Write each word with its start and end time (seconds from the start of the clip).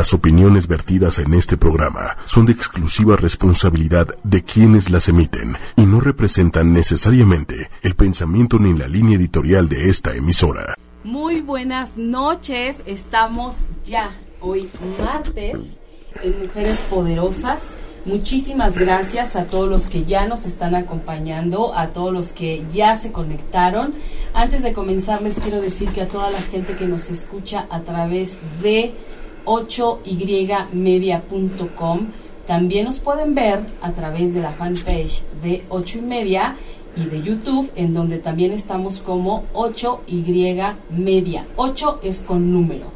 Las 0.00 0.14
opiniones 0.14 0.66
vertidas 0.66 1.18
en 1.18 1.34
este 1.34 1.58
programa 1.58 2.16
son 2.24 2.46
de 2.46 2.52
exclusiva 2.52 3.16
responsabilidad 3.16 4.08
de 4.24 4.42
quienes 4.42 4.88
las 4.88 5.10
emiten 5.10 5.58
y 5.76 5.82
no 5.82 6.00
representan 6.00 6.72
necesariamente 6.72 7.68
el 7.82 7.94
pensamiento 7.96 8.58
ni 8.58 8.72
la 8.72 8.88
línea 8.88 9.18
editorial 9.18 9.68
de 9.68 9.90
esta 9.90 10.16
emisora. 10.16 10.74
Muy 11.04 11.42
buenas 11.42 11.98
noches, 11.98 12.82
estamos 12.86 13.54
ya 13.84 14.08
hoy 14.40 14.70
martes 15.04 15.80
en 16.22 16.46
Mujeres 16.46 16.82
Poderosas. 16.88 17.76
Muchísimas 18.06 18.78
gracias 18.78 19.36
a 19.36 19.44
todos 19.44 19.68
los 19.68 19.86
que 19.86 20.06
ya 20.06 20.26
nos 20.26 20.46
están 20.46 20.76
acompañando, 20.76 21.76
a 21.76 21.88
todos 21.88 22.10
los 22.10 22.32
que 22.32 22.64
ya 22.72 22.94
se 22.94 23.12
conectaron. 23.12 23.92
Antes 24.32 24.62
de 24.62 24.72
comenzar 24.72 25.20
les 25.20 25.40
quiero 25.40 25.60
decir 25.60 25.90
que 25.90 26.00
a 26.00 26.08
toda 26.08 26.30
la 26.30 26.40
gente 26.40 26.74
que 26.74 26.86
nos 26.86 27.10
escucha 27.10 27.66
a 27.68 27.80
través 27.80 28.38
de 28.62 28.94
8ymedia.com. 29.44 32.06
También 32.46 32.86
nos 32.86 32.98
pueden 32.98 33.34
ver 33.34 33.60
a 33.80 33.92
través 33.92 34.34
de 34.34 34.40
la 34.40 34.50
fanpage 34.50 35.22
de 35.42 35.62
8 35.68 35.98
y 35.98 36.02
media 36.02 36.56
y 36.96 37.04
de 37.04 37.22
YouTube, 37.22 37.70
en 37.76 37.94
donde 37.94 38.18
también 38.18 38.52
estamos 38.52 39.00
como 39.00 39.44
8y 39.54 40.74
media. 40.90 41.46
8 41.56 42.00
es 42.02 42.20
con 42.20 42.52
número. 42.52 42.86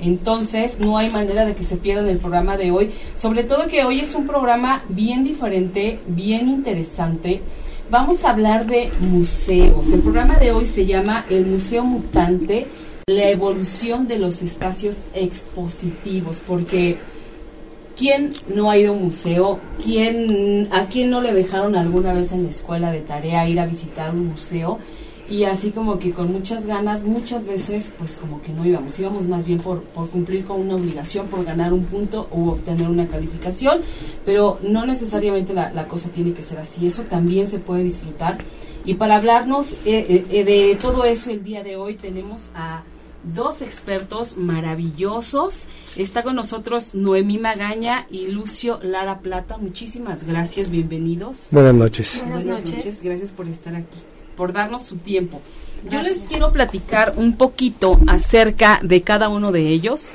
Entonces, 0.00 0.80
no 0.80 0.98
hay 0.98 1.10
manera 1.10 1.46
de 1.46 1.54
que 1.54 1.62
se 1.62 1.76
pierdan 1.76 2.08
el 2.08 2.18
programa 2.18 2.56
de 2.56 2.70
hoy. 2.70 2.90
Sobre 3.14 3.44
todo 3.44 3.68
que 3.68 3.84
hoy 3.84 4.00
es 4.00 4.14
un 4.14 4.26
programa 4.26 4.82
bien 4.88 5.24
diferente, 5.24 6.00
bien 6.06 6.48
interesante. 6.48 7.42
Vamos 7.90 8.24
a 8.24 8.30
hablar 8.30 8.66
de 8.66 8.90
museos. 9.08 9.92
El 9.92 10.00
programa 10.00 10.36
de 10.36 10.52
hoy 10.52 10.66
se 10.66 10.86
llama 10.86 11.24
El 11.30 11.46
Museo 11.46 11.84
Mutante 11.84 12.66
la 13.06 13.28
evolución 13.28 14.08
de 14.08 14.18
los 14.18 14.40
espacios 14.40 15.04
expositivos, 15.12 16.40
porque 16.46 16.96
¿quién 17.96 18.30
no 18.48 18.70
ha 18.70 18.78
ido 18.78 18.92
a 18.92 18.96
un 18.96 19.04
museo? 19.04 19.60
¿Quién, 19.82 20.68
¿A 20.72 20.86
quién 20.86 21.10
no 21.10 21.20
le 21.20 21.34
dejaron 21.34 21.76
alguna 21.76 22.14
vez 22.14 22.32
en 22.32 22.44
la 22.44 22.48
escuela 22.48 22.90
de 22.90 23.00
tarea 23.00 23.46
ir 23.48 23.60
a 23.60 23.66
visitar 23.66 24.14
un 24.14 24.28
museo? 24.28 24.78
Y 25.28 25.44
así 25.44 25.70
como 25.70 25.98
que 25.98 26.12
con 26.12 26.32
muchas 26.32 26.66
ganas, 26.66 27.04
muchas 27.04 27.46
veces, 27.46 27.92
pues 27.98 28.16
como 28.16 28.40
que 28.40 28.52
no 28.52 28.64
íbamos, 28.64 28.98
íbamos 28.98 29.26
más 29.26 29.46
bien 29.46 29.58
por, 29.58 29.82
por 29.82 30.08
cumplir 30.08 30.44
con 30.44 30.60
una 30.60 30.74
obligación, 30.74 31.28
por 31.28 31.44
ganar 31.44 31.72
un 31.72 31.84
punto 31.84 32.28
o 32.30 32.52
obtener 32.52 32.88
una 32.88 33.06
calificación, 33.06 33.80
pero 34.24 34.58
no 34.62 34.84
necesariamente 34.86 35.54
la, 35.54 35.72
la 35.72 35.88
cosa 35.88 36.10
tiene 36.10 36.32
que 36.32 36.42
ser 36.42 36.58
así, 36.58 36.86
eso 36.86 37.04
también 37.04 37.46
se 37.46 37.58
puede 37.58 37.84
disfrutar. 37.84 38.38
Y 38.86 38.94
para 38.94 39.16
hablarnos 39.16 39.74
eh, 39.86 40.26
eh, 40.30 40.44
de 40.44 40.76
todo 40.80 41.04
eso 41.04 41.30
el 41.30 41.42
día 41.42 41.62
de 41.62 41.76
hoy 41.76 41.94
tenemos 41.94 42.50
a 42.54 42.82
dos 43.24 43.62
expertos 43.62 44.36
maravillosos. 44.36 45.66
Está 45.96 46.22
con 46.22 46.36
nosotros 46.36 46.94
Noemí 46.94 47.38
Magaña 47.38 48.06
y 48.10 48.28
Lucio 48.28 48.78
Lara 48.82 49.20
Plata. 49.20 49.58
Muchísimas 49.58 50.24
gracias, 50.24 50.70
bienvenidos. 50.70 51.48
Buenas 51.50 51.74
noches. 51.74 52.20
Buenas, 52.20 52.44
noches. 52.44 53.02
Gracias 53.02 53.32
por 53.32 53.48
estar 53.48 53.74
aquí, 53.74 53.98
por 54.36 54.52
darnos 54.52 54.84
su 54.84 54.96
tiempo. 54.96 55.40
Yo 55.90 56.00
les 56.00 56.22
quiero 56.22 56.50
platicar 56.50 57.14
un 57.16 57.36
poquito 57.36 57.98
acerca 58.06 58.80
de 58.82 59.02
cada 59.02 59.28
uno 59.28 59.52
de 59.52 59.68
ellos. 59.68 60.14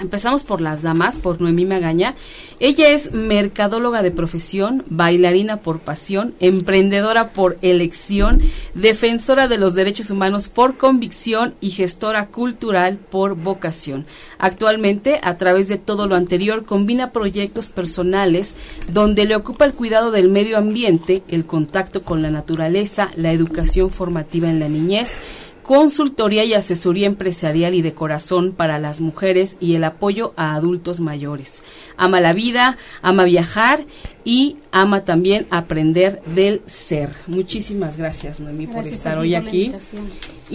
Empezamos 0.00 0.42
por 0.42 0.60
las 0.60 0.82
damas, 0.82 1.18
por 1.18 1.40
Noemí 1.40 1.64
Magaña. 1.64 2.16
Ella 2.58 2.88
es 2.88 3.12
mercadóloga 3.12 4.02
de 4.02 4.10
profesión, 4.10 4.84
bailarina 4.88 5.58
por 5.58 5.80
pasión, 5.80 6.34
emprendedora 6.40 7.32
por 7.32 7.58
elección, 7.62 8.40
defensora 8.74 9.48
de 9.48 9.58
los 9.58 9.74
derechos 9.74 10.10
humanos 10.10 10.48
por 10.48 10.76
convicción 10.76 11.54
y 11.60 11.70
gestora 11.70 12.26
cultural 12.26 12.96
por 12.96 13.36
vocación. 13.36 14.06
Actualmente, 14.38 15.20
a 15.22 15.38
través 15.38 15.68
de 15.68 15.78
todo 15.78 16.08
lo 16.08 16.16
anterior, 16.16 16.64
combina 16.64 17.12
proyectos 17.12 17.68
personales 17.68 18.56
donde 18.92 19.24
le 19.24 19.36
ocupa 19.36 19.66
el 19.66 19.74
cuidado 19.74 20.10
del 20.10 20.30
medio 20.30 20.58
ambiente, 20.58 21.22
el 21.28 21.46
contacto 21.46 22.02
con 22.02 22.22
la 22.22 22.30
naturaleza, 22.30 23.10
la 23.16 23.32
educación 23.32 23.90
formativa 23.90 24.48
en 24.48 24.58
la 24.58 24.68
niñez, 24.68 25.18
consultoría 25.62 26.44
y 26.44 26.54
asesoría 26.54 27.06
empresarial 27.06 27.74
y 27.74 27.82
de 27.82 27.94
corazón 27.94 28.52
para 28.52 28.78
las 28.78 29.00
mujeres 29.00 29.56
y 29.60 29.74
el 29.74 29.84
apoyo 29.84 30.32
a 30.36 30.54
adultos 30.54 31.00
mayores. 31.00 31.64
Ama 31.96 32.20
la 32.20 32.32
vida, 32.32 32.78
ama 33.00 33.24
viajar 33.24 33.84
y 34.24 34.56
ama 34.70 35.04
también 35.04 35.46
aprender 35.50 36.22
del 36.34 36.62
ser. 36.66 37.10
Muchísimas 37.26 37.96
gracias, 37.96 38.40
Noemí, 38.40 38.66
por 38.66 38.86
estar 38.86 39.18
hoy 39.18 39.34
aquí. 39.34 39.72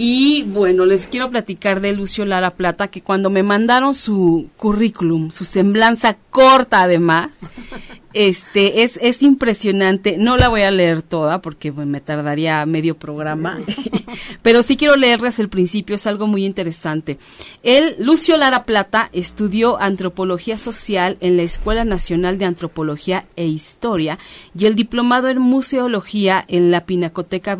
Y 0.00 0.44
bueno, 0.44 0.84
les 0.84 1.08
quiero 1.08 1.28
platicar 1.28 1.80
de 1.80 1.92
Lucio 1.92 2.24
Lara 2.24 2.52
Plata, 2.52 2.86
que 2.86 3.02
cuando 3.02 3.30
me 3.30 3.42
mandaron 3.42 3.94
su 3.94 4.48
currículum, 4.56 5.32
su 5.32 5.44
semblanza 5.44 6.16
corta 6.30 6.82
además, 6.82 7.48
este 8.14 8.84
es, 8.84 8.98
es 9.02 9.22
impresionante. 9.22 10.16
No 10.16 10.36
la 10.36 10.48
voy 10.48 10.62
a 10.62 10.70
leer 10.70 11.02
toda 11.02 11.42
porque 11.42 11.72
me 11.72 12.00
tardaría 12.00 12.64
medio 12.64 12.96
programa, 12.96 13.58
pero 14.42 14.62
sí 14.62 14.76
quiero 14.76 14.94
leerles 14.94 15.40
el 15.40 15.48
principio, 15.48 15.96
es 15.96 16.06
algo 16.06 16.28
muy 16.28 16.44
interesante. 16.44 17.18
Él, 17.64 17.96
Lucio 17.98 18.36
Lara 18.36 18.64
Plata, 18.64 19.10
estudió 19.12 19.80
antropología 19.80 20.58
social 20.58 21.16
en 21.20 21.36
la 21.36 21.42
Escuela 21.42 21.84
Nacional 21.84 22.38
de 22.38 22.44
Antropología 22.44 23.26
e 23.34 23.46
Historia 23.58 24.18
y 24.56 24.66
el 24.66 24.76
diplomado 24.76 25.28
en 25.28 25.38
museología 25.40 26.44
en 26.46 26.70
la 26.70 26.86
Pinacoteca 26.86 27.58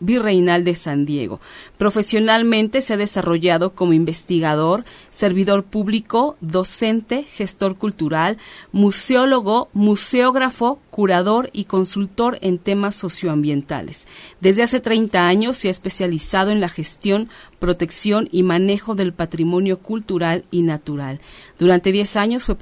Virreinal 0.00 0.64
de 0.64 0.74
San 0.74 1.04
Diego. 1.04 1.38
Profesionalmente 1.76 2.80
se 2.80 2.94
ha 2.94 2.96
desarrollado 2.96 3.74
como 3.74 3.92
investigador, 3.92 4.84
servidor 5.10 5.64
público, 5.64 6.36
docente, 6.40 7.24
gestor 7.24 7.76
cultural, 7.76 8.38
museólogo, 8.72 9.68
museógrafo, 9.74 10.80
curador 10.90 11.50
y 11.52 11.64
consultor 11.64 12.38
en 12.40 12.58
temas 12.58 12.94
socioambientales. 12.94 14.06
Desde 14.40 14.62
hace 14.62 14.80
30 14.80 15.26
años 15.26 15.58
se 15.58 15.68
ha 15.68 15.70
especializado 15.70 16.50
en 16.50 16.60
la 16.60 16.68
gestión, 16.68 17.28
protección 17.58 18.28
y 18.30 18.42
manejo 18.42 18.94
del 18.94 19.12
patrimonio 19.12 19.80
cultural 19.80 20.44
y 20.50 20.62
natural. 20.62 21.20
Durante 21.58 21.92
10 21.92 22.16
años 22.16 22.44
fue 22.44 22.56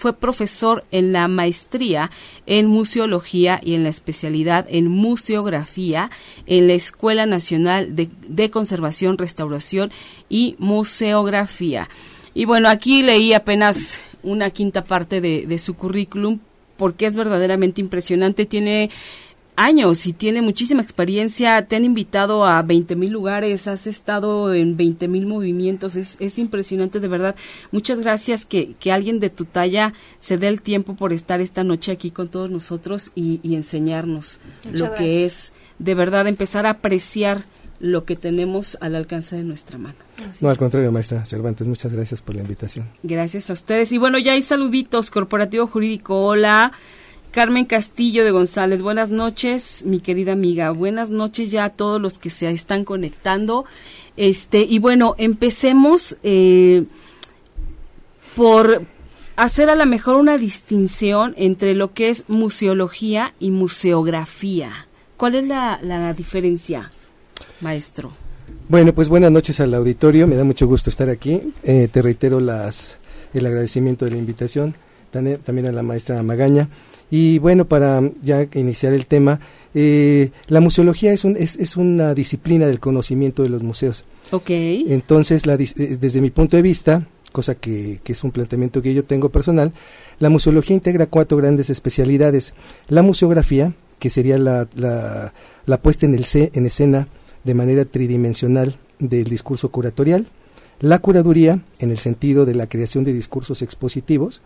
fue 0.00 0.14
profesor 0.14 0.82
en 0.92 1.12
la 1.12 1.28
maestría 1.28 2.10
en 2.46 2.68
museología 2.68 3.60
y 3.62 3.74
en 3.74 3.82
la 3.82 3.90
especialidad 3.90 4.64
en 4.70 4.88
museografía 4.88 6.10
en 6.46 6.68
la 6.68 6.72
Escuela 6.72 7.26
Nacional 7.26 7.94
de, 7.94 8.50
Conservación, 8.50 9.18
Restauración 9.18 9.90
y 10.30 10.56
Museografía. 10.58 11.86
Y 12.32 12.46
bueno, 12.46 12.70
aquí 12.70 13.02
leí 13.02 13.34
apenas 13.34 14.00
una 14.22 14.48
quinta 14.48 14.84
parte 14.84 15.20
de, 15.20 15.58
su 15.58 15.74
currículum 15.74 16.38
porque 16.78 17.04
es 17.04 17.14
verdaderamente 17.14 17.82
impresionante. 17.82 18.46
Tiene 18.46 18.88
años 19.60 20.06
y 20.06 20.12
tiene 20.14 20.40
muchísima 20.40 20.80
experiencia, 20.82 21.66
te 21.66 21.76
han 21.76 21.84
invitado 21.84 22.46
a 22.46 22.62
20 22.62 22.96
mil 22.96 23.10
lugares, 23.10 23.68
has 23.68 23.86
estado 23.86 24.54
en 24.54 24.76
20 24.76 25.06
mil 25.06 25.26
movimientos, 25.26 25.96
es, 25.96 26.16
es, 26.18 26.38
impresionante 26.38 26.98
de 26.98 27.08
verdad. 27.08 27.36
Muchas 27.70 28.00
gracias 28.00 28.46
que, 28.46 28.74
que, 28.80 28.90
alguien 28.90 29.20
de 29.20 29.28
tu 29.28 29.44
talla 29.44 29.92
se 30.18 30.38
dé 30.38 30.48
el 30.48 30.62
tiempo 30.62 30.96
por 30.96 31.12
estar 31.12 31.40
esta 31.40 31.62
noche 31.62 31.92
aquí 31.92 32.10
con 32.10 32.28
todos 32.28 32.50
nosotros 32.50 33.12
y, 33.14 33.38
y 33.42 33.54
enseñarnos 33.54 34.40
lo 34.72 34.94
que 34.94 35.26
es 35.26 35.52
de 35.78 35.94
verdad 35.94 36.26
empezar 36.26 36.64
a 36.64 36.70
apreciar 36.70 37.42
lo 37.80 38.04
que 38.04 38.14
tenemos 38.14 38.76
al 38.80 38.94
alcance 38.94 39.36
de 39.36 39.42
nuestra 39.42 39.78
mano. 39.78 39.96
no, 40.40 40.50
al 40.50 40.58
contrario, 40.58 40.92
maestra 40.92 41.24
Cervantes, 41.24 41.66
muchas 41.66 41.92
gracias 41.92 42.20
por 42.22 42.34
la 42.34 42.42
invitación. 42.42 42.86
Gracias 43.02 43.50
a 43.50 43.54
ustedes. 43.54 43.90
Y 43.92 43.98
bueno, 43.98 44.18
ya 44.18 44.32
hay 44.32 44.42
saluditos, 44.42 45.10
Corporativo 45.10 45.66
Jurídico, 45.66 46.26
hola. 46.26 46.72
Carmen 47.30 47.64
Castillo 47.64 48.24
de 48.24 48.32
González, 48.32 48.82
buenas 48.82 49.10
noches, 49.10 49.84
mi 49.86 50.00
querida 50.00 50.32
amiga. 50.32 50.72
Buenas 50.72 51.10
noches 51.10 51.52
ya 51.52 51.64
a 51.64 51.70
todos 51.70 52.00
los 52.00 52.18
que 52.18 52.28
se 52.28 52.50
están 52.50 52.84
conectando. 52.84 53.64
Este, 54.16 54.62
y 54.62 54.80
bueno, 54.80 55.14
empecemos 55.16 56.16
eh, 56.24 56.86
por 58.34 58.82
hacer 59.36 59.70
a 59.70 59.76
lo 59.76 59.86
mejor 59.86 60.16
una 60.16 60.38
distinción 60.38 61.34
entre 61.36 61.74
lo 61.74 61.94
que 61.94 62.08
es 62.08 62.24
museología 62.28 63.32
y 63.38 63.52
museografía. 63.52 64.88
¿Cuál 65.16 65.36
es 65.36 65.46
la, 65.46 66.12
diferencia, 66.14 66.90
maestro? 67.60 68.10
Bueno, 68.68 68.92
pues 68.92 69.08
buenas 69.08 69.30
noches 69.30 69.60
al 69.60 69.72
auditorio. 69.74 70.26
Me 70.26 70.34
da 70.34 70.42
mucho 70.42 70.66
gusto 70.66 70.90
estar 70.90 71.08
aquí. 71.08 71.40
Eh, 71.62 71.88
te 71.92 72.02
reitero 72.02 72.40
las, 72.40 72.98
el 73.32 73.46
agradecimiento 73.46 74.04
de 74.04 74.10
la 74.10 74.16
invitación. 74.16 74.74
También 75.10 75.66
a 75.66 75.72
la 75.72 75.82
maestra 75.82 76.22
Magaña. 76.22 76.68
Y 77.10 77.38
bueno, 77.38 77.66
para 77.66 78.00
ya 78.22 78.46
iniciar 78.54 78.92
el 78.92 79.06
tema, 79.06 79.40
eh, 79.74 80.30
la 80.46 80.60
museología 80.60 81.12
es, 81.12 81.24
un, 81.24 81.36
es, 81.36 81.56
es, 81.56 81.76
una 81.76 82.14
disciplina 82.14 82.66
del 82.66 82.80
conocimiento 82.80 83.42
de 83.42 83.48
los 83.48 83.62
museos. 83.62 84.04
Ok. 84.30 84.50
Entonces, 84.50 85.46
la, 85.46 85.54
eh, 85.54 85.98
desde 86.00 86.20
mi 86.20 86.30
punto 86.30 86.56
de 86.56 86.62
vista, 86.62 87.06
cosa 87.32 87.56
que, 87.56 88.00
que, 88.02 88.12
es 88.12 88.24
un 88.24 88.30
planteamiento 88.30 88.82
que 88.82 88.94
yo 88.94 89.02
tengo 89.02 89.28
personal, 89.28 89.72
la 90.18 90.28
museología 90.28 90.74
integra 90.74 91.06
cuatro 91.06 91.36
grandes 91.36 91.70
especialidades. 91.70 92.54
La 92.88 93.02
museografía, 93.02 93.74
que 93.98 94.10
sería 94.10 94.38
la, 94.38 94.68
la, 94.74 95.32
la 95.66 95.82
puesta 95.82 96.06
en, 96.06 96.14
el 96.14 96.26
en 96.32 96.66
escena 96.66 97.08
de 97.44 97.54
manera 97.54 97.84
tridimensional 97.84 98.76
del 98.98 99.24
discurso 99.24 99.70
curatorial, 99.70 100.26
la 100.80 100.98
curaduría, 100.98 101.60
en 101.78 101.90
el 101.90 101.98
sentido 101.98 102.46
de 102.46 102.54
la 102.54 102.66
creación 102.66 103.04
de 103.04 103.12
discursos 103.12 103.60
expositivos, 103.60 104.40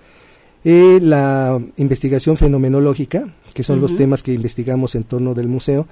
eh, 0.65 0.99
la 1.03 1.61
investigación 1.77 2.37
fenomenológica, 2.37 3.35
que 3.53 3.63
son 3.63 3.81
los 3.81 3.97
temas 3.97 4.23
que 4.23 4.33
investigamos 4.33 4.95
en 4.95 5.05
torno 5.05 5.35
del 5.35 5.47
museo, 5.47 5.87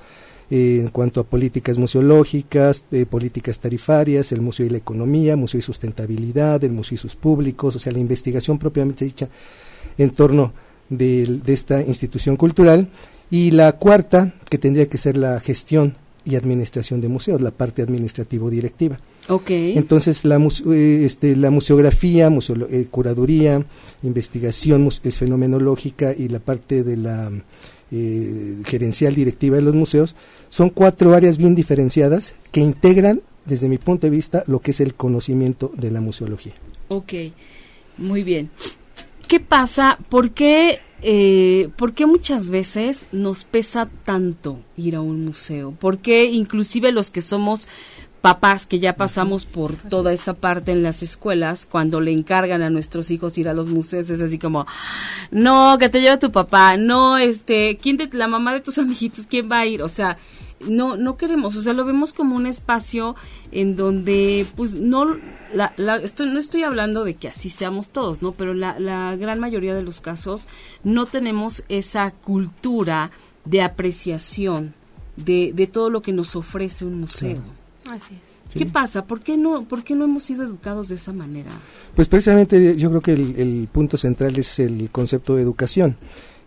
eh, 0.51 0.81
en 0.81 0.89
cuanto 0.89 1.21
a 1.21 1.25
políticas 1.25 1.79
museológicas, 1.79 2.85
eh, 2.91 3.07
políticas 3.07 3.59
tarifarias, 3.61 4.33
el 4.33 4.41
museo 4.41 4.67
y 4.67 4.71
la 4.71 4.79
economía, 4.79 5.37
museo 5.37 5.59
y 5.59 5.63
sustentabilidad, 5.63 6.63
el 6.65 6.73
museo 6.73 6.97
y 6.97 6.99
sus 6.99 7.17
públicos, 7.17 7.77
o 7.77 7.79
sea, 7.79 7.93
la 7.93 7.99
investigación 7.99 8.59
propiamente 8.59 9.05
dicha 9.05 9.29
en 9.99 10.11
torno 10.11 10.53
de, 10.89 11.41
de 11.45 11.53
esta 11.53 11.81
institución 11.83 12.37
cultural. 12.37 12.89
Y 13.31 13.51
la 13.51 13.73
cuarta, 13.73 14.35
que 14.49 14.59
tendría 14.59 14.89
que 14.89 14.99
ser 14.99 15.17
la 15.17 15.41
gestión 15.41 15.97
y 16.25 16.37
administración 16.37 17.01
de 17.01 17.09
museos, 17.09 17.41
la 17.41 17.51
parte 17.51 17.83
administrativo-directiva. 17.83 19.01
Okay. 19.29 19.79
Entonces, 19.79 20.25
la, 20.25 20.37
eh, 20.37 21.03
este, 21.05 21.37
la 21.37 21.51
museografía, 21.51 22.29
eh, 22.29 22.87
curaduría, 22.91 23.65
investigación 24.03 24.89
es 25.05 25.17
fenomenológica 25.17 26.13
y 26.17 26.29
la 26.29 26.41
parte 26.41 26.83
de 26.83 26.97
la 26.97 27.31
eh, 27.93 28.57
gerencial 28.65 29.15
directiva 29.15 29.57
de 29.57 29.63
los 29.63 29.75
museos 29.75 30.17
son 30.49 30.71
cuatro 30.71 31.15
áreas 31.15 31.39
bien 31.39 31.55
diferenciadas 31.55 32.35
que 32.51 32.61
integran, 32.61 33.23
desde 33.45 33.69
mi 33.69 33.79
punto 33.79 34.07
de 34.07 34.11
vista, 34.11 34.45
lo 34.47 34.61
que 34.61 34.73
es 34.73 34.81
el 34.81 34.95
conocimiento 34.95 35.71
de 35.77 35.91
la 35.91 36.01
museología. 36.01 36.55
Ok, 36.89 37.13
muy 37.99 38.23
bien. 38.23 38.51
¿Qué 39.29 39.41
pasa? 39.41 39.99
¿Por 40.09 40.33
qué, 40.33 40.81
eh, 41.01 41.69
¿Por 41.77 41.95
qué 41.95 42.07
muchas 42.07 42.51
veces 42.51 43.07
nos 43.13 43.45
pesa 43.45 43.89
tanto 44.05 44.61
ir 44.77 44.97
a 44.97 45.01
un 45.01 45.25
museo? 45.25 45.73
¿Por 45.73 45.99
qué 45.99 46.27
inclusive 46.27 46.93
los 46.93 47.11
que 47.11 47.21
somos 47.21 47.69
papás 48.23 48.67
que 48.67 48.79
ya 48.79 48.97
pasamos 48.97 49.45
por 49.47 49.75
toda 49.75 50.13
esa 50.13 50.33
parte 50.33 50.71
en 50.71 50.85
las 50.85 51.03
escuelas, 51.03 51.67
cuando 51.67 52.01
le 52.01 52.13
encargan 52.13 52.63
a 52.63 52.71
nuestros 52.71 53.11
hijos 53.11 53.37
ir 53.37 53.49
a 53.49 53.53
los 53.53 53.69
museos, 53.69 54.09
es 54.11 54.23
así 54.23 54.39
como, 54.39 54.65
no, 55.33 55.77
que 55.79 55.89
te 55.89 56.01
lleve 56.01 56.17
tu 56.19 56.31
papá, 56.31 56.77
no, 56.77 57.19
este, 57.19 57.77
¿quién 57.83 57.97
de 57.97 58.09
la 58.13 58.29
mamá 58.29 58.55
de 58.55 58.61
tus 58.61 58.79
amiguitos, 58.79 59.27
quién 59.27 59.51
va 59.51 59.59
a 59.59 59.67
ir? 59.67 59.83
O 59.83 59.89
sea, 59.89 60.19
no, 60.61 60.97
no 60.97 61.17
queremos, 61.17 61.57
o 61.57 61.63
sea, 61.63 61.73
lo 61.73 61.85
vemos 61.85 62.13
como 62.13 62.37
un 62.37 62.47
espacio 62.47 63.17
en 63.51 63.75
donde, 63.75 64.47
pues, 64.57 64.77
no, 64.77 65.17
la, 65.53 65.73
la, 65.77 65.97
estoy, 65.97 66.31
no 66.31 66.39
estoy 66.39 66.63
hablando 66.63 67.03
de 67.03 67.15
que 67.15 67.27
así 67.27 67.51
seamos 67.51 67.91
todos, 67.91 68.23
¿no? 68.23 68.31
Pero 68.31 68.55
la, 68.55 68.79
la 68.79 69.17
gran 69.17 69.41
mayoría 69.41 69.75
de 69.75 69.83
los 69.83 70.01
casos 70.01 70.47
no 70.85 71.07
tenemos 71.07 71.65
esa 71.69 72.13
cultura 72.13 73.11
de 73.45 73.63
apreciación 73.63 74.75
de, 75.17 75.51
de 75.53 75.67
todo 75.67 75.91
lo 75.91 76.03
que 76.03 76.13
nos 76.13 76.37
ofrece 76.37 76.85
un 76.85 77.01
museo. 77.01 77.43
Así 77.91 78.15
es. 78.15 78.55
¿Qué 78.55 78.67
pasa? 78.67 79.07
¿Por 79.07 79.21
qué, 79.21 79.37
no, 79.37 79.65
¿Por 79.65 79.83
qué 79.83 79.95
no 79.95 80.05
hemos 80.05 80.23
sido 80.23 80.45
educados 80.45 80.89
de 80.89 80.97
esa 80.97 81.13
manera? 81.13 81.51
Pues 81.95 82.09
precisamente 82.09 82.77
yo 82.77 82.91
creo 82.91 83.01
que 83.01 83.13
el, 83.13 83.35
el, 83.39 83.69
punto 83.73 83.97
central 83.97 84.39
es 84.39 84.59
el 84.59 84.91
concepto 84.91 85.37
de 85.37 85.43
educación. 85.43 85.97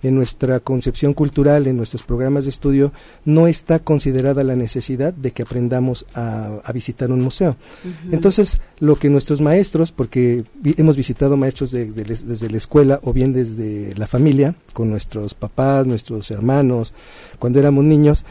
En 0.04 0.14
nuestra 0.14 0.60
concepción 0.60 1.16
cultural, 1.16 1.66
en 1.66 1.78
nuestros 1.78 2.04
programas 2.04 2.44
de 2.44 2.52
estudio, 2.52 2.92
no 3.24 3.48
está 3.48 3.80
considerada 3.80 4.44
la 4.44 4.56
necesidad 4.56 5.14
de 5.16 5.32
que 5.32 5.42
aprendamos 5.42 6.06
a, 6.14 6.60
a 6.64 6.72
visitar 6.74 7.10
un 7.12 7.22
museo. 7.22 7.52
Uh 7.84 7.88
-huh. 7.88 8.14
Entonces, 8.14 8.60
lo 8.80 8.98
que 8.98 9.10
nuestros 9.10 9.42
maestros, 9.42 9.92
porque 9.92 10.44
vi, 10.62 10.76
hemos 10.78 10.96
visitado 10.96 11.38
maestros 11.38 11.72
de, 11.72 11.92
de, 11.92 12.04
desde 12.04 12.50
la 12.52 12.58
escuela 12.58 13.00
o 13.02 13.14
bien 13.14 13.34
desde 13.34 13.96
la 13.96 14.06
familia, 14.06 14.54
con 14.74 14.92
nuestros 14.92 15.34
papás, 15.34 15.88
nuestros 15.88 16.30
hermanos, 16.30 16.94
cuando 17.40 17.58
éramos 17.58 17.84
niños, 17.84 18.26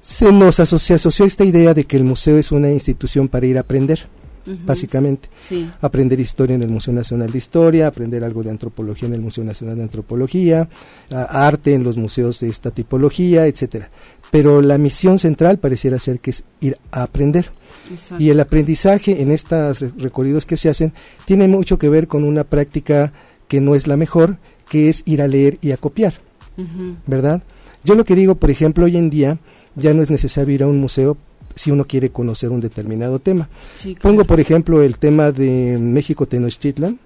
se 0.00 0.32
nos 0.32 0.60
asoció, 0.60 0.96
asoció 0.96 1.24
esta 1.24 1.44
idea 1.44 1.74
de 1.74 1.84
que 1.84 1.96
el 1.96 2.04
museo 2.04 2.38
es 2.38 2.52
una 2.52 2.70
institución 2.70 3.28
para 3.28 3.46
ir 3.46 3.56
a 3.58 3.60
aprender, 3.60 4.00
uh 4.46 4.50
-huh. 4.50 4.64
básicamente. 4.64 5.28
Sí. 5.40 5.70
Aprender 5.80 6.18
historia 6.20 6.54
en 6.56 6.62
el 6.62 6.70
Museo 6.70 6.94
Nacional 6.94 7.30
de 7.30 7.38
Historia, 7.38 7.86
aprender 7.86 8.24
algo 8.24 8.42
de 8.42 8.50
antropología 8.50 9.08
en 9.08 9.14
el 9.14 9.20
Museo 9.20 9.44
Nacional 9.44 9.76
de 9.76 9.82
Antropología, 9.82 10.68
arte 11.10 11.74
en 11.74 11.82
los 11.84 11.96
museos 11.96 12.40
de 12.40 12.48
esta 12.48 12.70
tipología, 12.70 13.46
etcétera. 13.46 13.90
Pero 14.30 14.62
la 14.62 14.78
misión 14.78 15.18
central 15.18 15.58
pareciera 15.58 15.98
ser 15.98 16.20
que 16.20 16.30
es 16.30 16.44
ir 16.60 16.78
a 16.92 17.02
aprender. 17.02 17.50
Exacto. 17.90 18.22
Y 18.22 18.30
el 18.30 18.38
aprendizaje 18.40 19.20
en 19.22 19.30
estos 19.32 19.80
recorridos 19.98 20.46
que 20.46 20.56
se 20.56 20.68
hacen 20.68 20.92
tiene 21.26 21.48
mucho 21.48 21.78
que 21.78 21.88
ver 21.88 22.06
con 22.06 22.22
una 22.24 22.44
práctica 22.44 23.12
que 23.48 23.60
no 23.60 23.74
es 23.74 23.86
la 23.88 23.96
mejor, 23.96 24.36
que 24.68 24.88
es 24.88 25.02
ir 25.04 25.20
a 25.20 25.26
leer 25.26 25.58
y 25.60 25.72
a 25.72 25.76
copiar, 25.76 26.14
Uh 26.56 26.62
-huh. 26.62 26.94
¿verdad? 27.06 27.42
Yo 27.84 27.94
lo 27.94 28.04
que 28.04 28.14
digo, 28.14 28.34
por 28.36 28.50
ejemplo, 28.50 28.84
hoy 28.84 28.96
en 28.96 29.10
día, 29.10 29.38
ya 29.76 29.94
no 29.94 30.02
es 30.02 30.10
necesario 30.10 30.54
ir 30.54 30.62
a 30.62 30.66
un 30.66 30.80
museo 30.80 31.16
si 31.54 31.70
uno 31.70 31.84
quiere 31.84 32.10
conocer 32.10 32.50
un 32.50 32.60
determinado 32.60 33.18
tema. 33.18 33.48
Sí, 33.74 33.94
claro. 33.94 34.02
Pongo, 34.02 34.24
por 34.24 34.40
ejemplo, 34.40 34.82
el 34.82 34.98
tema 34.98 35.32
de 35.32 35.78
México 35.78 36.26
Tenochtitlan, 36.26 36.98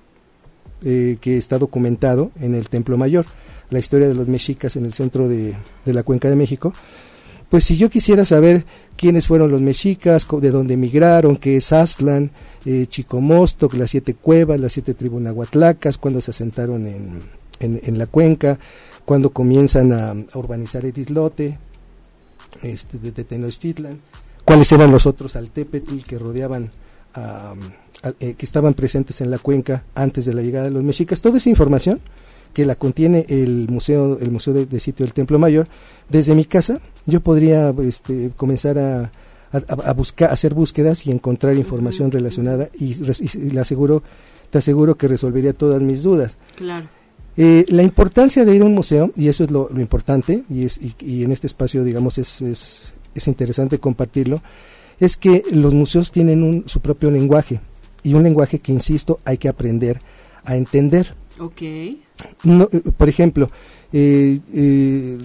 eh, 0.84 1.16
que 1.20 1.36
está 1.36 1.58
documentado 1.58 2.30
en 2.40 2.54
el 2.54 2.68
Templo 2.68 2.96
Mayor, 2.96 3.26
la 3.70 3.78
historia 3.78 4.06
de 4.06 4.14
los 4.14 4.28
mexicas 4.28 4.76
en 4.76 4.84
el 4.84 4.92
centro 4.92 5.28
de, 5.28 5.54
de, 5.84 5.94
la 5.94 6.02
Cuenca 6.02 6.28
de 6.28 6.36
México. 6.36 6.74
Pues 7.48 7.64
si 7.64 7.76
yo 7.76 7.88
quisiera 7.88 8.24
saber 8.24 8.64
quiénes 8.96 9.26
fueron 9.26 9.50
los 9.50 9.60
mexicas, 9.60 10.26
de 10.40 10.50
dónde 10.50 10.74
emigraron, 10.74 11.36
qué 11.36 11.56
es 11.56 11.72
Aztlán, 11.72 12.30
eh, 12.64 12.86
Chicomostoc, 12.86 13.74
las 13.74 13.90
siete 13.90 14.14
cuevas, 14.14 14.60
las 14.60 14.72
siete 14.72 14.94
tribunahuatlacas, 14.94 15.98
cuándo 15.98 16.20
se 16.20 16.30
asentaron 16.30 16.86
en, 16.86 17.22
en, 17.60 17.80
en 17.82 17.98
la 17.98 18.06
cuenca, 18.06 18.58
cuándo 19.04 19.30
comienzan 19.30 19.92
a, 19.92 20.10
a 20.10 20.38
urbanizar 20.38 20.84
el 20.84 20.98
islote, 20.98 21.58
este, 22.62 22.98
de, 22.98 23.12
de 23.12 23.24
Tenochtitlan, 23.24 24.00
cuáles 24.44 24.70
eran 24.72 24.90
los 24.90 25.06
otros 25.06 25.36
Altepetl 25.36 25.98
que 26.06 26.18
rodeaban, 26.18 26.70
a, 27.14 27.54
eh, 28.20 28.34
que 28.34 28.46
estaban 28.46 28.74
presentes 28.74 29.20
en 29.20 29.30
la 29.30 29.38
cuenca 29.38 29.84
antes 29.94 30.24
de 30.24 30.34
la 30.34 30.42
llegada 30.42 30.66
de 30.66 30.70
los 30.70 30.82
mexicas. 30.82 31.20
Toda 31.20 31.38
esa 31.38 31.50
información 31.50 32.00
que 32.52 32.66
la 32.66 32.76
contiene 32.76 33.26
el 33.28 33.68
museo, 33.68 34.18
el 34.20 34.30
museo 34.30 34.54
de, 34.54 34.66
de 34.66 34.80
sitio 34.80 35.04
del 35.04 35.12
Templo 35.12 35.38
Mayor, 35.38 35.66
desde 36.08 36.34
mi 36.34 36.44
casa 36.44 36.80
yo 37.06 37.20
podría 37.20 37.74
este, 37.82 38.30
comenzar 38.36 38.78
a, 38.78 39.10
a, 39.52 39.92
buscar, 39.92 40.30
hacer 40.30 40.54
búsquedas 40.54 41.06
y 41.06 41.10
encontrar 41.10 41.56
información 41.56 42.10
relacionada 42.10 42.68
y, 42.78 42.92
y, 42.92 43.30
y 43.34 43.50
le 43.50 43.60
aseguro, 43.60 44.02
te 44.50 44.58
aseguro 44.58 44.96
que 44.96 45.08
resolvería 45.08 45.52
todas 45.52 45.82
mis 45.82 46.02
dudas. 46.02 46.38
Claro. 46.56 46.88
Eh, 47.36 47.64
la 47.68 47.82
importancia 47.82 48.44
de 48.44 48.54
ir 48.54 48.62
a 48.62 48.64
un 48.64 48.74
museo, 48.74 49.10
y 49.16 49.28
eso 49.28 49.44
es 49.44 49.50
lo, 49.50 49.68
lo 49.68 49.80
importante, 49.80 50.44
y, 50.48 50.64
es, 50.64 50.80
y, 50.80 50.94
y, 51.00 51.24
en 51.24 51.32
este 51.32 51.46
espacio, 51.46 51.82
digamos, 51.82 52.18
es, 52.18 52.40
es, 52.42 52.94
es, 53.14 53.28
interesante 53.28 53.78
compartirlo, 53.78 54.40
es 55.00 55.16
que 55.16 55.42
los 55.50 55.74
museos 55.74 56.12
tienen 56.12 56.42
un, 56.44 56.68
su 56.68 56.80
propio 56.80 57.10
lenguaje, 57.10 57.60
y 58.04 58.14
un 58.14 58.22
lenguaje 58.22 58.60
que, 58.60 58.70
insisto, 58.70 59.18
hay 59.24 59.38
que 59.38 59.48
aprender 59.48 60.00
a 60.44 60.56
entender. 60.56 61.14
Ok. 61.40 61.62
No, 62.44 62.68
eh, 62.70 62.82
por 62.96 63.08
ejemplo, 63.08 63.50
eh, 63.92 64.38
eh, 64.52 65.18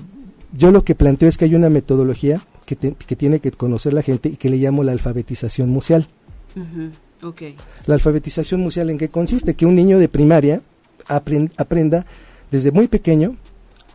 yo 0.58 0.72
lo 0.72 0.84
que 0.84 0.96
planteo 0.96 1.30
es 1.30 1.38
que 1.38 1.46
hay 1.46 1.56
una 1.56 1.70
metodología 1.70 2.42
que, 2.66 2.76
te, 2.76 2.94
que, 2.94 3.16
tiene 3.16 3.40
que 3.40 3.52
conocer 3.52 3.94
la 3.94 4.02
gente 4.02 4.30
y 4.30 4.38
que 4.38 4.50
le 4.50 4.58
llamo 4.58 4.84
la 4.84 4.94
alfabetización 4.94 5.70
museal. 5.70 6.08
Uh 6.56 6.60
-huh. 6.60 7.28
okay. 7.28 7.56
La 7.86 7.96
alfabetización 7.96 8.62
museal 8.62 8.90
en 8.90 8.98
qué 8.98 9.10
consiste? 9.10 9.54
Que 9.54 9.66
un 9.66 9.76
niño 9.76 10.00
de 10.00 10.08
primaria 10.08 10.62
aprenda 11.10 12.06
desde 12.52 12.72
muy 12.72 12.88
pequeño 12.88 13.36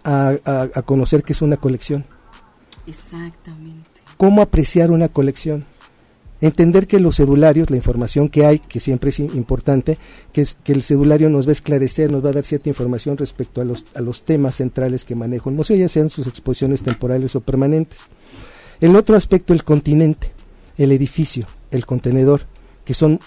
a, 0.02 0.34
a, 0.44 0.62
a, 0.74 0.82
conocer 0.82 1.22
qué 1.22 1.32
es 1.32 1.42
una 1.42 1.56
colección. 1.56 2.04
Exactamente. 2.86 3.88
Cómo 4.16 4.42
apreciar 4.42 4.90
una 4.90 5.08
colección. 5.08 5.64
Entender 6.40 6.86
que 6.86 7.00
los 7.00 7.16
cedularios, 7.16 7.70
la 7.70 7.76
información 7.76 8.28
que 8.28 8.44
hay, 8.44 8.58
que 8.58 8.80
siempre 8.80 9.10
es 9.10 9.18
importante, 9.18 9.98
que, 10.32 10.42
es, 10.42 10.58
que 10.62 10.72
el 10.72 10.82
cedulario 10.82 11.30
nos 11.30 11.46
va 11.46 11.50
a 11.50 11.52
esclarecer, 11.52 12.12
nos 12.12 12.24
va 12.24 12.30
a 12.30 12.32
dar 12.34 12.44
cierta 12.44 12.68
información 12.68 13.16
respecto 13.16 13.62
a 13.62 13.64
los, 13.64 13.86
a 13.94 14.02
los 14.02 14.24
temas 14.24 14.56
centrales 14.56 15.04
que 15.04 15.14
maneja 15.14 15.48
un 15.48 15.56
museo, 15.56 15.76
ya 15.76 15.88
sean 15.88 16.10
sus 16.10 16.26
exposiciones 16.26 16.82
temporales 16.82 17.34
o 17.34 17.40
permanentes. 17.40 18.00
El 18.80 18.94
otro 18.96 19.16
aspecto, 19.16 19.54
el 19.54 19.64
continente, 19.64 20.32
el 20.76 20.92
edificio, 20.92 21.46
el 21.70 21.86
contenedor, 21.86 22.42
que 22.84 22.92
son 22.92 23.20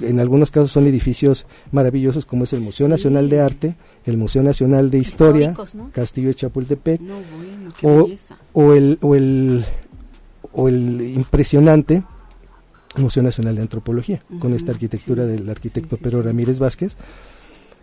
en 0.00 0.20
algunos 0.20 0.50
casos 0.50 0.70
son 0.70 0.86
edificios 0.86 1.46
maravillosos 1.72 2.24
como 2.26 2.44
es 2.44 2.52
el 2.52 2.60
Museo 2.60 2.86
sí. 2.86 2.90
Nacional 2.90 3.28
de 3.28 3.40
Arte, 3.40 3.76
el 4.04 4.16
Museo 4.16 4.42
Nacional 4.42 4.90
de 4.90 4.98
Historia, 4.98 5.54
¿no? 5.74 5.90
Castillo 5.90 6.28
de 6.28 6.34
Chapultepec, 6.34 7.00
no, 7.00 7.14
bueno, 7.36 7.70
o, 7.82 8.08
o, 8.52 8.74
el, 8.74 8.98
o, 9.00 9.14
el, 9.16 9.64
o 10.52 10.68
el 10.68 11.00
impresionante 11.14 12.02
Museo 12.96 13.22
Nacional 13.22 13.56
de 13.56 13.62
Antropología, 13.62 14.20
uh 14.30 14.34
-huh. 14.34 14.38
con 14.38 14.54
esta 14.54 14.72
arquitectura 14.72 15.24
sí, 15.24 15.30
del 15.30 15.48
arquitecto 15.48 15.96
sí, 15.96 16.02
Pedro 16.02 16.22
Ramírez 16.22 16.58
Vázquez, 16.58 16.96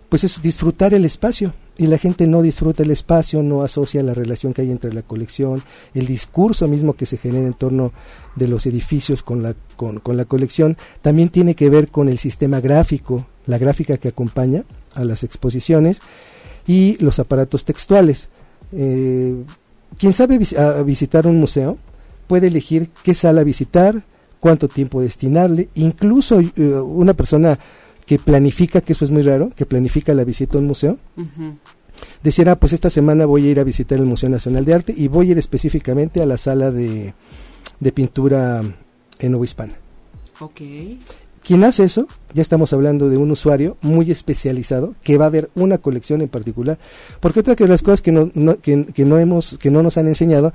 pues 0.10 0.24
es 0.24 0.42
disfrutar 0.42 0.94
el 0.94 1.06
espacio 1.06 1.54
y 1.78 1.88
la 1.88 1.98
gente 1.98 2.28
no 2.28 2.42
disfruta 2.42 2.84
el 2.84 2.92
espacio, 2.92 3.44
no 3.44 3.62
asocia 3.62 4.04
la 4.04 4.14
relación 4.14 4.54
que 4.54 4.62
hay 4.62 4.72
entre 4.72 4.94
la 4.94 5.02
colección, 5.02 5.62
el 5.94 6.08
discurso 6.08 6.68
mismo 6.68 6.94
que 6.94 7.06
se 7.06 7.18
genera 7.18 7.46
en 7.46 7.54
torno 7.54 7.92
de 8.36 8.48
los 8.48 8.66
edificios 8.66 9.24
con 9.24 9.44
la, 9.44 9.56
con, 9.76 10.00
con 10.00 10.18
la 10.18 10.26
colección, 10.26 10.78
también 11.02 11.30
tiene 11.30 11.56
que 11.56 11.70
ver 11.70 11.90
con 11.90 12.10
el 12.10 12.20
sistema 12.20 12.60
gráfico, 12.60 13.28
la 13.46 13.58
gráfica 13.58 13.98
que 13.98 14.08
acompaña 14.08 14.64
a 14.94 15.04
las 15.04 15.24
exposiciones 15.24 16.02
y 16.68 16.98
los 17.04 17.20
aparatos 17.20 17.66
textuales. 17.66 18.30
Eh, 18.72 19.36
quien 19.98 20.14
sabe 20.14 20.40
visitar 20.84 21.28
un 21.28 21.40
museo 21.40 21.78
puede 22.28 22.48
elegir 22.48 22.90
qué 23.04 23.14
sala 23.14 23.44
visitar, 23.44 24.04
cuánto 24.40 24.68
tiempo 24.68 25.02
destinarle, 25.02 25.70
incluso 25.76 26.40
eh, 26.40 26.52
una 26.56 27.14
persona 27.14 27.60
que 28.06 28.20
planifica, 28.20 28.82
que 28.82 28.94
eso 28.94 29.06
es 29.06 29.12
muy 29.12 29.24
raro, 29.24 29.50
que 29.56 29.66
planifica 29.66 30.14
la 30.14 30.24
visita 30.24 30.58
a 30.58 30.62
un 30.62 30.68
museo, 30.68 30.98
decir, 32.24 32.50
ah, 32.50 32.60
pues 32.60 32.74
esta 32.74 32.90
semana 32.90 33.26
voy 33.26 33.48
a 33.48 33.52
ir 33.52 33.60
a 33.60 33.64
visitar 33.64 33.98
el 33.98 34.06
Museo 34.06 34.30
Nacional 34.30 34.66
de 34.66 34.74
Arte 34.74 34.94
y 34.96 35.08
voy 35.08 35.30
a 35.30 35.32
ir 35.32 35.38
específicamente 35.38 36.22
a 36.22 36.26
la 36.26 36.38
sala 36.38 36.72
de, 36.72 37.14
de 37.80 37.92
pintura 37.92 38.62
en 39.20 39.32
Nueva 39.32 39.46
Hispana. 39.46 39.74
Ok. 40.40 40.62
Quien 41.46 41.64
hace 41.64 41.84
eso, 41.84 42.08
ya 42.34 42.42
estamos 42.42 42.74
hablando 42.74 43.08
de 43.08 43.18
un 43.18 43.30
usuario 43.30 43.78
muy 43.82 44.10
especializado 44.10 44.96
que 45.04 45.18
va 45.18 45.28
a 45.28 45.30
ver 45.30 45.52
una 45.54 45.78
colección 45.78 46.22
en 46.22 46.28
particular. 46.28 46.80
Porque 47.20 47.42
otra 47.42 47.54
de 47.54 47.68
las 47.68 47.84
cosas 47.84 48.02
que 48.02 48.12
no, 48.12 48.32
que, 48.62 49.06
no 49.06 49.20
hemos, 49.20 49.56
que 49.60 49.70
no 49.70 49.84
nos 49.84 49.98
han 50.00 50.08
enseñado 50.08 50.54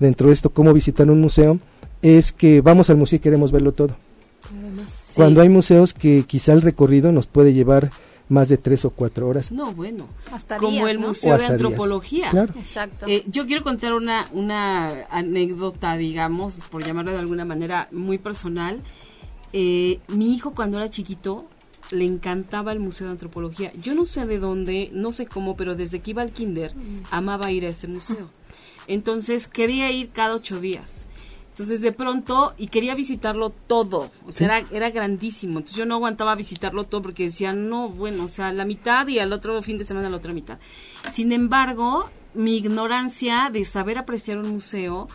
dentro 0.00 0.28
de 0.28 0.34
esto, 0.34 0.48
cómo 0.48 0.72
visitar 0.72 1.10
un 1.10 1.20
museo, 1.20 1.58
es 2.00 2.32
que 2.32 2.62
vamos 2.62 2.88
al 2.88 2.96
museo 2.96 3.18
y 3.18 3.20
queremos 3.20 3.52
verlo 3.52 3.72
todo. 3.72 3.94
Cuando 5.14 5.40
hay 5.40 5.48
museos 5.48 5.92
que 5.94 6.24
quizá 6.26 6.52
el 6.52 6.62
recorrido 6.62 7.12
nos 7.12 7.26
puede 7.26 7.52
llevar 7.52 7.90
más 8.28 8.48
de 8.48 8.56
tres 8.56 8.84
o 8.84 8.90
cuatro 8.90 9.28
horas. 9.28 9.52
No, 9.52 9.72
bueno, 9.72 10.06
hasta 10.32 10.56
como 10.56 10.88
el 10.88 10.98
Museo 10.98 11.36
de 11.36 11.44
Antropología. 11.44 12.30
Exacto. 12.56 13.06
Eh, 13.06 13.24
yo 13.26 13.46
quiero 13.46 13.62
contar 13.62 13.92
una, 13.92 14.26
una 14.32 15.04
anécdota, 15.10 15.96
digamos, 15.96 16.60
por 16.70 16.84
llamarlo 16.84 17.12
de 17.12 17.18
alguna 17.18 17.44
manera, 17.44 17.88
muy 17.92 18.18
personal. 18.18 18.80
Eh, 19.52 20.00
mi 20.08 20.34
hijo 20.34 20.52
cuando 20.54 20.78
era 20.78 20.88
chiquito 20.88 21.44
le 21.90 22.06
encantaba 22.06 22.72
el 22.72 22.80
Museo 22.80 23.06
de 23.08 23.12
Antropología. 23.12 23.70
Yo 23.82 23.94
no 23.94 24.06
sé 24.06 24.24
de 24.26 24.38
dónde, 24.38 24.90
no 24.94 25.12
sé 25.12 25.26
cómo, 25.26 25.56
pero 25.56 25.74
desde 25.74 26.00
que 26.00 26.12
iba 26.12 26.22
al 26.22 26.30
kinder 26.30 26.74
mm. 26.74 27.04
amaba 27.10 27.50
ir 27.50 27.66
a 27.66 27.68
ese 27.68 27.86
museo. 27.86 28.30
Entonces 28.86 29.46
quería 29.46 29.90
ir 29.90 30.10
cada 30.10 30.34
ocho 30.34 30.58
días. 30.58 31.06
Entonces 31.52 31.82
de 31.82 31.92
pronto, 31.92 32.54
y 32.56 32.68
quería 32.68 32.94
visitarlo 32.94 33.50
todo, 33.50 34.10
o 34.26 34.32
sea, 34.32 34.58
era, 34.58 34.68
era, 34.72 34.90
grandísimo. 34.90 35.58
Entonces 35.58 35.76
yo 35.76 35.84
no 35.84 35.96
aguantaba 35.96 36.34
visitarlo 36.34 36.84
todo 36.84 37.02
porque 37.02 37.24
decía, 37.24 37.52
no, 37.52 37.90
bueno, 37.90 38.24
o 38.24 38.28
sea, 38.28 38.52
la 38.52 38.64
mitad 38.64 39.06
y 39.06 39.18
al 39.18 39.34
otro 39.34 39.60
fin 39.60 39.76
de 39.76 39.84
semana 39.84 40.08
la 40.08 40.16
otra 40.16 40.32
mitad. 40.32 40.58
Sin 41.10 41.30
embargo, 41.30 42.10
mi 42.32 42.56
ignorancia 42.56 43.50
de 43.52 43.66
saber 43.66 43.98
apreciar 43.98 44.38
un 44.38 44.48
museo 44.48 45.08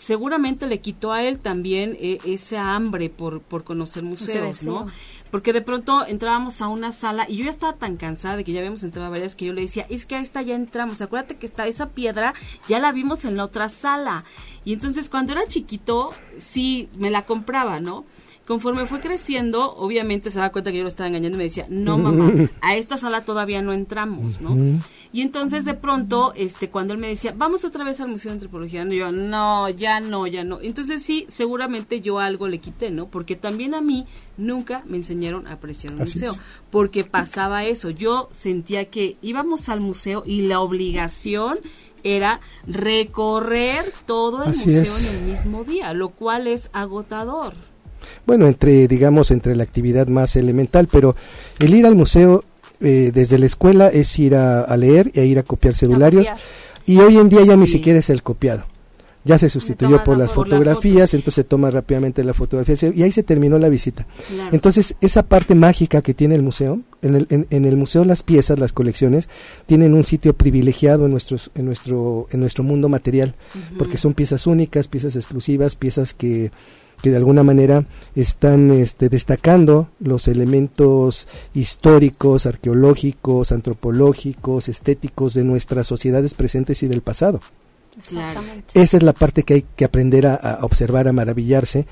seguramente 0.00 0.66
le 0.66 0.80
quitó 0.80 1.12
a 1.12 1.22
él 1.22 1.38
también 1.38 1.96
eh, 2.00 2.18
esa 2.24 2.74
hambre 2.74 3.10
por, 3.10 3.40
por 3.40 3.64
conocer 3.64 4.02
museos, 4.02 4.62
¿no? 4.62 4.88
Porque 5.30 5.52
de 5.52 5.62
pronto 5.62 6.04
entrábamos 6.06 6.60
a 6.60 6.68
una 6.68 6.92
sala 6.92 7.26
y 7.28 7.36
yo 7.36 7.44
ya 7.44 7.50
estaba 7.50 7.74
tan 7.74 7.96
cansada 7.96 8.36
de 8.36 8.44
que 8.44 8.52
ya 8.52 8.58
habíamos 8.58 8.82
entrado 8.82 9.06
a 9.06 9.10
varias 9.10 9.34
que 9.34 9.46
yo 9.46 9.52
le 9.52 9.62
decía, 9.62 9.86
es 9.88 10.06
que 10.06 10.16
a 10.16 10.20
esta 10.20 10.42
ya 10.42 10.54
entramos, 10.54 11.00
acuérdate 11.00 11.36
que 11.36 11.46
está 11.46 11.66
esa 11.66 11.90
piedra 11.90 12.34
ya 12.68 12.78
la 12.78 12.92
vimos 12.92 13.24
en 13.24 13.36
la 13.36 13.44
otra 13.44 13.68
sala. 13.68 14.24
Y 14.64 14.72
entonces 14.72 15.08
cuando 15.08 15.32
era 15.32 15.46
chiquito, 15.46 16.12
sí, 16.36 16.88
me 16.98 17.10
la 17.10 17.26
compraba, 17.26 17.80
¿no? 17.80 18.04
Conforme 18.46 18.86
fue 18.86 18.98
creciendo, 18.98 19.76
obviamente 19.76 20.28
se 20.30 20.40
daba 20.40 20.50
cuenta 20.50 20.72
que 20.72 20.78
yo 20.78 20.82
lo 20.82 20.88
estaba 20.88 21.06
engañando 21.06 21.36
y 21.36 21.38
me 21.38 21.44
decía, 21.44 21.66
no 21.68 21.98
mamá, 21.98 22.32
a 22.60 22.74
esta 22.74 22.96
sala 22.96 23.24
todavía 23.24 23.62
no 23.62 23.72
entramos, 23.72 24.40
¿no? 24.40 24.80
Y 25.12 25.22
entonces 25.22 25.64
de 25.64 25.74
pronto, 25.74 26.32
este, 26.36 26.70
cuando 26.70 26.94
él 26.94 27.00
me 27.00 27.08
decía, 27.08 27.34
vamos 27.36 27.64
otra 27.64 27.84
vez 27.84 28.00
al 28.00 28.08
Museo 28.08 28.30
de 28.30 28.34
Antropología, 28.34 28.84
no, 28.84 28.92
yo, 28.92 29.10
no, 29.10 29.68
ya 29.68 29.98
no, 29.98 30.26
ya 30.26 30.44
no. 30.44 30.60
Entonces 30.60 31.02
sí, 31.02 31.24
seguramente 31.28 32.00
yo 32.00 32.20
algo 32.20 32.46
le 32.46 32.58
quité, 32.58 32.90
¿no? 32.90 33.06
Porque 33.06 33.34
también 33.34 33.74
a 33.74 33.80
mí 33.80 34.06
nunca 34.36 34.82
me 34.86 34.98
enseñaron 34.98 35.48
a 35.48 35.52
apreciar 35.52 35.94
un 35.94 36.00
museo, 36.00 36.32
porque 36.70 37.04
pasaba 37.04 37.64
eso. 37.64 37.90
Yo 37.90 38.28
sentía 38.30 38.84
que 38.84 39.16
íbamos 39.20 39.68
al 39.68 39.80
museo 39.80 40.22
y 40.24 40.42
la 40.42 40.60
obligación 40.60 41.58
era 42.04 42.40
recorrer 42.66 43.84
todo 44.06 44.44
el 44.44 44.50
museo 44.50 44.96
en 44.98 45.06
el 45.06 45.22
mismo 45.22 45.64
día, 45.64 45.92
lo 45.92 46.10
cual 46.10 46.46
es 46.46 46.70
agotador 46.72 47.54
bueno, 48.26 48.46
entre, 48.46 48.88
digamos, 48.88 49.30
entre 49.30 49.56
la 49.56 49.62
actividad 49.62 50.08
más 50.08 50.36
elemental, 50.36 50.88
pero 50.90 51.14
el 51.58 51.74
ir 51.74 51.86
al 51.86 51.94
museo 51.94 52.44
eh, 52.80 53.10
desde 53.12 53.38
la 53.38 53.46
escuela 53.46 53.88
es 53.88 54.18
ir 54.18 54.34
a, 54.34 54.76
leer 54.76 55.10
e 55.14 55.26
ir 55.26 55.38
a 55.38 55.42
copiar 55.42 55.74
celulares 55.74 56.28
y 56.86 56.98
hoy 56.98 57.18
en 57.18 57.28
día 57.28 57.44
ya 57.44 57.56
ni 57.56 57.66
siquiera 57.66 57.98
es 57.98 58.10
el 58.10 58.22
copiado. 58.22 58.64
Ya 59.22 59.38
se 59.38 59.50
sustituyó 59.50 60.02
por 60.02 60.16
las 60.16 60.32
fotografías, 60.32 61.12
entonces 61.12 61.34
se 61.34 61.44
toma 61.44 61.70
rápidamente 61.70 62.24
la 62.24 62.32
fotografía 62.32 62.90
y 62.94 63.02
ahí 63.02 63.12
se 63.12 63.22
terminó 63.22 63.58
la 63.58 63.68
visita. 63.68 64.06
Entonces, 64.50 64.94
esa 65.02 65.22
parte 65.22 65.54
mágica 65.54 66.00
que 66.00 66.14
tiene 66.14 66.36
el 66.36 66.42
museo, 66.42 66.80
en 67.02 67.16
el, 67.16 67.26
en, 67.28 67.64
el 67.66 67.76
museo 67.76 68.06
las 68.06 68.22
piezas, 68.22 68.58
las 68.58 68.72
colecciones, 68.72 69.28
tienen 69.66 69.92
un 69.92 70.04
sitio 70.04 70.32
privilegiado 70.32 71.04
en, 71.04 71.10
nuestros, 71.10 71.50
en, 71.54 71.66
nuestro, 71.66 72.28
en 72.30 72.40
nuestro 72.40 72.64
mundo 72.64 72.88
material, 72.88 73.34
porque 73.78 73.98
son 73.98 74.14
piezas 74.14 74.46
únicas, 74.46 74.88
piezas 74.88 75.14
exclusivas, 75.16 75.74
piezas 75.74 76.14
que 76.14 76.50
que 77.02 77.10
de 77.10 77.16
alguna 77.16 77.42
manera 77.42 77.84
están 78.14 78.70
este, 78.70 79.08
destacando 79.08 79.88
los 80.00 80.28
elementos 80.28 81.28
históricos, 81.54 82.46
arqueológicos, 82.46 83.52
antropológicos, 83.52 84.68
estéticos 84.68 85.34
de 85.34 85.44
nuestras 85.44 85.86
sociedades 85.86 86.34
presentes 86.34 86.82
y 86.82 86.88
del 86.88 87.02
pasado. 87.02 87.40
Esa 88.74 88.96
es 88.96 89.02
la 89.02 89.12
parte 89.12 89.42
que 89.42 89.54
hay 89.54 89.64
que 89.76 89.84
aprender 89.84 90.26
a, 90.26 90.58
observar, 90.62 91.08
a 91.08 91.12
maravillarse 91.12 91.86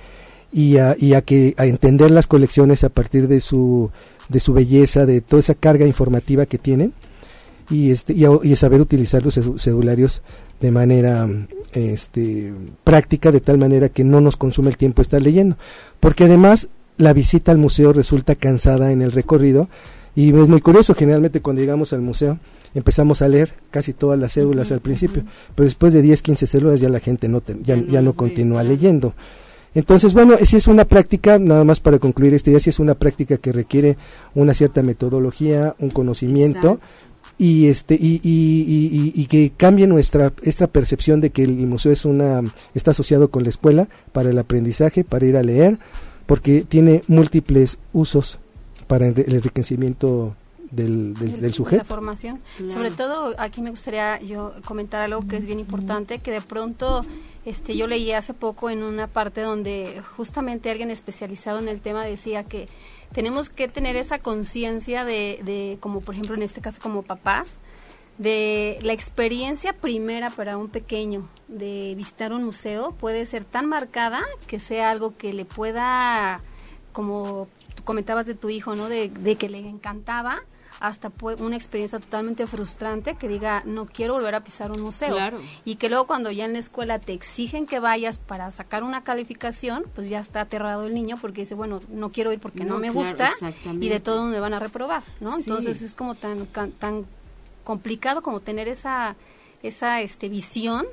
y 0.53 0.79
a, 0.79 0.97
y 0.99 1.15
a, 1.15 1.23
que, 1.23 1.55
a 1.59 1.67
entender 1.67 2.11
las 2.11 2.27
colecciones 2.27 2.85
a 2.85 2.89
partir 2.89 3.29
de 3.29 3.41
su, 3.41 3.91
de 4.29 4.41
su 4.41 4.53
belleza, 4.53 5.07
de 5.07 5.21
toda 5.21 5.41
esa 5.41 5.55
carga 5.55 5.87
informativa 5.87 6.47
que 6.47 6.59
tienen 6.59 6.93
y, 7.71 7.91
este, 7.91 8.13
y, 8.15 8.25
y 8.43 8.57
saber 8.57 8.81
utilizar 8.81 9.25
los 9.25 9.35
cedularios 9.35 10.23
de 10.61 10.71
manera 10.71 11.29
este, 11.73 12.53
práctica, 12.85 13.31
de 13.31 13.41
tal 13.41 13.59
manera 13.59 13.89
que 13.89 14.05
no 14.05 14.21
nos 14.21 14.37
consume 14.37 14.71
el 14.71 14.77
tiempo 14.77 15.03
estar 15.03 15.23
leyendo. 15.23 15.57
Porque 16.01 16.25
además 16.25 16.69
la 16.97 17.13
visita 17.13 17.53
al 17.53 17.59
museo 17.59 17.93
resulta 17.93 18.35
cansada 18.35 18.93
en 18.93 19.03
el 19.03 19.13
recorrido 19.13 19.69
y 20.15 20.31
es 20.31 20.49
muy 20.49 20.61
curioso, 20.61 20.95
generalmente 20.95 21.41
cuando 21.41 21.63
llegamos 21.63 21.93
al 21.93 22.01
museo 22.01 22.39
empezamos 22.75 23.23
a 23.23 23.29
leer 23.29 23.55
casi 23.71 23.93
todas 23.93 24.19
las 24.19 24.33
cédulas 24.33 24.73
al 24.73 24.81
principio, 24.81 25.25
pero 25.55 25.65
después 25.65 25.93
de 25.93 26.03
10, 26.03 26.23
15 26.23 26.47
células 26.47 26.81
ya 26.81 26.89
la 26.89 27.01
gente 27.01 27.29
no 27.29 27.41
ya, 27.65 27.77
ya 27.77 28.03
no 28.03 28.13
continúa 28.13 28.63
leyendo. 28.63 29.15
Entonces, 29.75 30.15
bueno, 30.15 30.37
si 30.43 30.57
es 30.57 30.67
una 30.67 30.85
práctica, 30.87 31.39
nada 31.39 31.63
más 31.63 31.79
para 31.79 31.99
concluir 31.99 32.35
este 32.35 32.51
día, 32.51 32.59
si 32.59 32.71
es 32.71 32.79
una 32.79 32.95
práctica 32.95 33.37
que 33.37 33.53
requiere 33.53 33.97
una 34.35 34.55
cierta 34.55 34.83
metodología, 34.83 35.77
un 35.79 35.91
conocimiento, 35.91 36.81
y 37.39 37.69
este 37.69 37.95
y, 37.95 38.21
y, 38.23 39.13
y, 39.15 39.27
que 39.27 39.53
cambie 39.57 39.87
nuestra 39.87 40.33
esta 40.43 40.67
percepción 40.67 41.21
de 41.21 41.31
que 41.31 41.45
el 41.45 41.53
museo 41.53 41.93
es 41.93 42.05
una 42.05 42.43
está 42.75 42.91
asociado 42.91 43.31
con 43.31 43.45
la 43.45 43.49
escuela 43.49 43.89
para 44.13 44.31
el 44.31 44.39
aprendizaje 44.39 45.05
para 45.05 45.25
ir 45.25 45.37
a 45.37 45.45
leer 45.45 45.79
porque 46.27 46.63
tiene 46.63 47.03
múltiples 47.07 47.79
usos 47.93 48.41
para 48.89 49.07
el 49.07 49.33
enriquecimiento 49.33 50.35
del, 50.71 51.15
del, 51.15 51.53
sujeto. 51.55 51.83
La 51.83 51.85
formación. 51.85 52.41
Sobre 52.69 52.91
todo, 52.91 53.35
aquí 53.39 53.63
me 53.63 53.71
gustaría 53.71 54.21
yo 54.21 54.53
comentar 54.65 55.01
algo 55.01 55.27
que 55.27 55.37
es 55.37 55.47
bien 55.47 55.59
importante, 55.59 56.19
que 56.19 56.31
de 56.31 56.41
pronto 56.41 57.05
este, 57.49 57.77
yo 57.77 57.87
leí 57.87 58.13
hace 58.13 58.35
poco 58.35 58.69
en 58.69 58.83
una 58.83 59.07
parte 59.07 59.41
donde 59.41 60.03
justamente 60.17 60.71
alguien 60.71 60.91
especializado 60.91 61.59
en 61.59 61.69
el 61.69 61.81
tema 61.81 62.05
decía 62.05 62.45
que 62.45 62.69
tenemos 63.13 63.49
que 63.49 63.69
tener 63.69 63.97
esa 63.97 64.19
conciencia 64.19 65.05
de, 65.07 65.41
de, 65.43 65.79
como 65.81 66.03
por 66.03 66.15
ejemplo 66.15 66.35
en 66.35 66.43
este 66.43 66.61
caso 66.61 66.81
como 66.83 67.03
papás, 67.03 67.61
de 68.19 68.79
la 68.83 68.93
experiencia 68.93 69.73
primera 69.73 70.29
para 70.31 70.59
un 70.59 70.69
pequeño 70.69 71.29
de 71.47 71.95
visitar 71.97 72.33
un 72.33 72.45
museo 72.45 72.93
puede 72.93 73.25
ser 73.27 73.45
tan 73.45 73.67
marcada 73.67 74.23
que 74.47 74.61
sea 74.61 74.91
algo 74.91 75.17
que 75.17 75.33
le 75.33 75.45
pueda, 75.45 76.43
como 76.93 77.49
comentabas 77.85 78.27
de 78.27 78.35
tu 78.35 78.51
hijo, 78.51 78.75
¿no? 78.75 78.89
De, 78.89 79.09
de 79.09 79.37
que 79.37 79.49
le 79.49 79.61
encantaba, 79.61 80.43
hasta 80.81 81.13
una 81.41 81.57
experiencia 81.57 81.99
totalmente 81.99 82.47
frustrante 82.47 83.17
que 83.17 83.29
diga 83.29 83.63
no 83.67 83.87
quiero 83.87 84.15
volver 84.15 84.35
a 84.35 84.45
pisar 84.45 84.71
un 84.71 84.81
museo 84.81 85.17
y 85.65 85.77
que 85.77 85.89
luego 85.89 86.07
cuando 86.07 86.31
ya 86.31 86.45
en 86.45 86.53
la 86.53 86.61
escuela 86.61 86.99
te 86.99 87.13
exigen 87.13 87.67
que 87.67 87.81
vayas 87.81 88.19
para 88.19 88.51
sacar 88.53 88.85
una 88.85 89.03
calificación 89.03 89.85
pues 89.95 90.09
ya 90.09 90.21
está 90.21 90.43
aterrado 90.43 90.87
el 90.87 90.95
niño 90.95 91.19
porque 91.21 91.43
dice 91.43 91.55
bueno 91.55 91.81
no 91.89 92.13
quiero 92.13 92.33
ir 92.33 92.39
porque 92.39 92.65
no, 92.65 92.79
me 92.79 92.91
gusta 92.91 93.31
y 93.81 93.89
de 93.89 94.01
todo 94.01 94.25
me 94.25 94.41
van 94.41 94.55
a 94.55 94.59
reprobar 94.59 95.03
no 95.21 95.37
entonces 95.37 95.83
es 95.83 95.95
como 95.95 96.15
tan 96.15 96.47
tan 96.47 97.07
complicado 97.65 98.23
como 98.23 98.41
tener 98.41 98.69
esa 98.69 99.17
esa 99.63 100.01
este 100.01 100.29
visión 100.29 100.87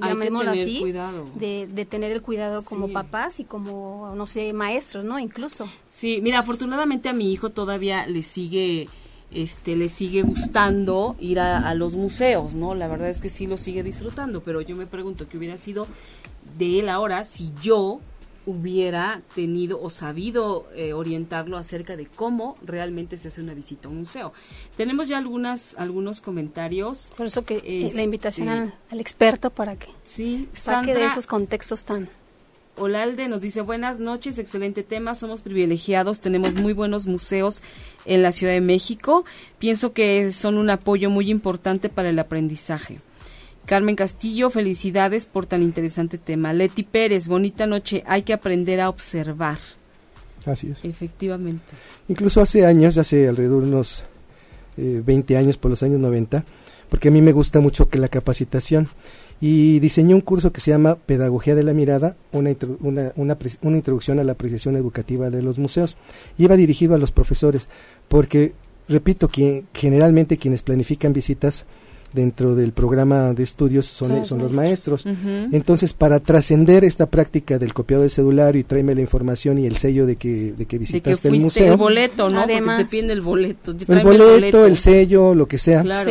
llamémoslo 0.00 0.50
así, 0.50 0.82
de, 1.34 1.68
de, 1.70 1.84
tener 1.84 2.10
el 2.12 2.22
cuidado 2.22 2.64
como 2.64 2.88
papás 2.88 3.40
y 3.40 3.44
como, 3.44 4.14
no 4.16 4.26
sé, 4.26 4.54
maestros, 4.54 5.04
¿no? 5.04 5.18
Incluso. 5.18 5.68
Sí, 5.86 6.20
mira, 6.22 6.38
afortunadamente 6.38 7.10
a 7.10 7.12
mi 7.12 7.30
hijo 7.30 7.50
todavía 7.50 8.06
le 8.06 8.22
sigue 8.22 8.88
este 9.30 9.76
le 9.76 9.88
sigue 9.88 10.22
gustando 10.22 11.16
ir 11.18 11.40
a, 11.40 11.74
los 11.74 11.96
museos, 11.96 12.54
¿no? 12.54 12.74
La 12.74 12.88
verdad 12.88 13.10
es 13.10 13.20
que 13.20 13.28
sí 13.28 13.46
lo 13.46 13.56
sigue 13.56 13.82
disfrutando, 13.82 14.42
pero 14.42 14.60
yo 14.60 14.76
me 14.76 14.86
pregunto 14.86 15.28
qué 15.28 15.36
hubiera 15.36 15.56
sido 15.56 15.86
de 16.58 16.80
él 16.80 16.88
ahora 16.88 17.24
si 17.24 17.52
yo 17.60 18.00
hubiera 18.46 19.22
tenido 19.34 19.82
o 19.82 19.90
sabido 19.90 20.68
eh, 20.76 20.92
orientarlo 20.92 21.56
acerca 21.56 21.96
de 21.96 22.06
cómo 22.06 22.56
realmente 22.62 23.16
se 23.16 23.28
hace 23.28 23.42
una 23.42 23.54
visita 23.54 23.88
a 23.88 23.90
un 23.90 23.98
museo. 23.98 24.32
Tenemos 24.76 25.08
ya 25.08 25.18
algunas 25.18 25.74
algunos 25.76 26.20
comentarios. 26.20 27.12
Por 27.16 27.26
eso 27.26 27.44
que 27.44 27.90
la 27.92 28.02
invitación 28.02 28.48
este, 28.48 28.74
al, 28.90 29.00
experto 29.00 29.50
para 29.50 29.74
que 29.74 29.88
sí, 30.04 30.48
saque 30.52 30.94
de 30.94 31.06
esos 31.06 31.26
contextos 31.26 31.84
tan 31.84 32.08
Olalde 32.76 33.28
nos 33.28 33.40
dice 33.40 33.62
buenas 33.62 33.98
noches, 33.98 34.38
excelente 34.38 34.82
tema, 34.82 35.14
somos 35.14 35.42
privilegiados, 35.42 36.20
tenemos 36.20 36.56
muy 36.56 36.72
buenos 36.72 37.06
museos 37.06 37.62
en 38.04 38.22
la 38.22 38.32
Ciudad 38.32 38.52
de 38.52 38.60
México, 38.60 39.24
pienso 39.58 39.92
que 39.92 40.30
son 40.30 40.58
un 40.58 40.68
apoyo 40.68 41.08
muy 41.08 41.30
importante 41.30 41.88
para 41.88 42.10
el 42.10 42.18
aprendizaje. 42.18 43.00
Carmen 43.64 43.96
Castillo, 43.96 44.50
felicidades 44.50 45.26
por 45.26 45.46
tan 45.46 45.62
interesante 45.62 46.18
tema. 46.18 46.52
Leti 46.52 46.84
Pérez, 46.84 47.28
bonita 47.28 47.66
noche, 47.66 48.04
hay 48.06 48.22
que 48.22 48.32
aprender 48.32 48.80
a 48.80 48.88
observar. 48.88 49.58
Así 50.44 50.68
es. 50.70 50.84
Efectivamente. 50.84 51.64
Incluso 52.08 52.40
hace 52.40 52.64
años, 52.64 52.96
hace 52.98 53.28
alrededor 53.28 53.62
de 53.62 53.68
unos 53.68 54.04
20 54.76 55.34
eh, 55.34 55.36
años, 55.36 55.58
por 55.58 55.70
los 55.70 55.82
años 55.82 55.98
90, 55.98 56.44
porque 56.88 57.08
a 57.08 57.10
mí 57.10 57.20
me 57.20 57.32
gusta 57.32 57.60
mucho 57.60 57.88
que 57.88 57.98
la 57.98 58.08
capacitación 58.08 58.88
y 59.40 59.80
diseñé 59.80 60.14
un 60.14 60.20
curso 60.20 60.52
que 60.52 60.60
se 60.60 60.70
llama 60.70 60.96
Pedagogía 60.96 61.54
de 61.54 61.62
la 61.62 61.74
Mirada, 61.74 62.16
una, 62.32 62.50
una, 62.80 63.12
una, 63.16 63.36
una, 63.62 63.76
introducción 63.76 64.18
a 64.18 64.24
la 64.24 64.32
apreciación 64.32 64.76
educativa 64.76 65.30
de 65.30 65.42
los 65.42 65.58
museos. 65.58 65.96
Iba 66.38 66.56
dirigido 66.56 66.94
a 66.94 66.98
los 66.98 67.12
profesores, 67.12 67.68
porque, 68.08 68.54
repito, 68.88 69.30
generalmente 69.74 70.38
quienes 70.38 70.62
planifican 70.62 71.12
visitas 71.12 71.66
dentro 72.16 72.56
del 72.56 72.72
programa 72.72 73.32
de 73.34 73.44
estudios 73.44 73.86
son, 73.86 74.26
son 74.26 74.38
los 74.38 74.52
maestros. 74.52 75.06
Entonces, 75.52 75.92
para 75.92 76.18
trascender 76.18 76.82
esta 76.82 77.06
práctica 77.06 77.58
del 77.58 77.72
copiado 77.74 78.02
de 78.02 78.08
celular 78.08 78.56
y 78.56 78.64
tráeme 78.64 78.94
la 78.94 79.02
información 79.02 79.58
y 79.58 79.66
el 79.66 79.76
sello 79.76 80.06
de 80.06 80.16
que, 80.16 80.54
de 80.56 80.66
que 80.66 80.78
visitaste 80.78 81.28
el 81.28 81.40
museo. 81.40 81.74
el 81.74 81.78
boleto, 81.78 82.28
¿no? 82.28 82.40
Además, 82.40 82.78
Porque 82.78 82.84
te 82.84 82.90
piden 82.90 83.10
el 83.10 83.20
boleto. 83.20 83.76
El 83.86 84.02
boleto, 84.02 84.66
el 84.66 84.78
sello, 84.78 85.34
lo 85.34 85.46
que 85.46 85.58
sea. 85.58 85.82
Claro. 85.82 86.10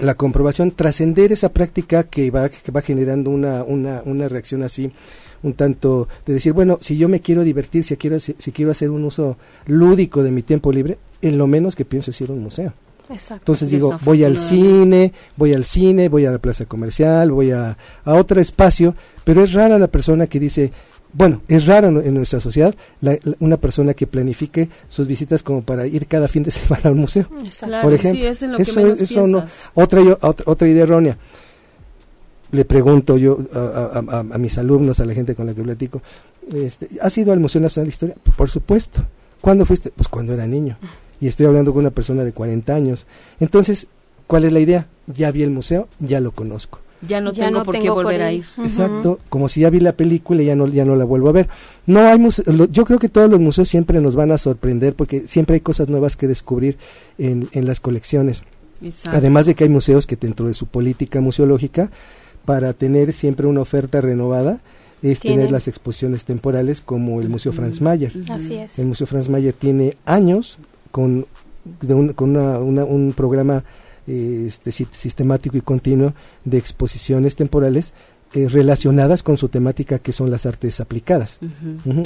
La 0.00 0.14
comprobación, 0.14 0.72
trascender 0.72 1.32
esa 1.32 1.52
práctica 1.52 2.04
que 2.04 2.30
va, 2.30 2.48
que 2.48 2.72
va 2.72 2.80
generando 2.80 3.30
una, 3.30 3.62
una, 3.62 4.02
una 4.04 4.28
reacción 4.28 4.62
así 4.62 4.90
un 5.42 5.54
tanto 5.54 6.08
de 6.24 6.34
decir, 6.34 6.52
bueno, 6.52 6.78
si 6.80 6.96
yo 6.96 7.08
me 7.08 7.20
quiero 7.20 7.42
divertir, 7.44 7.84
si 7.84 7.96
quiero, 7.96 8.20
si, 8.20 8.34
quiero 8.52 8.70
hacer 8.70 8.90
un 8.90 9.04
uso 9.04 9.36
lúdico 9.66 10.22
de 10.22 10.30
mi 10.30 10.42
tiempo 10.42 10.72
libre, 10.72 10.98
en 11.20 11.36
lo 11.36 11.46
menos 11.46 11.76
que 11.76 11.84
pienso 11.84 12.10
es 12.10 12.20
ir 12.20 12.30
a 12.30 12.32
un 12.32 12.42
museo. 12.42 12.72
Entonces 13.08 13.70
digo, 13.70 13.96
voy 14.04 14.24
al 14.24 14.38
cine, 14.38 15.12
voy 15.36 15.54
al 15.54 15.64
cine, 15.64 16.08
voy 16.08 16.26
a 16.26 16.30
la 16.30 16.38
plaza 16.38 16.64
comercial, 16.64 17.30
voy 17.30 17.50
a, 17.50 17.76
a 18.04 18.14
otro 18.14 18.40
espacio, 18.40 18.94
pero 19.24 19.42
es 19.42 19.52
rara 19.52 19.78
la 19.78 19.88
persona 19.88 20.26
que 20.26 20.40
dice, 20.40 20.72
bueno, 21.12 21.42
es 21.46 21.66
raro 21.66 21.88
en 21.88 22.14
nuestra 22.14 22.40
sociedad 22.40 22.74
una 23.38 23.58
persona 23.58 23.92
que 23.94 24.06
planifique 24.06 24.68
sus 24.88 25.06
visitas 25.06 25.42
como 25.42 25.62
para 25.62 25.86
ir 25.86 26.06
cada 26.06 26.26
fin 26.28 26.42
de 26.42 26.50
semana 26.52 26.82
al 26.84 26.94
museo. 26.94 27.28
por 27.82 27.92
ejemplo, 27.92 28.26
es 28.26 28.42
lo 28.42 28.58
eso, 28.58 28.82
que 28.82 29.04
eso 29.04 29.26
no, 29.26 29.44
otra, 29.74 30.00
otra, 30.20 30.44
otra 30.46 30.68
idea 30.68 30.84
errónea. 30.84 31.18
Le 32.50 32.66
pregunto 32.66 33.16
yo 33.16 33.38
a, 33.54 34.02
a, 34.10 34.18
a, 34.18 34.38
mis 34.38 34.58
alumnos, 34.58 35.00
a 35.00 35.06
la 35.06 35.14
gente 35.14 35.34
con 35.34 35.46
la 35.46 35.54
que 35.54 35.62
platico, 35.62 36.02
este, 36.52 36.86
¿has 37.00 37.16
ido 37.16 37.32
al 37.32 37.40
Museo 37.40 37.62
Nacional 37.62 37.86
de 37.86 37.90
Historia? 37.90 38.16
Por 38.36 38.50
supuesto. 38.50 39.06
¿Cuándo 39.40 39.64
fuiste? 39.64 39.90
Pues 39.90 40.06
cuando 40.08 40.34
era 40.34 40.46
niño 40.46 40.76
y 41.22 41.28
estoy 41.28 41.46
hablando 41.46 41.72
con 41.72 41.82
una 41.82 41.90
persona 41.90 42.24
de 42.24 42.32
40 42.32 42.74
años. 42.74 43.06
Entonces, 43.38 43.86
¿cuál 44.26 44.44
es 44.44 44.52
la 44.52 44.58
idea? 44.58 44.88
Ya 45.06 45.30
vi 45.30 45.44
el 45.44 45.50
museo, 45.50 45.88
ya 46.00 46.18
lo 46.18 46.32
conozco. 46.32 46.80
Ya 47.00 47.20
no 47.20 47.32
tengo 47.32 47.62
por 47.62 47.78
qué 47.78 47.90
volver 47.90 48.22
a 48.22 48.32
ir. 48.32 48.44
Exacto, 48.58 49.20
como 49.28 49.48
si 49.48 49.60
ya 49.60 49.70
vi 49.70 49.78
la 49.78 49.92
película 49.92 50.42
y 50.42 50.46
ya 50.46 50.56
no, 50.56 50.66
ya 50.66 50.84
no 50.84 50.96
la 50.96 51.04
vuelvo 51.04 51.28
a 51.28 51.32
ver. 51.32 51.48
No 51.86 52.00
hay 52.00 52.18
yo 52.70 52.84
creo 52.84 52.98
que 52.98 53.08
todos 53.08 53.30
los 53.30 53.38
museos 53.38 53.68
siempre 53.68 54.00
nos 54.00 54.16
van 54.16 54.32
a 54.32 54.38
sorprender 54.38 54.94
porque 54.94 55.28
siempre 55.28 55.54
hay 55.54 55.60
cosas 55.60 55.88
nuevas 55.88 56.16
que 56.16 56.26
descubrir 56.26 56.76
en, 57.18 57.48
en 57.52 57.66
las 57.66 57.78
colecciones. 57.78 58.42
Además 59.06 59.46
de 59.46 59.54
que 59.54 59.62
hay 59.62 59.70
museos 59.70 60.08
que 60.08 60.16
dentro 60.16 60.48
de 60.48 60.54
su 60.54 60.66
política 60.66 61.20
museológica, 61.20 61.88
para 62.44 62.72
tener 62.72 63.12
siempre 63.12 63.46
una 63.46 63.60
oferta 63.60 64.00
renovada, 64.00 64.60
es 65.02 65.20
tener 65.20 65.52
las 65.52 65.68
exposiciones 65.68 66.24
temporales 66.24 66.80
como 66.80 67.20
el 67.20 67.28
Museo 67.28 67.52
Franz 67.52 67.80
Mayer. 67.80 68.12
Así 68.28 68.54
es. 68.54 68.80
El 68.80 68.86
Museo 68.86 69.06
Franz 69.06 69.28
Mayer 69.28 69.52
tiene 69.52 69.96
años 70.04 70.58
con, 70.92 71.26
un, 71.88 72.12
con 72.12 72.36
un 72.36 73.12
programa 73.16 73.64
este, 74.06 74.70
sistemático 74.72 75.56
y 75.56 75.60
continuo 75.60 76.14
de 76.44 76.58
exposiciones 76.58 77.34
temporales 77.36 77.92
eh, 78.34 78.48
relacionadas 78.48 79.22
con 79.22 79.36
su 79.36 79.50
temática 79.50 79.98
que 79.98 80.10
son 80.10 80.30
las 80.30 80.46
artes 80.46 80.80
aplicadas. 80.80 81.38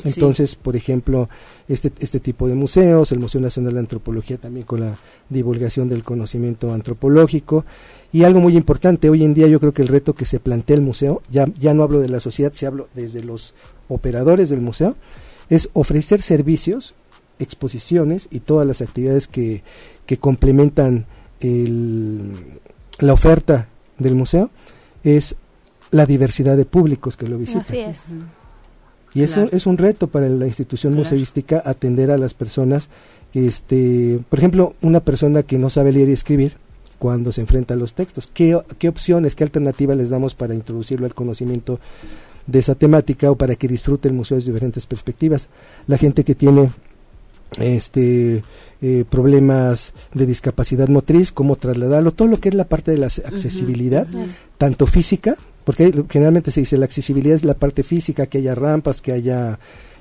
Entonces, 0.05 0.57
por 0.57 0.75
ejemplo, 0.75 1.29
este, 1.69 1.93
este 2.01 2.19
tipo 2.19 2.49
de 2.49 2.57
museos, 2.57 3.13
el 3.13 3.21
Museo 3.21 3.41
Nacional 3.41 3.75
de 3.75 3.79
Antropología 3.81 4.37
también 4.37 4.67
con 4.67 4.81
la 4.81 4.99
divulgación 5.29 5.89
del 5.89 6.03
conocimiento 6.03 6.73
antropológico. 6.73 7.65
Y 8.13 8.25
algo 8.25 8.41
muy 8.41 8.57
importante, 8.57 9.09
hoy 9.09 9.23
en 9.23 9.35
día 9.35 9.47
yo 9.47 9.61
creo 9.61 9.73
que 9.73 9.83
el 9.83 9.89
reto 9.89 10.15
que 10.15 10.25
se 10.25 10.41
plantea 10.41 10.75
el 10.75 10.83
museo, 10.83 11.23
ya, 11.31 11.47
ya 11.59 11.75
no 11.75 11.85
hablo 11.85 12.01
de 12.01 12.09
la 12.09 12.19
sociedad, 12.19 12.53
se 12.53 12.67
hablo 12.67 12.89
desde 12.95 13.23
los 13.23 13.55
operadores 13.89 14.51
del 14.51 14.63
museo, 14.63 14.97
es 15.49 15.71
ofrecer 15.75 16.23
servicios 16.23 16.97
exposiciones 17.39 18.29
y 18.31 18.41
todas 18.41 18.67
las 18.67 18.81
actividades 18.81 19.29
que, 19.29 19.63
que 20.07 20.17
complementan 20.19 21.07
el, 21.41 22.33
la 22.99 23.13
oferta 23.13 23.69
del 23.99 24.15
museo 24.15 24.51
es 25.05 25.37
la 25.91 26.07
diversidad 26.07 26.57
de 26.57 26.65
públicos 26.65 27.17
que 27.17 27.29
lo 27.29 27.39
visitan. 27.39 27.63
Así 27.63 27.79
es. 27.79 28.15
Y 29.15 29.23
eso 29.23 29.49
es 29.51 29.67
un 29.67 29.79
reto 29.79 30.09
para 30.09 30.29
la 30.29 30.47
institución 30.47 30.95
museística 30.95 31.63
atender 31.65 32.11
a 32.11 32.19
las 32.19 32.35
personas 32.35 32.91
que, 33.33 33.47
este, 33.47 34.21
por 34.29 34.39
ejemplo, 34.39 34.75
una 34.83 35.01
persona 35.01 35.43
que 35.43 35.59
no 35.59 35.71
sabe 35.71 35.93
leer 35.93 36.11
y 36.11 36.13
escribir 36.13 36.57
cuando 36.99 37.33
se 37.33 37.41
enfrenta 37.41 37.75
a 37.75 37.77
los 37.77 37.95
textos, 37.95 38.27
¿qué, 38.27 38.59
qué 38.79 38.89
opciones, 38.89 39.35
qué 39.35 39.45
alternativas 39.45 39.97
les 39.97 40.11
damos 40.11 40.35
para 40.35 40.55
introducirlo 40.55 41.07
al 41.07 41.15
conocimiento 41.15 41.81
de 42.47 42.59
esa 42.59 42.75
temática 42.75 43.31
o 43.31 43.37
para 43.37 43.57
que 43.57 43.69
disfrute 43.69 44.09
el 44.09 44.15
museo 44.15 44.37
desde 44.37 44.53
diferentes 44.53 44.87
perspectivas? 44.87 45.49
La 45.87 45.97
gente 45.97 46.25
que 46.25 46.35
tiene 46.35 46.71
este 47.59 48.43
eh, 48.83 49.05
problemas 49.09 49.95
de 50.13 50.27
discapacidad 50.27 50.89
motriz, 50.89 51.33
cómo 51.33 51.57
trasladarlo, 51.57 52.13
todo 52.13 52.29
lo 52.29 52.41
que 52.41 52.51
es 52.51 52.55
la 52.55 52.69
parte 52.69 52.91
de 52.91 52.99
la 52.99 53.07
accesibilidad, 53.07 54.07
tanto 54.59 54.87
física, 54.87 55.37
porque 55.65 55.93
generalmente 56.11 56.51
se 56.51 56.61
dice 56.61 56.77
la 56.77 56.85
accesibilidad 56.85 57.37
es 57.37 57.45
la 57.45 57.55
parte 57.55 57.83
física, 57.83 58.27
que 58.27 58.39
haya 58.39 58.55
rampas, 58.55 59.01
que 59.01 59.13
haya 59.13 59.59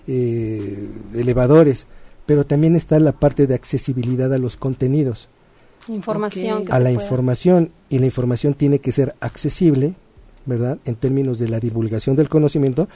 eh, 0.07 0.89
elevadores, 1.13 1.87
pero 2.25 2.45
también 2.45 2.75
está 2.75 2.99
la 2.99 3.13
parte 3.13 3.47
de 3.47 3.55
accesibilidad 3.55 4.33
a 4.33 4.37
los 4.37 4.57
contenidos. 4.57 5.29
Información. 5.87 6.65
A 6.69 6.79
la 6.79 6.91
información, 6.91 7.71
y 7.89 7.99
la 7.99 8.05
información 8.07 8.55
tiene 8.55 8.79
que 8.79 8.91
ser 8.91 9.15
accesible, 9.19 9.95
¿verdad? 10.45 10.77
En 10.85 10.95
términos 10.95 11.39
de 11.39 11.49
la 11.49 11.59
divulgación 11.59 12.15
del 12.15 12.29
conocimiento, 12.29 12.87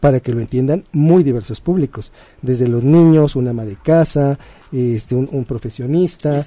para 0.00 0.20
que 0.20 0.32
lo 0.32 0.40
entiendan 0.40 0.84
muy 0.92 1.22
diversos 1.22 1.60
públicos, 1.60 2.12
desde 2.42 2.68
los 2.68 2.84
niños, 2.84 3.36
una 3.36 3.50
ama 3.50 3.64
de 3.64 3.76
casa, 3.76 4.38
este, 4.72 5.14
un, 5.14 5.44
profesionista, 5.44 6.38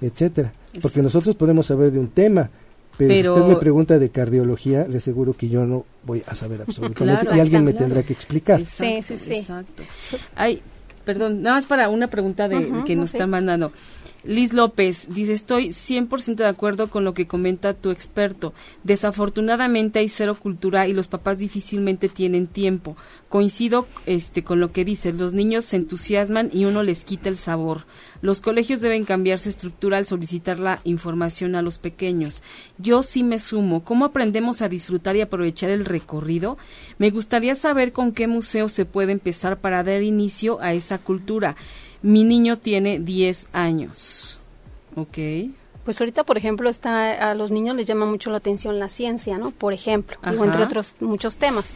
etcétera. 0.00 0.52
Porque 0.82 1.02
nosotros 1.02 1.34
podemos 1.34 1.66
saber 1.66 1.90
de 1.90 1.98
un 1.98 2.08
tema, 2.08 2.50
pero, 2.96 3.34
si 3.34 3.40
usted 3.40 3.54
me 3.54 3.60
pregunta 3.60 3.98
de 3.98 4.10
cardiología, 4.10 4.86
le 4.88 4.98
aseguro 4.98 5.32
que 5.32 5.48
yo 5.48 5.64
no 5.64 5.86
voy 6.04 6.22
a 6.26 6.34
saber 6.34 6.62
absolutamente 6.62 7.28
y 7.34 7.40
alguien 7.40 7.64
me 7.64 7.72
tendrá 7.72 8.02
que 8.02 8.12
explicar. 8.12 8.64
sí, 8.64 9.00
sí, 9.02 9.16
sí. 9.16 9.34
Exacto. 9.34 9.84
Ay, 10.34 10.60
perdón, 11.04 11.40
nada 11.40 11.56
más 11.56 11.66
para 11.66 11.88
una 11.88 12.08
pregunta 12.08 12.48
de 12.48 12.82
que 12.84 12.96
nos 12.96 13.14
están 13.14 13.30
mandando. 13.30 13.72
Liz 14.24 14.52
López 14.52 15.06
dice, 15.10 15.32
estoy 15.32 15.68
100% 15.68 16.34
de 16.34 16.46
acuerdo 16.46 16.88
con 16.88 17.04
lo 17.04 17.14
que 17.14 17.28
comenta 17.28 17.74
tu 17.74 17.90
experto. 17.90 18.52
Desafortunadamente 18.82 20.00
hay 20.00 20.08
cero 20.08 20.36
cultura 20.38 20.88
y 20.88 20.92
los 20.92 21.06
papás 21.06 21.38
difícilmente 21.38 22.08
tienen 22.08 22.48
tiempo. 22.48 22.96
Coincido 23.28 23.86
este, 24.06 24.42
con 24.42 24.58
lo 24.58 24.72
que 24.72 24.84
dices, 24.84 25.18
los 25.18 25.34
niños 25.34 25.64
se 25.64 25.76
entusiasman 25.76 26.50
y 26.52 26.64
uno 26.64 26.82
les 26.82 27.04
quita 27.04 27.28
el 27.28 27.36
sabor. 27.36 27.84
Los 28.20 28.40
colegios 28.40 28.80
deben 28.80 29.04
cambiar 29.04 29.38
su 29.38 29.48
estructura 29.48 29.98
al 29.98 30.06
solicitar 30.06 30.58
la 30.58 30.80
información 30.82 31.54
a 31.54 31.62
los 31.62 31.78
pequeños. 31.78 32.42
Yo 32.78 33.04
sí 33.04 33.22
me 33.22 33.38
sumo. 33.38 33.84
¿Cómo 33.84 34.04
aprendemos 34.04 34.62
a 34.62 34.68
disfrutar 34.68 35.14
y 35.14 35.20
aprovechar 35.20 35.70
el 35.70 35.84
recorrido? 35.84 36.58
Me 36.98 37.10
gustaría 37.10 37.54
saber 37.54 37.92
con 37.92 38.12
qué 38.12 38.26
museo 38.26 38.68
se 38.68 38.84
puede 38.84 39.12
empezar 39.12 39.60
para 39.60 39.84
dar 39.84 40.02
inicio 40.02 40.60
a 40.60 40.72
esa 40.72 40.98
cultura. 40.98 41.54
Mi 42.02 42.24
niño 42.24 42.56
tiene 42.56 42.98
10 42.98 43.48
años. 43.52 44.38
Ok. 44.94 45.18
Pues 45.84 46.00
ahorita, 46.00 46.24
por 46.24 46.36
ejemplo, 46.36 46.68
está 46.68 47.30
a 47.30 47.34
los 47.34 47.50
niños 47.50 47.74
les 47.74 47.86
llama 47.86 48.04
mucho 48.04 48.30
la 48.30 48.36
atención 48.36 48.78
la 48.78 48.90
ciencia, 48.90 49.38
¿no? 49.38 49.52
Por 49.52 49.72
ejemplo, 49.72 50.18
entre 50.22 50.62
otros 50.62 50.96
muchos 51.00 51.38
temas. 51.38 51.72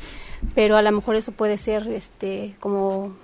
Pero 0.54 0.76
a 0.76 0.82
lo 0.82 0.92
mejor 0.92 1.16
eso 1.16 1.32
puede 1.32 1.56
ser 1.56 1.88
este 1.88 2.54
como 2.61 3.14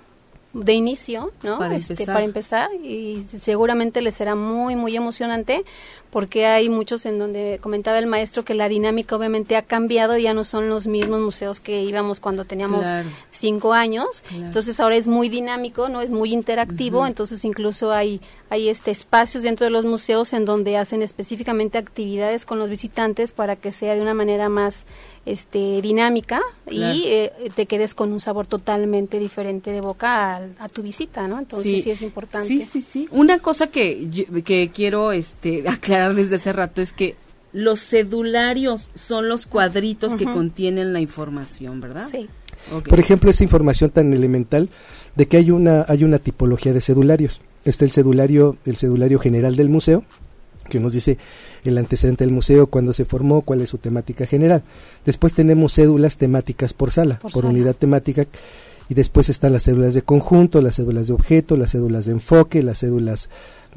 de 0.53 0.73
inicio, 0.73 1.31
¿no? 1.43 1.59
Para 1.59 1.75
este, 1.75 1.93
empezar. 1.93 2.15
para 2.15 2.25
empezar 2.25 2.69
y 2.83 3.23
seguramente 3.27 4.01
les 4.01 4.15
será 4.15 4.33
muy 4.33 4.75
muy 4.75 4.95
emocionante 4.95 5.63
porque 6.11 6.45
hay 6.45 6.69
muchos 6.69 7.05
en 7.05 7.19
donde 7.19 7.59
comentaba 7.61 7.99
el 7.99 8.07
maestro 8.07 8.43
que 8.43 8.53
la 8.53 8.67
dinámica 8.67 9.15
obviamente 9.15 9.55
ha 9.55 9.61
cambiado, 9.61 10.17
ya 10.17 10.33
no 10.33 10.43
son 10.43 10.67
los 10.69 10.87
mismos 10.87 11.19
museos 11.21 11.59
que 11.59 11.81
íbamos 11.83 12.19
cuando 12.19 12.45
teníamos 12.45 12.81
Claro. 12.87 13.09
cinco 13.31 13.73
años, 13.73 14.23
Claro. 14.27 14.45
entonces 14.45 14.79
ahora 14.79 14.95
es 14.95 15.07
muy 15.07 15.29
dinámico, 15.29 15.87
no 15.89 16.01
es 16.01 16.09
muy 16.11 16.33
interactivo, 16.33 17.05
entonces 17.05 17.45
incluso 17.45 17.91
hay 17.91 18.21
hay 18.51 18.67
este 18.69 18.89
espacios 18.89 19.43
dentro 19.43 19.65
de 19.65 19.69
los 19.69 19.85
museos 19.85 20.33
en 20.33 20.43
donde 20.45 20.75
hacen 20.75 21.03
específicamente 21.03 21.77
actividades 21.77 22.45
con 22.47 22.57
los 22.57 22.67
visitantes 22.67 23.31
para 23.31 23.55
que 23.55 23.71
sea 23.71 23.93
de 23.93 24.01
una 24.01 24.15
manera 24.15 24.49
más 24.49 24.87
este 25.25 25.81
dinámica 25.83 26.41
Claro. 26.65 26.93
y 26.95 27.03
eh, 27.07 27.31
te 27.55 27.65
quedes 27.67 27.93
con 27.93 28.11
un 28.11 28.19
sabor 28.19 28.47
totalmente 28.47 29.19
diferente 29.19 29.71
de 29.71 29.81
boca 29.81 30.37
a, 30.37 30.41
a 30.59 30.69
tu 30.69 30.81
visita, 30.81 31.27
¿no? 31.27 31.37
Entonces 31.37 31.83
sí, 31.83 31.91
es 31.91 32.01
importante. 32.01 32.47
Sí, 32.47 32.61
sí, 32.63 32.81
sí. 32.81 33.07
Una 33.11 33.37
cosa 33.39 33.67
que, 33.67 34.07
yo- 34.09 34.25
que 34.43 34.71
quiero 34.73 35.11
este, 35.11 35.63
aclarar 35.69 35.98
desde 36.13 36.37
hace 36.37 36.53
rato 36.53 36.81
es 36.81 36.93
que 36.93 37.15
los 37.51 37.79
cedularios 37.79 38.91
son 38.93 39.27
los 39.27 39.45
cuadritos 39.45 40.15
que 40.15 40.25
contienen 40.25 40.93
la 40.93 40.99
información, 40.99 41.81
¿verdad? 41.81 42.07
Sí. 42.09 42.29
Por 42.87 42.99
ejemplo, 42.99 43.31
esa 43.31 43.43
información 43.43 43.89
tan 43.89 44.13
elemental 44.13 44.69
de 45.15 45.27
que 45.27 45.37
hay 45.37 45.49
una, 45.51 45.85
hay 45.87 46.03
una 46.03 46.19
tipología 46.19 46.73
de 46.73 46.81
cedularios. 46.81 47.41
Está 47.65 47.85
el 47.85 47.91
cedulario, 47.91 48.57
el 48.65 48.77
cedulario 48.77 49.19
general 49.19 49.55
del 49.55 49.69
museo, 49.69 50.03
que 50.69 50.79
nos 50.79 50.93
dice 50.93 51.17
el 51.63 51.77
antecedente 51.77 52.23
del 52.23 52.33
museo, 52.33 52.67
cuándo 52.67 52.93
se 52.93 53.05
formó, 53.05 53.41
cuál 53.41 53.61
es 53.61 53.69
su 53.69 53.77
temática 53.77 54.25
general. 54.25 54.63
Después 55.05 55.33
tenemos 55.33 55.73
cédulas 55.73 56.17
temáticas 56.17 56.73
por 56.73 56.91
sala, 56.91 57.15
Por 57.19 57.31
por, 57.31 57.41
sala. 57.41 57.53
unidad 57.53 57.75
temática, 57.75 58.25
y 58.87 58.93
después 58.93 59.29
están 59.29 59.53
las 59.53 59.63
cédulas 59.63 59.93
de 59.93 60.01
conjunto, 60.01 60.61
las 60.61 60.75
cédulas 60.75 61.07
de 61.07 61.13
objeto, 61.13 61.57
las 61.57 61.71
cédulas 61.71 62.05
de 62.05 62.13
enfoque, 62.13 62.63
las 62.63 62.79
cédulas 62.79 63.29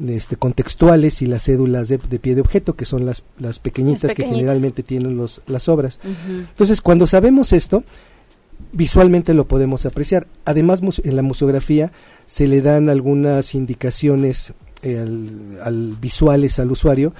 este, 0.07 0.35
contextuales 0.35 1.21
y 1.21 1.27
las 1.27 1.43
cédulas 1.43 1.87
de, 1.87 1.97
de 1.97 2.19
pie 2.19 2.35
de 2.35 2.41
objeto, 2.41 2.75
que 2.75 2.85
son 2.85 3.05
las, 3.05 3.23
las 3.39 3.59
pequeñitas, 3.59 4.03
Las 4.03 4.15
que 4.15 4.25
generalmente 4.25 4.83
tienen 4.83 5.17
los, 5.17 5.41
las 5.47 5.69
obras. 5.69 5.99
Entonces, 6.27 6.81
cuando 6.81 7.07
sabemos 7.07 7.53
esto, 7.53 7.83
visualmente 8.71 9.33
lo 9.33 9.47
podemos 9.47 9.85
apreciar. 9.85 10.27
Además, 10.45 10.81
en 11.03 11.15
la 11.15 11.21
museografía 11.21 11.91
se 12.25 12.47
le 12.47 12.61
dan 12.61 12.89
algunas 12.89 13.55
indicaciones 13.55 14.53
eh, 14.81 14.99
al, 14.99 15.59
al 15.63 15.95
visuales 15.99 16.59
al 16.59 16.71
usuario 16.71 17.13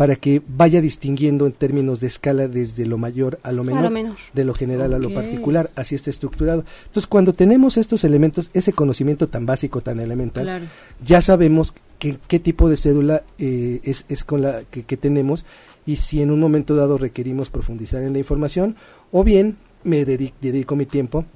para 0.00 0.16
que 0.16 0.40
vaya 0.48 0.80
distinguiendo 0.80 1.44
en 1.44 1.52
términos 1.52 2.00
de 2.00 2.06
escala 2.06 2.48
desde 2.48 2.86
lo 2.86 2.96
mayor 2.96 3.38
a 3.42 3.52
lo 3.52 3.60
A 3.60 3.64
menor, 3.66 3.82
lo 3.82 3.90
menor. 3.90 4.16
de 4.32 4.44
lo 4.44 4.54
general 4.54 4.94
a 4.94 4.98
lo 4.98 5.12
particular, 5.12 5.70
así 5.76 5.94
está 5.94 6.08
estructurado. 6.08 6.64
Entonces, 6.86 7.06
cuando 7.06 7.34
tenemos 7.34 7.76
estos 7.76 8.02
elementos, 8.04 8.50
ese 8.54 8.72
conocimiento 8.72 9.28
tan 9.28 9.44
básico, 9.44 9.82
tan 9.82 10.00
elemental, 10.00 10.44
Claro. 10.44 10.64
ya 11.04 11.20
sabemos 11.20 11.74
que- 11.98 12.16
qué 12.28 12.38
tipo 12.38 12.70
de 12.70 12.78
cédula 12.78 13.24
eh, 13.38 13.80
es, 13.84 14.06
es 14.08 14.24
con 14.24 14.40
la 14.40 14.62
que, 14.70 14.84
que 14.84 14.96
tenemos 14.96 15.44
y 15.84 15.96
si 15.96 16.22
en 16.22 16.30
un 16.30 16.40
momento 16.40 16.74
dado 16.74 16.96
requerimos 16.96 17.50
profundizar 17.50 18.02
en 18.02 18.14
la 18.14 18.20
información 18.20 18.76
o 19.12 19.22
bien 19.22 19.58
me 19.84 20.06
dedi- 20.06 20.32
dedico 20.40 20.76
mi 20.76 20.86
tiempo, 20.86 21.26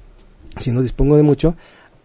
si 0.58 0.70
no 0.72 0.80
dispongo 0.80 1.18
de 1.18 1.22
mucho, 1.22 1.54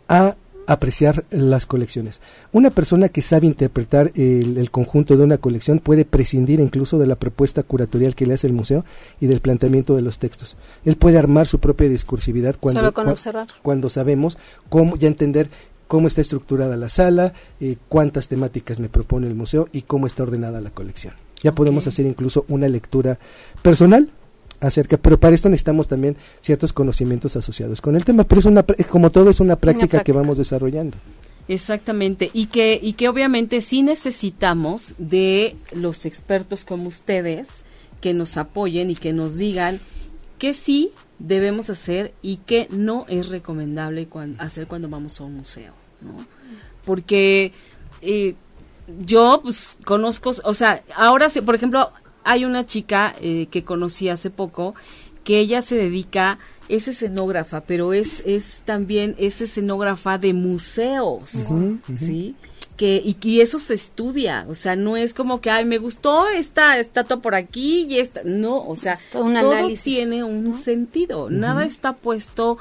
a 0.10 0.36
apreciar 0.72 1.26
las 1.32 1.66
colecciones. 1.66 2.22
Una 2.52 2.70
persona 2.70 3.10
que 3.10 3.22
sabe 3.22 3.48
interpretar 3.48 4.12
el, 4.16 4.58
el 4.58 4.72
conjunto 4.72 5.18
de 5.18 5.24
una 5.24 5.38
colección 5.40 5.80
puede 5.80 6.06
prescindir 6.06 6.60
incluso 6.60 6.98
de 7.00 7.08
la 7.08 7.16
propuesta 7.16 7.64
curatorial 7.64 8.16
que 8.16 8.26
le 8.26 8.36
hace 8.36 8.48
el 8.48 8.54
museo 8.54 8.86
y 9.20 9.26
del 9.28 9.40
planteamiento 9.42 9.96
de 9.96 10.02
los 10.04 10.20
textos. 10.20 10.58
Él 10.86 10.96
puede 10.96 11.18
armar 11.18 11.48
su 11.48 11.60
propia 11.60 11.90
discursividad 11.90 12.56
cuando, 12.60 12.82
Solo 12.82 12.94
con 12.94 13.08
cua- 13.08 13.12
observar. 13.14 13.48
cuando 13.62 13.90
sabemos 13.90 14.38
cómo 14.70 14.96
ya 14.96 15.08
entender 15.08 15.50
cómo 15.88 16.08
está 16.08 16.22
estructurada 16.22 16.78
la 16.78 16.90
sala, 16.90 17.34
eh, 17.60 17.78
cuántas 17.88 18.28
temáticas 18.28 18.80
me 18.80 18.90
propone 18.90 19.26
el 19.26 19.34
museo 19.34 19.70
y 19.72 19.82
cómo 19.82 20.06
está 20.06 20.22
ordenada 20.22 20.62
la 20.62 20.70
colección. 20.70 21.16
Ya 21.42 21.56
podemos 21.56 21.88
hacer 21.88 22.06
incluso 22.06 22.46
una 22.48 22.68
lectura 22.68 23.18
personal 23.64 24.12
acerca, 24.62 24.98
pero 24.98 25.20
para 25.20 25.36
esto 25.36 25.50
necesitamos 25.50 25.88
también 25.88 26.18
ciertos 26.42 26.74
conocimientos 26.74 27.36
asociados 27.36 27.82
con 27.82 27.96
el 27.96 28.04
tema, 28.06 28.24
pero 28.24 28.40
es 28.40 28.46
una 28.46 28.64
como 28.64 29.10
todo 29.12 29.30
es 29.30 29.40
una 29.40 29.56
práctica, 29.56 29.88
que 29.88 29.92
práctica. 29.98 30.18
vamos 30.18 30.38
desarrollando. 30.38 30.98
Exactamente, 31.48 32.30
y 32.34 32.46
que, 32.46 32.80
y 32.82 32.94
que 32.94 33.10
obviamente 33.10 33.60
sí 33.62 33.82
necesitamos 33.82 34.94
de 35.00 35.56
los 35.72 36.06
expertos 36.06 36.64
como 36.64 36.88
ustedes 36.90 37.64
que 38.02 38.14
nos 38.14 38.38
apoyen 38.38 38.90
y 38.92 38.96
que 38.96 39.14
nos 39.14 39.38
digan 39.38 39.80
qué 40.38 40.54
sí 40.54 40.92
debemos 41.18 41.70
hacer 41.70 42.14
y 42.22 42.38
qué 42.38 42.68
no 42.70 43.06
es 43.10 43.30
recomendable 43.30 44.08
cuan- 44.08 44.36
hacer 44.40 44.68
cuando 44.68 44.90
vamos 44.90 45.20
a 45.20 45.24
un 45.24 45.38
museo, 45.38 45.74
¿no? 46.02 46.26
Porque 46.86 47.52
eh, 48.02 48.36
yo 49.06 49.40
pues 49.42 49.78
conozco, 49.84 50.32
o 50.44 50.54
sea, 50.54 50.84
ahora 50.96 51.30
sí, 51.30 51.42
por 51.42 51.56
ejemplo, 51.56 51.90
hay 52.30 52.46
una 52.46 52.64
chica 52.64 53.16
eh, 53.22 53.48
que 53.50 53.64
conocí 53.64 54.08
hace 54.08 54.30
poco 54.30 54.76
que 55.24 55.40
ella 55.40 55.64
se 55.64 55.76
dedica, 55.76 56.38
es 56.68 56.88
escenógrafa, 56.88 57.62
pero 57.62 57.92
es, 57.92 58.22
es 58.24 58.62
también, 58.66 59.16
es 59.18 59.42
escenógrafa 59.42 60.20
de 60.20 60.34
museos, 60.34 61.52
¿sí? 61.98 62.36
Que, 62.78 63.02
y, 63.04 63.18
y 63.24 63.42
eso 63.42 63.58
se 63.58 63.74
estudia, 63.74 64.46
o 64.48 64.54
sea, 64.54 64.76
no 64.76 64.96
es 64.96 65.16
como 65.16 65.42
que, 65.42 65.50
ay, 65.50 65.66
me 65.66 65.80
gustó 65.80 66.28
esta 66.28 66.78
estatua 66.78 67.20
por 67.20 67.34
aquí 67.34 67.88
y 67.90 67.98
esta, 67.98 68.22
no, 68.24 68.64
o 68.64 68.76
sea, 68.76 68.96
todo 69.12 69.26
un 69.26 69.34
todo 69.34 69.52
análisis, 69.52 69.84
tiene 69.84 70.24
un 70.24 70.52
¿no? 70.52 70.54
sentido, 70.56 71.32
nada 71.32 71.66
está 71.66 71.94
puesto 71.94 72.60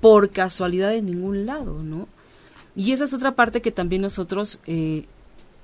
por 0.00 0.30
casualidad 0.30 0.94
en 0.94 1.06
ningún 1.06 1.46
lado, 1.46 1.82
¿no? 1.82 2.06
Y 2.76 2.92
esa 2.92 3.06
es 3.06 3.12
otra 3.12 3.34
parte 3.34 3.60
que 3.60 3.72
también 3.72 4.02
nosotros 4.02 4.60
eh, 4.66 5.06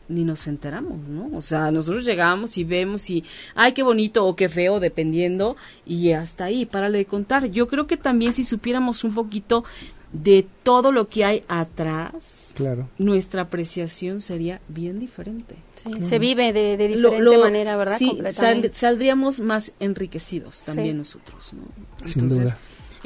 ni 0.09 0.25
nos 0.25 0.47
enteramos, 0.47 1.01
¿no? 1.09 1.31
O 1.37 1.40
sea, 1.40 1.71
nosotros 1.71 2.05
llegamos 2.05 2.57
y 2.59 2.64
vemos 2.64 3.09
y, 3.11 3.25
ay, 3.55 3.73
qué 3.73 3.83
bonito 3.83 4.25
o 4.27 4.37
qué 4.37 4.49
feo, 4.49 4.81
dependiendo, 4.81 5.57
y 5.85 6.12
hasta 6.12 6.45
ahí, 6.45 6.66
párale 6.66 6.99
de 6.99 7.05
contar. 7.07 7.47
Yo 7.51 7.66
creo 7.66 7.87
que 7.87 7.97
también 7.97 8.33
si 8.33 8.42
supiéramos 8.45 9.05
un 9.05 9.14
poquito 9.14 9.64
de 10.12 10.47
todo 10.62 10.92
lo 10.92 11.09
que 11.09 11.25
hay 11.25 11.45
atrás, 11.49 12.53
Claro. 12.55 12.88
nuestra 12.99 13.42
apreciación 13.42 14.21
sería 14.21 14.61
bien 14.69 14.99
diferente. 14.99 15.57
Sí, 15.75 16.05
Se 16.05 16.19
vive 16.19 16.53
de, 16.53 16.77
de 16.77 16.88
diferente 16.88 17.21
lo- 17.23 17.40
manera, 17.40 17.77
¿verdad? 17.77 17.99
Sí, 17.99 18.16
sal- 18.33 18.71
saldríamos 18.73 19.40
más 19.40 19.73
enriquecidos 19.81 20.62
también 20.62 20.92
Sí. 20.92 20.99
nosotros, 20.99 21.53
¿no? 21.55 21.62
Sin 22.09 22.23
Entonces, 22.23 22.51
duda. 22.51 22.59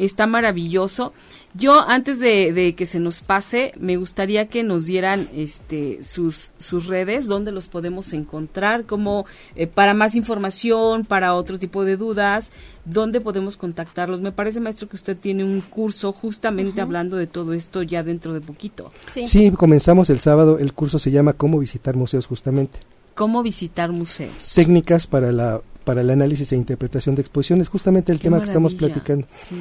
Está 0.04 0.26
maravilloso. 0.26 1.12
Yo, 1.52 1.80
antes 1.88 2.20
de, 2.20 2.52
de 2.52 2.74
que 2.74 2.86
se 2.86 3.00
nos 3.00 3.22
pase, 3.22 3.72
me 3.78 3.96
gustaría 3.96 4.46
que 4.48 4.62
nos 4.62 4.86
dieran 4.86 5.28
este, 5.34 6.02
sus, 6.02 6.52
sus 6.58 6.86
redes, 6.86 7.26
dónde 7.26 7.50
los 7.50 7.66
podemos 7.66 8.12
encontrar, 8.12 8.84
como 8.84 9.26
eh, 9.56 9.66
para 9.66 9.92
más 9.92 10.14
información, 10.14 11.04
para 11.04 11.34
otro 11.34 11.58
tipo 11.58 11.84
de 11.84 11.96
dudas, 11.96 12.52
dónde 12.84 13.20
podemos 13.20 13.56
contactarlos. 13.56 14.20
Me 14.20 14.30
parece, 14.30 14.60
maestro, 14.60 14.88
que 14.88 14.96
usted 14.96 15.16
tiene 15.16 15.42
un 15.42 15.60
curso 15.60 16.12
justamente 16.12 16.80
hablando 16.80 17.16
de 17.16 17.26
todo 17.26 17.52
esto 17.52 17.82
ya 17.82 18.04
dentro 18.04 18.32
de 18.32 18.40
poquito. 18.40 18.92
Sí. 19.12 19.26
Sí, 19.26 19.50
comenzamos 19.50 20.08
el 20.08 20.20
sábado, 20.20 20.58
el 20.58 20.72
curso 20.72 21.00
se 21.00 21.10
llama 21.10 21.32
Cómo 21.32 21.58
visitar 21.58 21.96
museos 21.96 22.26
justamente. 22.26 22.78
¿Cómo 23.14 23.42
visitar 23.42 23.90
museos? 23.90 24.52
Técnicas 24.54 25.06
para 25.06 25.32
la 25.32 25.60
para 25.84 26.00
el 26.02 26.10
análisis 26.10 26.52
e 26.52 26.56
interpretación 26.56 27.14
de 27.14 27.22
exposiciones, 27.22 27.68
justamente 27.68 28.12
el 28.12 28.18
Qué 28.18 28.24
tema 28.24 28.38
que 28.38 28.44
estamos 28.44 28.74
platicando. 28.74 29.26
Sí. 29.30 29.54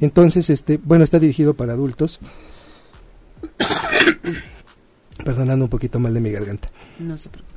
Entonces, 0.00 0.50
este, 0.50 0.78
bueno, 0.82 1.04
está 1.04 1.18
dirigido 1.18 1.54
para 1.54 1.72
adultos. 1.72 2.20
Perdonando 5.24 5.64
un 5.64 5.70
poquito 5.70 5.98
mal 6.00 6.12
de 6.14 6.20
mi 6.20 6.30
garganta. 6.30 6.68
No 6.98 7.16
se 7.16 7.28
preocupe. 7.28 7.54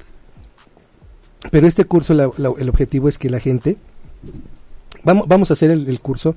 Pero 1.51 1.67
este 1.67 1.85
curso, 1.85 2.13
la- 2.13 2.31
la- 2.37 2.53
el 2.57 2.69
objetivo 2.69 3.07
es 3.09 3.17
que 3.17 3.29
la 3.29 3.39
gente, 3.39 3.77
vamos, 5.03 5.27
vamos 5.27 5.49
a 5.49 5.53
hacer 5.53 5.71
el, 5.71 5.87
el 5.87 5.99
curso 6.01 6.35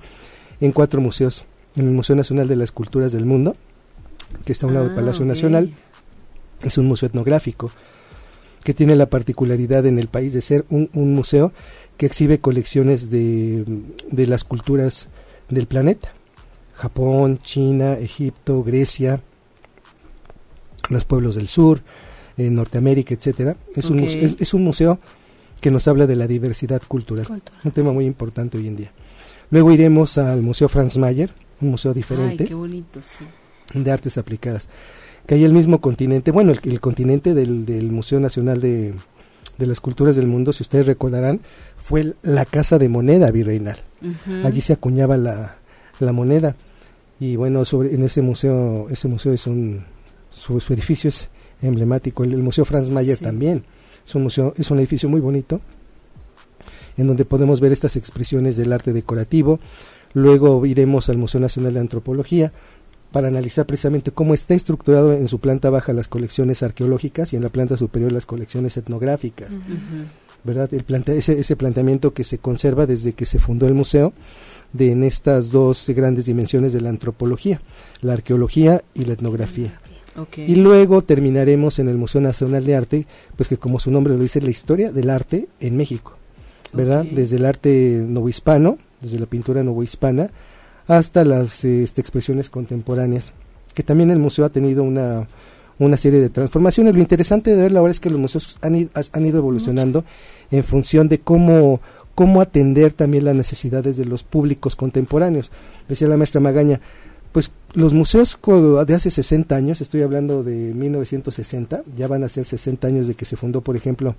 en 0.61 0.73
cuatro 0.73 1.01
museos. 1.01 1.47
En 1.77 1.87
el 1.87 1.93
Museo 1.93 2.17
Nacional 2.17 2.49
de 2.49 2.57
las 2.57 2.73
Culturas 2.73 3.13
del 3.13 3.25
Mundo, 3.27 3.57
que 4.45 4.53
está 4.53 4.67
a 4.67 4.69
un 4.69 4.75
lado 4.75 4.87
del 4.87 4.95
Ah, 4.95 5.01
Palacio. 5.01 5.25
Nacional, 5.25 5.73
es 6.63 6.79
un 6.79 6.87
museo 6.87 7.09
etnográfico 7.09 7.71
que 8.65 8.75
tiene 8.75 8.97
la 8.97 9.09
particularidad 9.09 9.87
en 9.87 9.99
el 9.99 10.09
país 10.09 10.33
de 10.33 10.41
ser 10.41 10.65
un, 10.71 10.91
un 10.93 11.15
museo 11.15 11.53
que 11.97 12.07
exhibe 12.07 12.39
colecciones 12.39 13.11
de, 13.11 13.65
de 14.11 14.27
las 14.27 14.45
culturas 14.45 15.09
del 15.49 15.67
planeta. 15.67 16.13
Japón, 16.75 17.39
China, 17.43 17.95
Egipto, 17.95 18.63
Grecia, 18.63 19.21
los 20.89 21.05
pueblos 21.05 21.35
del 21.35 21.47
sur, 21.49 21.83
en 22.37 22.55
Norteamérica, 22.55 23.15
etcétera. 23.15 23.57
Es, 23.75 23.87
un, 23.91 24.01
es, 24.01 24.37
es 24.39 24.55
un 24.55 24.65
museo 24.65 24.99
que 25.61 25.71
nos 25.71 25.87
habla 25.89 26.07
de 26.07 26.17
la 26.17 26.27
diversidad 26.27 26.81
cultural, 26.89 27.27
Cultural. 27.27 27.61
un 27.65 27.71
tema 27.73 27.93
muy 27.93 28.07
importante 28.07 28.57
hoy 28.57 28.67
en 28.67 28.77
día. 28.77 28.93
Luego 29.51 29.73
iremos 29.73 30.17
al 30.17 30.43
Museo 30.43 30.69
Franz 30.69 30.97
Mayer, 30.97 31.31
un 31.61 31.71
museo 31.73 31.91
Ay, 31.91 31.97
diferente 31.97 32.45
qué 32.47 32.55
bonito, 32.55 33.01
sí. 33.03 33.25
de 33.75 33.91
artes 33.91 34.17
aplicadas, 34.17 34.69
que 35.31 35.37
hay 35.37 35.45
el 35.45 35.53
mismo 35.53 35.81
continente, 35.81 36.33
bueno, 36.33 36.51
el, 36.51 36.59
el 36.65 36.81
continente 36.81 37.35
del, 37.35 37.65
del 37.65 37.93
Museo 37.93 38.19
Nacional 38.19 38.61
de, 38.61 38.95
de 39.59 39.67
las 39.67 39.79
Culturas 39.81 40.17
del 40.17 40.27
Mundo, 40.27 40.53
si 40.53 40.65
ustedes 40.65 40.87
recordarán, 40.87 41.39
fue 41.77 42.15
la 42.25 42.45
casa 42.45 42.81
de 42.81 42.89
moneda 42.89 43.31
virreinal. 43.31 43.77
Allí 44.43 44.61
se 44.61 44.73
acuñaba 44.73 45.17
la, 45.17 45.59
la 46.01 46.13
moneda. 46.13 46.57
Y 47.21 47.37
bueno, 47.37 47.65
sobre, 47.65 47.95
en 47.95 48.03
ese 48.03 48.23
museo, 48.23 48.89
ese 48.91 49.07
museo 49.07 49.33
es 49.33 49.47
un, 49.47 49.85
su, 50.33 50.57
edificio 50.73 51.07
es 51.07 51.29
emblemático, 51.63 52.25
el, 52.25 52.37
Museo 52.39 52.65
Franz 52.65 52.89
Mayer 52.89 53.19
también. 53.19 53.63
Es 54.05 54.13
un 54.17 54.25
museo, 54.25 54.53
es 54.57 54.69
un 54.73 54.81
edificio 54.81 55.09
muy 55.09 55.21
bonito, 55.21 55.61
en 56.97 57.07
donde 57.07 57.25
podemos 57.25 57.61
ver 57.61 57.71
estas 57.71 57.95
expresiones 57.95 58.57
del 58.57 58.73
arte 58.73 58.93
decorativo. 58.93 59.61
Luego 60.13 60.67
iremos 60.67 61.09
al 61.09 61.19
Museo 61.19 61.41
Nacional 61.41 61.75
de 61.75 61.79
Antropología 61.79 62.53
para 63.13 63.29
analizar 63.29 63.67
precisamente 63.67 64.13
cómo 64.13 64.35
está 64.35 64.55
estructurado 64.55 65.13
en 65.13 65.29
su 65.29 65.39
planta 65.39 65.71
baja 65.71 65.93
las 65.93 66.09
colecciones 66.09 66.63
arqueológicas 66.63 67.33
y 67.33 67.37
en 67.37 67.43
la 67.43 67.49
planta 67.49 67.77
superior 67.77 68.13
las 68.13 68.27
colecciones 68.27 68.77
etnográficas. 68.77 69.59
¿Verdad? 70.43 70.73
El 70.73 70.85
plante 70.85 71.17
ese, 71.19 71.39
ese 71.39 71.57
planteamiento 71.57 72.15
que 72.15 72.25
se 72.25 72.39
conserva 72.39 72.87
desde 72.87 73.13
que 73.13 73.27
se 73.27 73.39
fundó 73.39 73.67
el 73.67 73.75
museo 73.75 74.15
de 74.73 74.93
en 74.93 75.05
estas 75.05 75.51
dos 75.51 75.89
grandes 75.89 76.27
dimensiones 76.27 76.73
de 76.73 76.81
la 76.81 76.89
antropología, 76.89 77.61
la 78.01 78.15
arqueología 78.15 78.83
y 78.95 79.05
la 79.05 79.15
etnografía. 79.15 79.81
Y 80.37 80.57
luego 80.57 81.03
terminaremos 81.03 81.79
en 81.79 81.89
el 81.89 81.97
Museo 81.97 82.21
Nacional 82.21 82.65
de 82.65 82.77
Arte, 82.77 83.07
pues 83.37 83.49
que 83.49 83.57
como 83.57 83.81
su 83.81 83.91
nombre 83.91 84.15
lo 84.15 84.21
dice, 84.21 84.41
la 84.41 84.51
historia 84.51 84.93
del 84.93 85.09
arte 85.09 85.49
en 85.61 85.77
México, 85.77 86.19
¿verdad? 86.73 87.05
Desde 87.05 87.37
el 87.37 87.47
arte 87.47 88.05
novohispano, 88.07 88.77
desde 89.01 89.19
la 89.19 89.27
pintura 89.27 89.63
novohispana, 89.63 90.31
hasta 90.91 91.25
las 91.25 91.65
este, 91.65 92.01
expresiones 92.01 92.51
contemporáneas, 92.51 93.33
que 93.75 93.85
también 93.85 94.11
el 94.11 94.19
museo 94.19 94.45
ha 94.45 94.49
tenido 94.49 94.83
una, 94.83 95.29
una 95.79 95.97
serie 95.97 96.21
de 96.21 96.31
transformaciones. 96.31 96.95
Lo 96.95 97.01
interesante 97.01 97.55
de 97.55 97.63
verlo 97.63 97.79
ahora 97.79 97.93
es 97.93 98.01
que 98.01 98.11
los 98.11 98.19
museos 98.19 98.59
han, 98.61 98.75
ido 98.75 99.39
evolucionando 99.39 100.05
en 100.51 100.65
función 100.65 101.09
de 101.09 101.21
cómo 101.21 101.81
cómo 102.17 102.41
atender 102.43 102.93
también 102.93 103.25
las 103.25 103.37
necesidades 103.37 103.97
de 103.97 104.05
los 104.05 104.25
públicos 104.25 104.75
contemporáneos. 104.75 105.53
Decía 105.89 106.09
la 106.09 106.19
maestra 106.19 106.41
Magaña, 106.41 106.81
pues 107.33 107.53
los 107.73 107.95
museos 107.95 108.37
de 108.85 108.95
hace 108.95 109.11
60 109.11 109.55
años, 109.55 109.81
estoy 109.81 110.03
hablando 110.03 110.43
de 110.43 110.75
1960, 110.75 111.83
ya 111.97 112.09
van 112.09 112.25
a 112.25 112.29
ser 112.29 112.45
60 112.45 112.89
años 112.89 113.07
de 113.07 113.15
que 113.15 113.25
se 113.25 113.37
fundó, 113.37 113.63
por 113.63 113.77
ejemplo, 113.77 114.17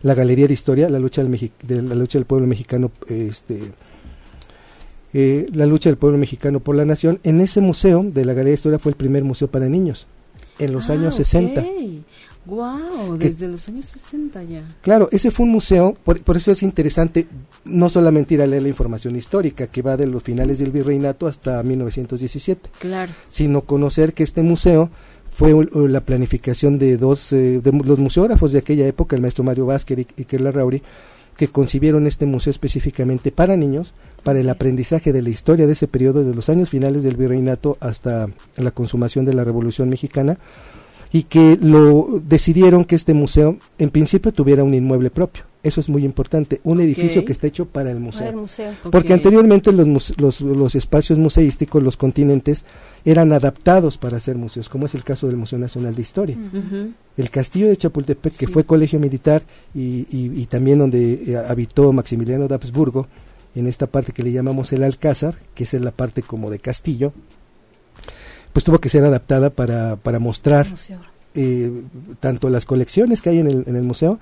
la 0.00 0.14
Galería 0.14 0.48
de 0.48 0.54
Historia, 0.54 0.88
la 0.88 0.98
lucha 0.98 1.22
del, 1.22 1.52
de 1.62 1.82
la 1.82 1.94
lucha 1.94 2.18
del 2.18 2.24
pueblo 2.24 2.48
mexicano, 2.48 2.90
este, 3.06 3.70
eh, 5.14 5.46
la 5.52 5.66
lucha 5.66 5.90
del 5.90 5.98
pueblo 5.98 6.18
mexicano 6.18 6.60
por 6.60 6.76
la 6.76 6.84
nación. 6.84 7.20
En 7.22 7.40
ese 7.40 7.60
museo 7.60 8.02
de 8.02 8.24
la 8.24 8.32
Galería 8.32 8.50
de 8.50 8.54
Historia 8.54 8.78
fue 8.78 8.90
el 8.90 8.96
primer 8.96 9.24
museo 9.24 9.48
para 9.48 9.68
niños, 9.68 10.06
en 10.58 10.72
los 10.72 10.90
ah, 10.90 10.94
años 10.94 11.16
60. 11.16 11.64
Wow, 12.44 13.16
desde 13.18 13.46
los 13.46 13.68
años 13.68 13.86
60 13.86 14.42
ya. 14.42 14.64
Claro, 14.80 15.08
ese 15.12 15.30
fue 15.30 15.46
un 15.46 15.52
museo, 15.52 15.96
por, 16.02 16.36
eso 16.36 16.50
es 16.50 16.62
interesante 16.64 17.28
no 17.64 17.88
solamente 17.88 18.34
ir 18.34 18.42
a 18.42 18.46
leer 18.48 18.62
la 18.62 18.68
información 18.68 19.14
histórica 19.14 19.68
que 19.68 19.80
va 19.80 19.96
de 19.96 20.08
los 20.08 20.24
finales 20.24 20.58
del 20.58 20.72
virreinato 20.72 21.28
hasta 21.28 21.62
1917, 21.62 22.70
claro. 22.80 23.12
sino 23.28 23.60
conocer 23.60 24.12
que 24.12 24.24
este 24.24 24.42
museo 24.42 24.90
fue 25.30 25.54
la 25.72 26.00
planificación 26.00 26.78
de 26.78 26.96
dos 26.96 27.32
eh, 27.32 27.60
de 27.62 27.72
los 27.72 27.98
museógrafos 28.00 28.50
de 28.50 28.58
aquella 28.58 28.88
época, 28.88 29.14
el 29.14 29.22
maestro 29.22 29.44
Mario 29.44 29.66
Vázquez 29.66 30.00
y, 30.00 30.22
y 30.22 30.24
Kerla 30.24 30.50
Rauri, 30.50 30.82
que 31.36 31.48
concibieron 31.48 32.06
este 32.06 32.26
museo 32.26 32.50
específicamente 32.50 33.32
para 33.32 33.56
niños, 33.56 33.94
para 34.22 34.40
el 34.40 34.48
aprendizaje 34.48 35.12
de 35.12 35.22
la 35.22 35.30
historia 35.30 35.66
de 35.66 35.72
ese 35.72 35.88
periodo 35.88 36.24
de 36.24 36.34
los 36.34 36.48
años 36.48 36.70
finales 36.70 37.02
del 37.02 37.16
virreinato 37.16 37.76
hasta 37.80 38.28
la 38.56 38.70
consumación 38.70 39.24
de 39.24 39.34
la 39.34 39.44
Revolución 39.44 39.88
Mexicana 39.88 40.38
y 41.12 41.24
que 41.24 41.58
lo 41.60 42.20
decidieron 42.26 42.84
que 42.84 42.94
este 42.94 43.14
museo 43.14 43.58
en 43.78 43.90
principio 43.90 44.32
tuviera 44.32 44.64
un 44.64 44.74
inmueble 44.74 45.10
propio. 45.10 45.44
Eso 45.62 45.78
es 45.78 45.88
muy 45.88 46.04
importante, 46.04 46.60
un 46.64 46.80
edificio 46.80 47.24
que 47.24 47.30
está 47.30 47.46
hecho 47.46 47.66
para 47.66 47.92
el 47.92 48.00
museo. 48.00 48.46
Porque 48.90 49.12
anteriormente 49.12 49.70
los, 49.70 50.18
los, 50.18 50.40
los, 50.40 50.74
espacios 50.74 51.20
museísticos, 51.20 51.80
los 51.80 51.96
continentes, 51.96 52.64
eran 53.04 53.32
adaptados 53.32 53.96
para 53.96 54.18
ser 54.18 54.36
museos, 54.36 54.68
como 54.68 54.86
es 54.86 54.96
el 54.96 55.04
caso 55.04 55.28
del 55.28 55.36
Museo 55.36 55.60
Nacional 55.60 55.94
de 55.94 56.02
Historia. 56.02 56.36
El 57.16 57.30
castillo 57.30 57.68
de 57.68 57.76
Chapultepec, 57.76 58.36
que 58.36 58.48
fue 58.48 58.64
colegio 58.64 58.98
militar 58.98 59.44
y, 59.72 60.06
y, 60.10 60.46
también 60.46 60.80
donde 60.80 61.12
eh, 61.12 61.36
habitó 61.36 61.92
Maximiliano 61.92 62.48
de 62.48 62.54
Habsburgo, 62.54 63.06
en 63.54 63.68
esta 63.68 63.86
parte 63.86 64.12
que 64.12 64.24
le 64.24 64.32
llamamos 64.32 64.72
el 64.72 64.82
Alcázar, 64.82 65.36
que 65.54 65.62
es 65.62 65.72
la 65.74 65.92
parte 65.92 66.22
como 66.22 66.50
de 66.50 66.58
castillo, 66.58 67.12
pues 68.52 68.64
tuvo 68.64 68.80
que 68.80 68.88
ser 68.88 69.04
adaptada 69.04 69.50
para, 69.50 69.94
para 69.96 70.18
mostrar 70.18 70.66
eh, 71.34 71.70
tanto 72.18 72.50
las 72.50 72.66
colecciones 72.66 73.22
que 73.22 73.30
hay 73.30 73.38
en 73.38 73.46
el, 73.46 73.64
en 73.66 73.76
el 73.76 73.82
museo 73.82 74.18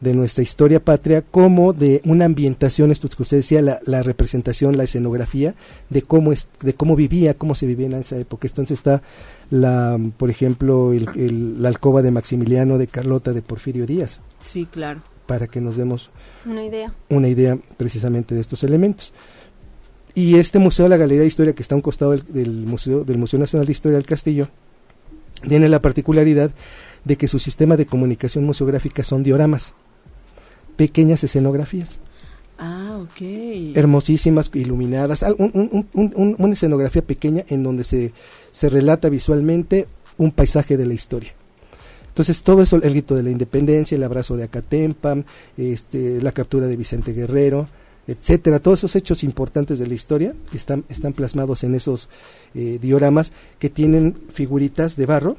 de 0.00 0.14
nuestra 0.14 0.42
historia 0.42 0.84
patria 0.84 1.22
como 1.22 1.72
de 1.72 2.02
una 2.04 2.26
ambientación, 2.26 2.90
esto 2.90 3.08
que 3.08 3.22
usted 3.22 3.38
decía, 3.38 3.62
la, 3.62 3.80
la 3.84 4.02
representación, 4.02 4.76
la 4.76 4.84
escenografía 4.84 5.54
de 5.88 6.02
cómo 6.02 6.32
es, 6.32 6.48
de 6.60 6.74
cómo 6.74 6.96
vivía, 6.96 7.34
cómo 7.34 7.54
se 7.54 7.66
vivía 7.66 7.86
en 7.86 7.94
esa 7.94 8.18
época. 8.18 8.46
Entonces 8.46 8.78
está 8.78 9.02
la, 9.50 9.98
por 10.18 10.30
ejemplo, 10.30 10.92
el, 10.92 11.62
la 11.62 11.68
alcoba 11.68 12.02
de 12.02 12.10
Maximiliano, 12.10 12.78
de 12.78 12.86
Carlota, 12.86 13.32
de 13.32 13.42
Porfirio 13.42 13.86
Díaz. 13.86 14.20
Sí, 14.38 14.66
claro. 14.66 15.00
Para 15.26 15.46
que 15.46 15.60
nos 15.60 15.76
demos 15.76 16.10
una 16.44 16.64
idea. 16.64 16.92
Una 17.08 17.28
idea 17.28 17.58
precisamente 17.76 18.34
de 18.34 18.40
estos 18.40 18.62
elementos. 18.62 19.12
Y 20.14 20.36
este 20.36 20.58
museo, 20.58 20.88
la 20.88 20.96
Galería 20.96 21.22
de 21.22 21.28
Historia, 21.28 21.54
que 21.54 21.62
está 21.62 21.74
a 21.74 21.76
un 21.76 21.82
costado 21.82 22.16
del, 22.16 22.64
museo, 22.66 23.04
del 23.04 23.18
Museo 23.18 23.38
Nacional 23.38 23.66
de 23.66 23.72
Historia 23.72 23.98
del 23.98 24.06
Castillo, 24.06 24.48
tiene 25.46 25.68
la 25.68 25.82
particularidad 25.82 26.52
de 27.04 27.16
que 27.16 27.28
su 27.28 27.38
sistema 27.38 27.76
de 27.76 27.86
comunicación 27.86 28.44
museográfica 28.44 29.04
son 29.04 29.22
dioramas, 29.22 29.74
pequeñas 30.76 31.24
escenografías. 31.24 31.98
Ah, 32.58 32.98
ok. 33.02 33.76
Hermosísimas, 33.76 34.50
iluminadas, 34.54 35.24
una 35.38 36.52
escenografía 36.52 37.02
pequeña 37.02 37.44
en 37.48 37.62
donde 37.62 37.84
se, 37.84 38.12
se 38.50 38.68
relata 38.70 39.08
visualmente 39.08 39.88
un 40.16 40.30
paisaje 40.30 40.76
de 40.76 40.86
la 40.86 40.94
historia. 40.94 41.32
Entonces 42.08 42.42
todo 42.42 42.62
eso, 42.62 42.76
el 42.76 42.90
grito 42.90 43.14
de 43.14 43.22
la 43.22 43.30
independencia, 43.30 43.94
el 43.94 44.02
abrazo 44.02 44.38
de 44.38 44.44
Acatempa, 44.44 45.18
este, 45.58 46.22
la 46.22 46.32
captura 46.32 46.66
de 46.66 46.76
Vicente 46.76 47.12
Guerrero, 47.12 47.68
etcétera, 48.06 48.58
todos 48.58 48.78
esos 48.78 48.96
hechos 48.96 49.22
importantes 49.22 49.78
de 49.78 49.86
la 49.86 49.94
historia 49.94 50.34
están, 50.54 50.84
están 50.88 51.12
plasmados 51.12 51.62
en 51.62 51.74
esos 51.74 52.08
eh, 52.54 52.78
dioramas 52.80 53.32
que 53.58 53.68
tienen 53.68 54.16
figuritas 54.32 54.96
de 54.96 55.04
barro 55.04 55.36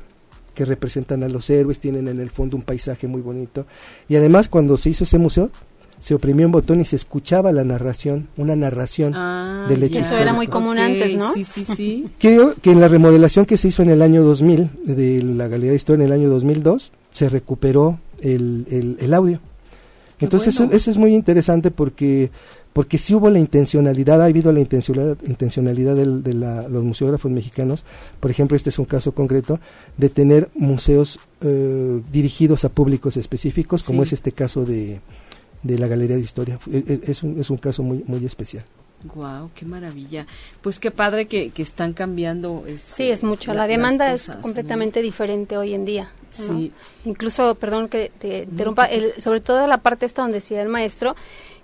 que 0.57 0.65
representan 0.65 1.21
a 1.21 1.29
los 1.29 1.47
héroes, 1.51 1.79
tienen 1.79 2.07
en 2.07 2.19
el 2.19 2.31
fondo 2.31 2.57
un 2.57 2.63
paisaje 2.63 3.07
muy 3.07 3.21
bonito. 3.21 3.67
Y 4.09 4.15
además 4.15 4.49
cuando 4.49 4.75
se 4.75 4.89
hizo 4.89 5.03
ese 5.03 5.19
museo, 5.19 5.51
se 5.99 6.15
oprimió 6.15 6.47
un 6.47 6.51
botón 6.51 6.81
y 6.81 6.85
se 6.85 6.95
escuchaba 6.95 7.51
la 7.51 7.63
narración, 7.63 8.27
una 8.37 8.55
narración 8.55 9.13
ah, 9.15 9.67
del 9.69 9.83
hecho. 9.83 9.99
Eso 9.99 10.17
era 10.17 10.33
muy 10.33 10.47
común 10.47 10.79
antes, 10.79 11.15
¿no? 11.15 11.31
Sí, 11.31 11.43
sí, 11.43 11.63
sí. 11.63 12.09
que, 12.19 12.53
que 12.59 12.71
en 12.71 12.81
la 12.81 12.87
remodelación 12.87 13.45
que 13.45 13.55
se 13.55 13.67
hizo 13.67 13.83
en 13.83 13.91
el 13.91 14.01
año 14.01 14.23
2000, 14.23 14.69
de 14.83 15.21
la 15.21 15.47
Galería 15.47 15.71
de 15.71 15.77
Historia 15.77 16.05
en 16.05 16.11
el 16.11 16.19
año 16.19 16.29
2002, 16.29 16.91
se 17.11 17.29
recuperó 17.29 17.99
el, 18.19 18.65
el, 18.71 18.97
el 18.99 19.13
audio. 19.13 19.39
Entonces 20.19 20.55
eso, 20.55 20.69
eso, 20.71 20.89
es 20.89 20.97
muy 20.97 21.13
interesante 21.13 21.69
porque 21.69 22.31
porque 22.73 22.99
si 22.99 23.15
hubo 23.15 23.31
la 23.31 23.39
intencionalidad, 23.39 24.21
ha 24.21 24.25
habido 24.25 24.51
la 24.51 24.59
intencionalidad, 24.59 25.17
intencionalidad 25.25 25.95
de 25.95 26.33
los 26.35 26.83
museógrafos 26.83 27.31
mexicanos, 27.31 27.85
por 28.19 28.29
ejemplo, 28.29 28.55
este 28.55 28.69
es 28.69 28.77
un 28.77 28.85
caso 28.85 29.13
concreto, 29.13 29.59
de 29.97 30.09
tener 30.09 30.51
museos 30.53 31.19
eh, 31.41 32.01
dirigidos 32.11 32.65
a 32.65 32.69
públicos 32.69 33.17
específicos, 33.17 33.81
como 33.81 34.03
es 34.03 34.13
este 34.13 34.31
caso 34.31 34.63
de, 34.63 35.01
de 35.63 35.79
la 35.79 35.87
Galería 35.87 36.17
de 36.17 36.21
Historia. 36.21 36.59
E, 36.71 36.83
e, 36.87 37.11
es, 37.11 37.23
un, 37.23 37.39
es 37.39 37.49
un 37.49 37.57
caso 37.57 37.81
muy, 37.81 38.03
muy 38.05 38.23
especial. 38.25 38.63
Wow, 39.03 39.51
qué 39.53 39.65
maravilla. 39.65 40.25
Pues 40.61 40.79
qué 40.79 40.89
padre 40.89 41.27
que, 41.27 41.51
que 41.51 41.61
están 41.61 41.93
cambiando. 41.93 42.63
Este, 42.65 42.93
sí, 42.93 43.11
es 43.11 43.23
mucho. 43.23 43.53
La, 43.53 43.67
demanda 43.67 44.11
es 44.11 44.29
completamente 44.41 45.01
diferente 45.01 45.55
hoy 45.55 45.73
en 45.73 45.85
día. 45.85 46.11
Sí. 46.29 46.73
Incluso, 47.05 47.55
perdón 47.55 47.89
que 47.89 48.11
te 48.17 48.43
interrumpa, 48.43 48.85
el, 48.85 49.13
sobre 49.21 49.39
todo 49.39 49.65
la 49.67 49.77
parte 49.77 50.05
esta 50.05 50.23
donde 50.23 50.37
decía 50.37 50.61
el 50.61 50.67
maestro, 50.67 51.15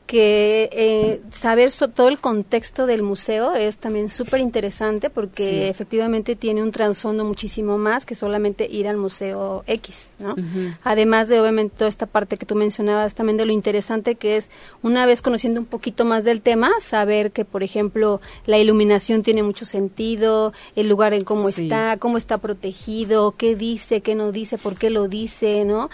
que 0.06 0.70
eh, 0.74 1.22
saber 1.32 1.72
todo 1.96 2.10
el 2.10 2.20
contexto 2.20 2.86
del 2.86 3.04
museo 3.04 3.54
es 3.54 3.78
también 3.78 4.10
súper 4.10 4.42
interesante 4.42 5.10
porque 5.10 5.70
efectivamente 5.70 6.36
tiene 6.36 6.62
un 6.62 6.72
trasfondo 6.72 7.24
muchísimo 7.24 7.78
más 7.78 8.06
que 8.06 8.14
solamente 8.14 8.68
ir 8.70 8.88
al 8.88 8.98
museo 8.98 9.64
X, 9.66 10.10
¿no? 10.20 10.36
Además 10.84 11.30
de 11.30 11.40
obviamente 11.40 11.76
toda 11.78 11.90
esta 11.90 12.06
parte 12.06 12.38
que 12.38 12.46
tú 12.46 12.56
mencionabas 12.56 13.16
también 13.16 13.38
de 13.38 13.46
lo 13.46 13.54
interesante 13.54 14.16
que 14.16 14.36
es 14.36 14.52
una 14.82 15.06
vez 15.06 15.22
conociendo 15.22 15.60
un 15.60 15.66
poquito 15.66 16.04
más 16.06 16.24
del 16.26 16.42
tema, 16.42 16.70
saber 16.80 17.32
que 17.32 17.46
por 17.46 17.64
ejemplo 17.64 18.20
la 18.46 18.58
iluminación 18.58 19.24
tiene 19.24 19.42
mucho 19.42 19.66
sentido, 19.66 20.54
el 20.76 20.90
lugar 20.90 21.14
en 21.14 21.24
cómo 21.24 21.48
está, 21.48 21.98
cómo 21.98 22.18
está 22.18 22.38
protegido, 22.40 23.36
qué 23.38 23.56
dice, 23.56 24.02
qué 24.02 24.16
no 24.16 24.32
dice, 24.32 24.58
por 24.58 24.76
qué 24.76 24.90
lo 24.90 25.08
dice, 25.08 25.64
¿no? 25.66 25.90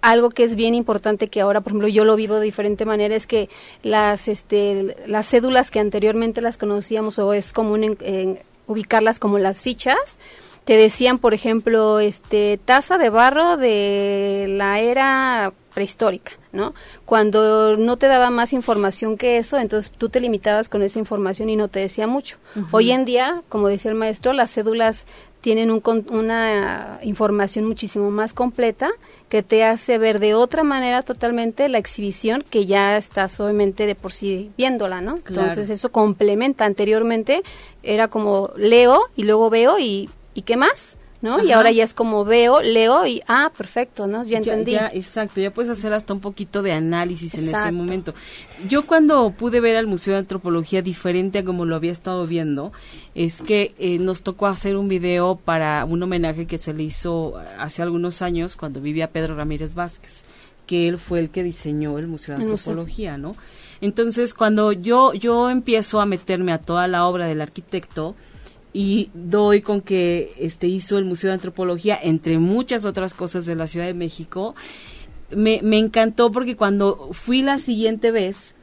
Algo 0.00 0.30
que 0.30 0.44
es 0.44 0.56
bien 0.56 0.74
importante 0.74 1.28
que 1.28 1.40
ahora, 1.40 1.60
por 1.60 1.72
ejemplo, 1.72 1.88
yo 1.88 2.04
lo 2.04 2.16
vivo 2.16 2.36
de 2.36 2.44
diferente 2.44 2.84
manera 2.84 3.14
es 3.14 3.26
que 3.26 3.48
las 3.82 4.28
este 4.28 4.96
las 5.06 5.28
cédulas 5.28 5.70
que 5.70 5.80
anteriormente 5.80 6.40
las 6.40 6.56
conocíamos 6.56 7.18
o 7.18 7.32
es 7.32 7.52
común 7.52 7.96
en, 8.00 8.38
ubicarlas 8.66 9.18
como 9.18 9.38
las 9.38 9.62
fichas 9.62 10.18
te 10.64 10.76
decían, 10.76 11.18
por 11.18 11.34
ejemplo, 11.34 12.00
este 12.00 12.60
taza 12.64 12.98
de 12.98 13.10
barro 13.10 13.56
de 13.56 14.46
la 14.48 14.78
era 14.80 15.52
prehistórica, 15.74 16.32
¿no? 16.52 16.74
Cuando 17.04 17.76
no 17.76 17.96
te 17.96 18.06
daba 18.06 18.30
más 18.30 18.52
información 18.52 19.16
que 19.16 19.38
eso, 19.38 19.58
entonces 19.58 19.90
tú 19.90 20.08
te 20.08 20.20
limitabas 20.20 20.68
con 20.68 20.82
esa 20.82 20.98
información 20.98 21.48
y 21.48 21.56
no 21.56 21.68
te 21.68 21.80
decía 21.80 22.06
mucho. 22.06 22.38
Hoy 22.70 22.90
en 22.90 23.04
día, 23.04 23.42
como 23.48 23.68
decía 23.68 23.90
el 23.90 23.96
maestro, 23.96 24.32
las 24.32 24.52
cédulas 24.52 25.06
tienen 25.40 25.70
un, 25.70 25.82
una 26.10 26.98
información 27.02 27.64
muchísimo 27.66 28.10
más 28.10 28.34
completa 28.34 28.90
que 29.28 29.42
te 29.42 29.64
hace 29.64 29.96
ver 29.96 30.18
de 30.18 30.34
otra 30.34 30.64
manera 30.64 31.02
totalmente 31.02 31.68
la 31.68 31.78
exhibición 31.78 32.44
que 32.48 32.66
ya 32.66 32.96
estás 32.96 33.40
obviamente 33.40 33.86
de 33.86 33.94
por 33.94 34.12
sí 34.12 34.50
viéndola, 34.58 35.00
¿no? 35.00 35.16
Entonces 35.16 35.70
eso 35.70 35.90
complementa. 35.92 36.64
Anteriormente 36.64 37.42
era 37.82 38.08
como 38.08 38.50
leo 38.56 39.00
y 39.16 39.22
luego 39.22 39.48
veo 39.50 39.78
y 39.78 40.10
¿y 40.34 40.42
qué 40.42 40.56
más? 40.56 40.96
¿No? 41.22 41.42
Y 41.44 41.52
ahora 41.52 41.70
ya 41.70 41.84
es 41.84 41.92
como 41.92 42.24
veo, 42.24 42.62
leo 42.62 43.06
y, 43.06 43.22
ah, 43.28 43.52
perfecto, 43.56 44.06
¿no? 44.06 44.24
Ya 44.24 44.38
entendí. 44.38 44.72
Ya, 44.72 44.90
exacto, 44.92 45.40
ya 45.40 45.52
puedes 45.52 45.70
hacer 45.70 45.92
hasta 45.92 46.14
un 46.14 46.20
poquito 46.20 46.62
de 46.62 46.72
análisis 46.72 47.34
en 47.34 47.48
ese 47.48 47.72
momento. 47.72 48.14
Yo 48.68 48.86
cuando 48.86 49.30
pude 49.30 49.60
ver 49.60 49.76
al 49.76 49.86
Museo 49.86 50.14
de 50.14 50.20
Antropología 50.20 50.82
diferente 50.82 51.40
a 51.40 51.44
como 51.44 51.64
lo 51.64 51.76
había 51.76 51.92
estado 51.92 52.26
viendo, 52.26 52.72
es 53.14 53.42
que 53.42 53.74
eh, 53.78 53.98
nos 53.98 54.22
tocó 54.22 54.46
hacer 54.46 54.76
un 54.76 54.88
video 54.88 55.36
para 55.36 55.84
un 55.84 56.02
homenaje 56.02 56.46
que 56.46 56.58
se 56.58 56.72
le 56.72 56.84
hizo 56.84 57.34
hace 57.58 57.82
algunos 57.82 58.22
años 58.22 58.56
cuando 58.56 58.80
vivía 58.80 59.10
Pedro 59.10 59.36
Ramírez 59.36 59.74
Vázquez, 59.74 60.24
que 60.66 60.88
él 60.88 60.98
fue 60.98 61.20
el 61.20 61.30
que 61.30 61.42
diseñó 61.42 61.98
el 61.98 62.06
Museo 62.06 62.36
de 62.36 62.44
Antropología, 62.44 63.18
¿no? 63.18 63.34
Entonces, 63.82 64.34
cuando 64.34 64.72
yo, 64.72 65.14
yo 65.14 65.50
empiezo 65.50 66.00
a 66.00 66.06
meterme 66.06 66.52
a 66.52 66.58
toda 66.58 66.86
la 66.86 67.06
obra 67.06 67.26
del 67.26 67.40
arquitecto, 67.40 68.14
y 68.72 69.10
doy 69.14 69.62
con 69.62 69.80
que 69.80 70.32
este 70.38 70.66
hizo 70.68 70.98
el 70.98 71.04
Museo 71.04 71.28
de 71.28 71.34
Antropología 71.34 71.98
entre 72.00 72.38
muchas 72.38 72.84
otras 72.84 73.14
cosas 73.14 73.46
de 73.46 73.56
la 73.56 73.66
Ciudad 73.66 73.86
de 73.86 73.94
México. 73.94 74.54
Me, 75.30 75.60
me 75.62 75.78
encantó 75.78 76.30
porque 76.30 76.56
cuando 76.56 77.10
fui 77.12 77.42
la 77.42 77.58
siguiente 77.58 78.10
vez 78.10 78.54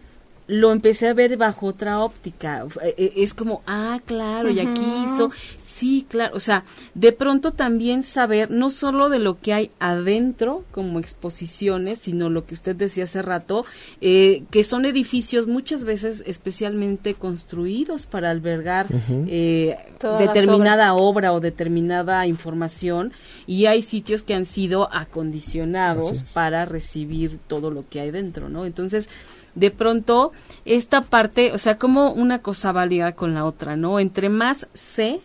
lo 0.48 0.72
empecé 0.72 1.10
a 1.10 1.14
ver 1.14 1.36
bajo 1.36 1.68
otra 1.68 2.00
óptica. 2.00 2.66
Eh, 2.82 2.96
eh, 2.98 3.14
es 3.18 3.34
como, 3.34 3.62
ah, 3.68 4.00
claro, 4.06 4.50
y 4.50 4.60
aquí 4.60 4.86
hizo, 5.04 5.30
sí, 5.60 6.06
claro. 6.10 6.36
O 6.36 6.40
sea, 6.40 6.64
de 6.96 7.12
pronto 7.12 7.52
también 7.52 8.02
saber 8.02 8.50
no 8.50 8.70
solo 8.70 9.10
de 9.10 9.20
lo 9.20 9.40
que 9.40 9.54
hay 9.54 9.72
adentro 9.80 10.64
como 10.72 11.00
exposiciones, 11.00 12.00
sino 12.00 12.30
lo 12.30 12.46
que 12.46 12.54
usted 12.54 12.76
decía 12.76 13.04
hace 13.04 13.22
rato, 13.22 13.66
eh, 14.00 14.44
que 14.50 14.64
son 14.64 14.86
edificios 14.86 15.48
muchas 15.48 15.84
veces 15.84 16.24
especialmente 16.26 17.14
construidos 17.14 18.06
para 18.06 18.32
albergar 18.32 18.88
determinada 18.88 20.94
obra 20.94 21.34
o 21.34 21.40
determinada 21.40 22.26
información 22.26 23.12
y 23.46 23.66
hay 23.66 23.82
sitios 23.82 24.24
que 24.24 24.34
han 24.34 24.46
sido 24.46 24.94
acondicionados 24.94 26.24
para 26.34 26.66
recibir 26.66 27.40
todo 27.48 27.72
lo 27.72 27.88
que 27.90 28.00
hay 28.00 28.12
dentro, 28.12 28.50
¿no? 28.50 28.66
Entonces, 28.66 29.10
de 29.58 29.72
pronto 29.72 30.32
esta 30.66 31.02
parte, 31.02 31.52
o 31.52 31.58
sea, 31.58 31.78
como 31.78 32.12
una 32.12 32.42
cosa 32.42 32.72
válida 32.72 33.14
con 33.14 33.34
la 33.34 33.44
otra, 33.44 33.76
¿no? 33.76 34.00
Entre 34.00 34.30
más 34.30 34.68
sé, 34.74 35.20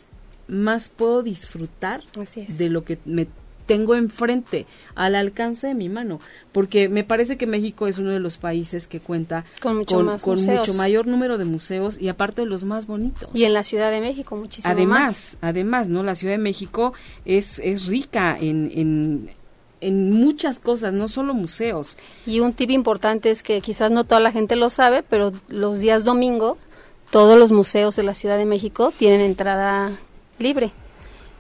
más 0.48 0.88
puedo 0.88 1.22
disfrutar 1.22 2.00
de 2.48 2.70
lo 2.70 2.84
que 2.84 2.98
me 3.04 3.28
tengo 3.66 3.94
enfrente, 3.94 4.66
al 4.94 5.14
alcance 5.14 5.68
de 5.68 5.74
mi 5.74 5.88
mano, 5.88 6.20
porque 6.50 6.88
me 6.88 7.04
parece 7.04 7.36
que 7.36 7.46
México 7.46 7.86
es 7.86 7.98
uno 7.98 8.10
de 8.10 8.20
los 8.20 8.36
países 8.36 8.86
que 8.86 9.00
cuenta 9.00 9.44
con 9.60 9.78
mucho, 9.78 10.02
mucho 10.02 10.74
mayor 10.74 11.06
número 11.06 11.38
de 11.38 11.44
museos 11.44 12.00
y 12.00 12.08
aparte 12.08 12.42
de 12.42 12.48
los 12.48 12.64
más 12.64 12.86
bonitos. 12.86 13.30
Y 13.34 13.44
en 13.44 13.52
la 13.52 13.62
Ciudad 13.62 13.90
de 13.90 14.00
México 14.00 14.36
muchísimo 14.36 14.70
además, 14.70 15.36
Además, 15.40 15.88
¿no? 15.88 16.02
La 16.02 16.14
Ciudad 16.14 16.34
de 16.34 16.38
México 16.38 16.92
es, 17.24 17.60
es 17.60 17.86
rica 17.86 18.36
en, 18.38 18.70
en 18.74 19.30
en 19.82 20.10
muchas 20.10 20.58
cosas, 20.58 20.92
no 20.92 21.08
solo 21.08 21.34
museos. 21.34 21.98
Y 22.24 22.40
un 22.40 22.52
tip 22.54 22.70
importante 22.70 23.30
es 23.30 23.42
que 23.42 23.60
quizás 23.60 23.90
no 23.90 24.04
toda 24.04 24.20
la 24.20 24.32
gente 24.32 24.56
lo 24.56 24.70
sabe, 24.70 25.02
pero 25.02 25.32
los 25.48 25.80
días 25.80 26.04
domingo 26.04 26.56
todos 27.10 27.38
los 27.38 27.52
museos 27.52 27.94
de 27.94 28.02
la 28.02 28.14
Ciudad 28.14 28.38
de 28.38 28.46
México 28.46 28.92
tienen 28.98 29.20
entrada 29.20 29.90
libre. 30.38 30.72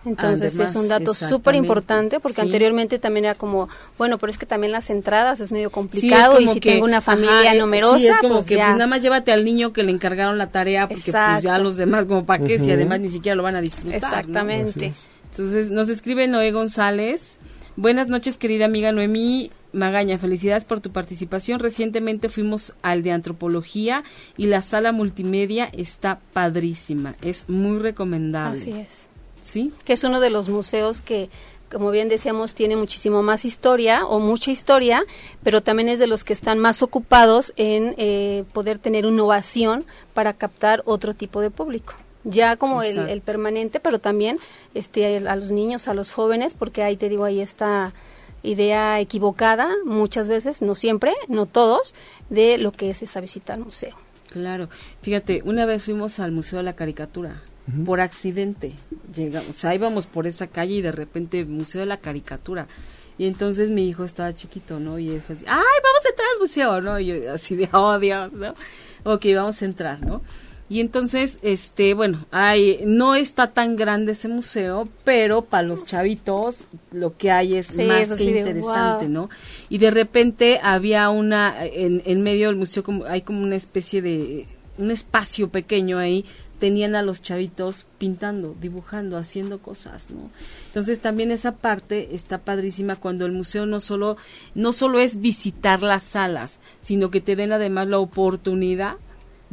Entonces 0.04 0.58
es 0.58 0.74
un 0.74 0.88
dato 0.88 1.14
súper 1.14 1.54
importante 1.54 2.18
porque 2.20 2.40
anteriormente 2.40 2.98
también 2.98 3.24
era 3.24 3.34
como, 3.36 3.68
bueno, 3.96 4.18
pero 4.18 4.30
es 4.30 4.36
que 4.36 4.46
también 4.46 4.72
las 4.72 4.90
entradas 4.90 5.40
es 5.40 5.52
medio 5.52 5.70
complicado 5.70 6.40
y 6.40 6.48
si 6.48 6.60
tengo 6.60 6.84
una 6.84 7.00
familia 7.00 7.54
numerosa, 7.54 7.98
sí, 7.98 8.06
es 8.08 8.18
como 8.18 8.34
pues 8.34 8.46
que 8.46 8.56
pues 8.56 8.68
nada 8.70 8.86
más 8.86 9.00
llévate 9.00 9.32
al 9.32 9.44
niño 9.44 9.72
que 9.72 9.82
le 9.84 9.92
encargaron 9.92 10.38
la 10.38 10.50
tarea 10.50 10.88
porque 10.88 11.12
pues 11.12 11.42
ya 11.42 11.58
los 11.58 11.76
demás 11.76 12.06
como 12.06 12.24
para 12.24 12.44
qué 12.44 12.58
si 12.58 12.70
además 12.70 13.00
ni 13.00 13.08
siquiera 13.08 13.36
lo 13.36 13.44
van 13.44 13.56
a 13.56 13.60
disfrutar. 13.60 13.94
Exactamente. 13.94 14.92
Entonces 15.30 15.70
nos 15.70 15.88
escribe 15.88 16.26
Noé 16.26 16.50
González, 16.50 17.38
Buenas 17.76 18.08
noches, 18.08 18.36
querida 18.36 18.66
amiga 18.66 18.92
Noemí 18.92 19.50
Magaña. 19.72 20.18
Felicidades 20.18 20.66
por 20.66 20.80
tu 20.80 20.90
participación. 20.90 21.58
Recientemente 21.58 22.28
fuimos 22.28 22.74
al 22.82 23.02
de 23.02 23.12
antropología 23.12 24.04
y 24.36 24.46
la 24.46 24.60
sala 24.60 24.92
multimedia 24.92 25.70
está 25.72 26.20
padrísima. 26.34 27.14
Es 27.22 27.48
muy 27.48 27.78
recomendable. 27.78 28.60
Así 28.60 28.72
es. 28.72 29.08
¿Sí? 29.40 29.72
Que 29.86 29.94
es 29.94 30.04
uno 30.04 30.20
de 30.20 30.28
los 30.28 30.50
museos 30.50 31.00
que 31.00 31.30
como 31.70 31.90
bien 31.90 32.10
decíamos, 32.10 32.54
tiene 32.54 32.76
muchísimo 32.76 33.22
más 33.22 33.46
historia 33.46 34.04
o 34.04 34.20
mucha 34.20 34.50
historia, 34.50 35.04
pero 35.42 35.62
también 35.62 35.88
es 35.88 35.98
de 35.98 36.06
los 36.06 36.22
que 36.22 36.34
están 36.34 36.58
más 36.58 36.82
ocupados 36.82 37.54
en 37.56 37.94
eh, 37.96 38.44
poder 38.52 38.78
tener 38.78 39.06
innovación 39.06 39.86
para 40.12 40.34
captar 40.34 40.82
otro 40.84 41.14
tipo 41.14 41.40
de 41.40 41.48
público 41.48 41.94
ya 42.24 42.56
como 42.56 42.82
el, 42.82 43.20
permanente, 43.20 43.80
pero 43.80 43.98
también 43.98 44.38
este, 44.74 45.16
a 45.28 45.36
los 45.36 45.50
niños, 45.50 45.88
a 45.88 45.94
los 45.94 46.12
jóvenes, 46.12 46.54
porque 46.54 46.82
ahí 46.82 46.96
te 46.96 47.08
digo, 47.08 47.24
ahí 47.24 47.40
está 47.40 47.92
idea 48.42 49.00
equivocada 49.00 49.70
muchas 49.84 50.28
veces, 50.28 50.62
no 50.62 50.74
siempre, 50.74 51.14
no 51.28 51.46
todos, 51.46 51.94
de 52.28 52.58
lo 52.58 52.72
que 52.72 52.90
es 52.90 53.02
esa 53.02 53.20
visita 53.20 53.54
al 53.54 53.60
museo. 53.60 53.96
Claro, 54.30 54.68
fíjate, 55.02 55.42
una 55.44 55.66
vez 55.66 55.84
fuimos 55.84 56.18
al 56.18 56.32
Museo 56.32 56.58
de 56.58 56.62
la 56.64 56.72
Caricatura, 56.72 57.42
por 57.84 58.00
accidente, 58.00 58.72
llegamos, 59.14 59.50
o 59.50 59.52
sea, 59.52 59.74
íbamos 59.74 60.06
por 60.06 60.26
esa 60.26 60.46
calle 60.46 60.76
y 60.76 60.82
de 60.82 60.90
repente 60.90 61.44
Museo 61.44 61.80
de 61.80 61.86
la 61.86 61.98
Caricatura. 61.98 62.66
Y 63.18 63.26
entonces 63.26 63.68
mi 63.68 63.86
hijo 63.88 64.04
estaba 64.04 64.32
chiquito, 64.32 64.80
¿no? 64.80 64.98
Y 64.98 65.10
él 65.10 65.20
fue 65.20 65.36
así, 65.36 65.44
¡ay, 65.46 65.80
vamos 65.82 66.04
a 66.04 66.08
entrar 66.08 66.28
al 66.32 66.40
museo! 66.40 66.80
¿no? 66.80 66.98
Y 66.98 67.06
yo 67.06 67.32
así 67.32 67.56
de, 67.56 67.68
oh, 67.72 67.98
Dios, 67.98 68.32
¿no? 68.32 68.54
Ok, 69.04 69.26
vamos 69.34 69.60
a 69.60 69.64
entrar, 69.66 70.00
¿no? 70.00 70.22
Y 70.72 70.80
entonces, 70.80 71.38
este, 71.42 71.92
bueno, 71.92 72.24
hay, 72.30 72.80
no 72.86 73.14
está 73.14 73.48
tan 73.48 73.76
grande 73.76 74.12
ese 74.12 74.28
museo, 74.28 74.88
pero 75.04 75.42
para 75.42 75.64
los 75.64 75.84
chavitos 75.84 76.64
lo 76.92 77.14
que 77.14 77.30
hay 77.30 77.56
es 77.58 77.76
más 77.76 78.10
que 78.14 78.24
interesante, 78.24 79.06
¿no? 79.06 79.28
Y 79.68 79.76
de 79.76 79.90
repente 79.90 80.60
había 80.62 81.10
una, 81.10 81.62
en, 81.66 82.00
en 82.06 82.22
medio 82.22 82.48
del 82.48 82.56
museo 82.56 82.82
como, 82.82 83.04
hay 83.04 83.20
como 83.20 83.42
una 83.42 83.54
especie 83.54 84.00
de, 84.00 84.46
un 84.78 84.90
espacio 84.90 85.50
pequeño 85.50 85.98
ahí, 85.98 86.24
tenían 86.58 86.94
a 86.94 87.02
los 87.02 87.20
chavitos 87.20 87.84
pintando, 87.98 88.56
dibujando, 88.58 89.18
haciendo 89.18 89.58
cosas, 89.58 90.10
¿no? 90.10 90.30
Entonces 90.68 91.00
también 91.00 91.32
esa 91.32 91.52
parte 91.52 92.14
está 92.14 92.38
padrísima 92.38 92.96
cuando 92.96 93.26
el 93.26 93.32
museo 93.32 93.66
no 93.66 93.78
solo, 93.78 94.16
no 94.54 94.72
solo 94.72 95.00
es 95.00 95.20
visitar 95.20 95.82
las 95.82 96.02
salas, 96.02 96.60
sino 96.80 97.10
que 97.10 97.20
te 97.20 97.36
den 97.36 97.52
además 97.52 97.88
la 97.88 97.98
oportunidad 97.98 98.96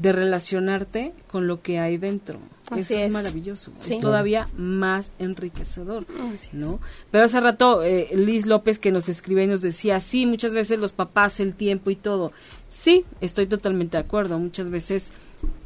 de 0.02 0.14
relacionarte 0.14 1.14
con 1.30 1.48
lo 1.48 1.62
que 1.62 1.80
hay 1.80 1.98
dentro. 1.98 2.40
Eso 2.76 3.00
es, 3.00 3.12
maravilloso, 3.12 3.74
es 3.82 4.00
todavía 4.00 4.48
más 4.56 5.12
enriquecedor, 5.18 6.06
¿no? 6.54 6.80
Pero 7.10 7.24
hace 7.24 7.40
rato 7.40 7.82
eh, 7.84 8.10
Liz 8.14 8.46
López 8.46 8.78
que 8.78 8.92
nos 8.92 9.10
escribe 9.10 9.44
y 9.44 9.48
nos 9.48 9.64
decía, 9.64 10.00
sí, 10.00 10.28
muchas 10.28 10.54
veces 10.54 10.78
los 10.78 10.94
papás, 10.94 11.40
el 11.40 11.56
tiempo 11.56 11.90
y 11.90 11.96
todo. 11.96 12.32
Sí, 12.68 13.06
estoy 13.22 13.48
totalmente 13.48 13.98
de 13.98 14.04
acuerdo. 14.04 14.38
Muchas 14.38 14.70
veces 14.70 15.14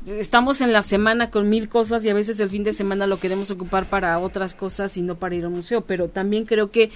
estamos 0.08 0.62
en 0.62 0.72
la 0.72 0.82
semana 0.82 1.30
con 1.30 1.50
mil 1.50 1.68
cosas 1.68 2.06
y 2.06 2.10
a 2.10 2.14
veces 2.14 2.40
el 2.40 2.50
fin 2.50 2.64
de 2.64 2.72
semana 2.72 3.06
lo 3.06 3.20
queremos 3.20 3.52
ocupar 3.52 3.86
para 3.86 4.18
otras 4.20 4.54
cosas 4.54 4.96
y 4.96 5.02
no 5.02 5.16
para 5.16 5.36
ir 5.36 5.44
a 5.44 5.50
un 5.50 5.56
museo. 5.56 5.82
Pero 5.82 6.08
también 6.08 6.46
creo 6.46 6.72
que 6.72 6.90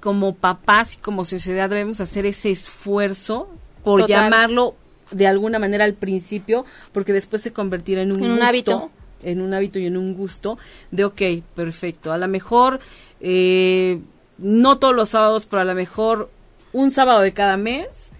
como 0.00 0.34
papás 0.34 0.94
y 0.94 0.98
como 0.98 1.26
sociedad 1.26 1.68
debemos 1.68 2.00
hacer 2.00 2.24
ese 2.24 2.50
esfuerzo 2.50 3.48
por 3.84 4.06
llamarlo 4.06 4.74
de 5.10 5.26
alguna 5.26 5.58
manera 5.58 5.84
al 5.84 5.94
principio, 5.94 6.64
porque 6.92 7.12
después 7.12 7.42
se 7.42 7.52
convertirá 7.52 8.02
en 8.02 8.12
un, 8.12 8.42
hábito. 8.42 8.90
En 9.22 9.40
un 9.40 9.54
hábito 9.54 9.78
y 9.78 9.86
en 9.86 9.96
un 9.96 10.14
gusto 10.14 10.58
de, 10.90 11.04
ok, 11.04 11.22
perfecto. 11.54 12.12
A 12.12 12.18
lo 12.18 12.28
mejor, 12.28 12.80
eh, 13.20 14.00
no 14.38 14.78
todos 14.78 14.94
los 14.94 15.10
sábados, 15.10 15.46
pero 15.46 15.62
a 15.62 15.64
lo 15.64 15.74
mejor 15.74 16.30
un 16.72 16.90
sábado 16.90 17.20
de 17.20 17.32
cada 17.32 17.56
mes, 17.56 18.12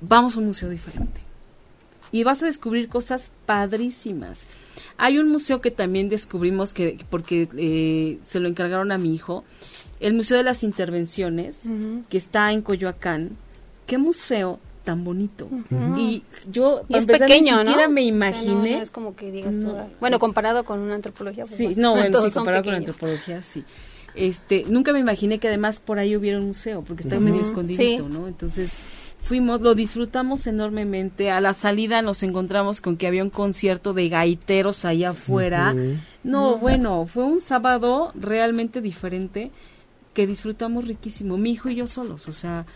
vamos 0.00 0.36
a 0.36 0.40
un 0.40 0.46
museo 0.46 0.68
diferente. 0.68 1.20
Y 2.12 2.24
vas 2.24 2.42
a 2.42 2.46
descubrir 2.46 2.88
cosas 2.88 3.30
padrísimas. 3.46 4.46
Hay 4.96 5.18
un 5.18 5.28
museo 5.28 5.60
que 5.60 5.70
también 5.70 6.08
descubrimos 6.08 6.74
que, 6.74 6.98
porque 7.08 7.48
eh, 7.56 8.18
se 8.22 8.40
lo 8.40 8.48
encargaron 8.48 8.90
a 8.90 8.98
mi 8.98 9.14
hijo, 9.14 9.44
el 10.00 10.14
Museo 10.14 10.36
de 10.38 10.42
las 10.42 10.62
Intervenciones, 10.62 11.62
que 12.08 12.18
está 12.18 12.52
en 12.52 12.62
Coyoacán. 12.62 13.36
¿Qué 13.86 13.98
museo 13.98 14.58
tan 14.84 15.04
bonito. 15.04 15.48
Y 15.96 16.22
yo 16.50 16.82
es 16.88 17.06
pequeño, 17.06 17.62
ni 17.64 17.74
me 17.88 18.02
imaginé. 18.02 18.72
No, 18.72 18.82
es 18.82 18.90
como 18.90 19.14
que 19.14 19.30
digas 19.30 19.56
Bueno, 20.00 20.18
comparado 20.18 20.64
con 20.64 20.80
una 20.80 20.94
antropología. 20.94 21.44
Pues 21.44 21.56
sí, 21.56 21.68
no, 21.76 21.96
sí, 22.24 22.30
comparado 22.32 22.64
con 22.64 22.74
antropología, 22.74 23.42
sí. 23.42 23.64
Este, 24.14 24.64
nunca 24.66 24.92
me 24.92 24.98
imaginé 24.98 25.38
que 25.38 25.48
además 25.48 25.78
por 25.78 25.98
ahí 25.98 26.16
hubiera 26.16 26.38
un 26.38 26.46
museo, 26.46 26.82
porque 26.82 27.02
está 27.02 27.20
medio 27.20 27.40
escondido, 27.40 28.08
¿no? 28.08 28.26
Entonces, 28.26 28.78
fuimos, 29.20 29.60
lo 29.60 29.74
disfrutamos 29.74 30.46
enormemente. 30.46 31.30
A 31.30 31.40
la 31.40 31.52
salida 31.52 32.02
nos 32.02 32.22
encontramos 32.22 32.80
con 32.80 32.96
que 32.96 33.06
había 33.06 33.22
un 33.22 33.30
concierto 33.30 33.92
de 33.92 34.08
gaiteros 34.08 34.84
allá 34.84 35.10
afuera. 35.10 35.74
No, 36.24 36.56
bueno, 36.56 37.06
fue 37.06 37.24
un 37.24 37.40
sábado 37.40 38.12
realmente 38.14 38.80
diferente 38.80 39.52
que 40.14 40.26
disfrutamos 40.26 40.88
riquísimo, 40.88 41.38
mi 41.38 41.52
hijo 41.52 41.68
y 41.68 41.76
yo 41.76 41.86
solos, 41.86 42.28
o 42.28 42.32
sea, 42.32 42.66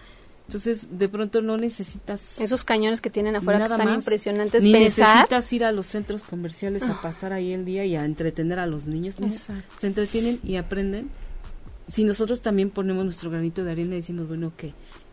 entonces, 0.46 0.98
de 0.98 1.08
pronto 1.08 1.40
no 1.40 1.56
necesitas... 1.56 2.40
Esos 2.40 2.64
cañones 2.64 3.00
que 3.00 3.08
tienen 3.08 3.34
afuera 3.34 3.60
que 3.60 3.64
están 3.64 3.94
impresionantes. 3.94 4.62
Ni 4.62 4.72
necesitas 4.72 5.52
ir 5.52 5.64
a 5.64 5.72
los 5.72 5.86
centros 5.86 6.22
comerciales 6.22 6.82
a 6.82 6.92
ah. 6.92 7.00
pasar 7.02 7.32
ahí 7.32 7.52
el 7.52 7.64
día 7.64 7.84
y 7.86 7.96
a 7.96 8.04
entretener 8.04 8.58
a 8.58 8.66
los 8.66 8.86
niños. 8.86 9.16
Se 9.78 9.86
entretienen 9.86 10.40
y 10.42 10.56
aprenden. 10.56 11.10
Si 11.88 12.04
nosotros 12.04 12.42
también 12.42 12.70
ponemos 12.70 13.04
nuestro 13.04 13.30
granito 13.30 13.64
de 13.64 13.72
arena 13.72 13.94
y 13.94 13.98
decimos, 13.98 14.28
bueno, 14.28 14.48
ok, 14.48 14.64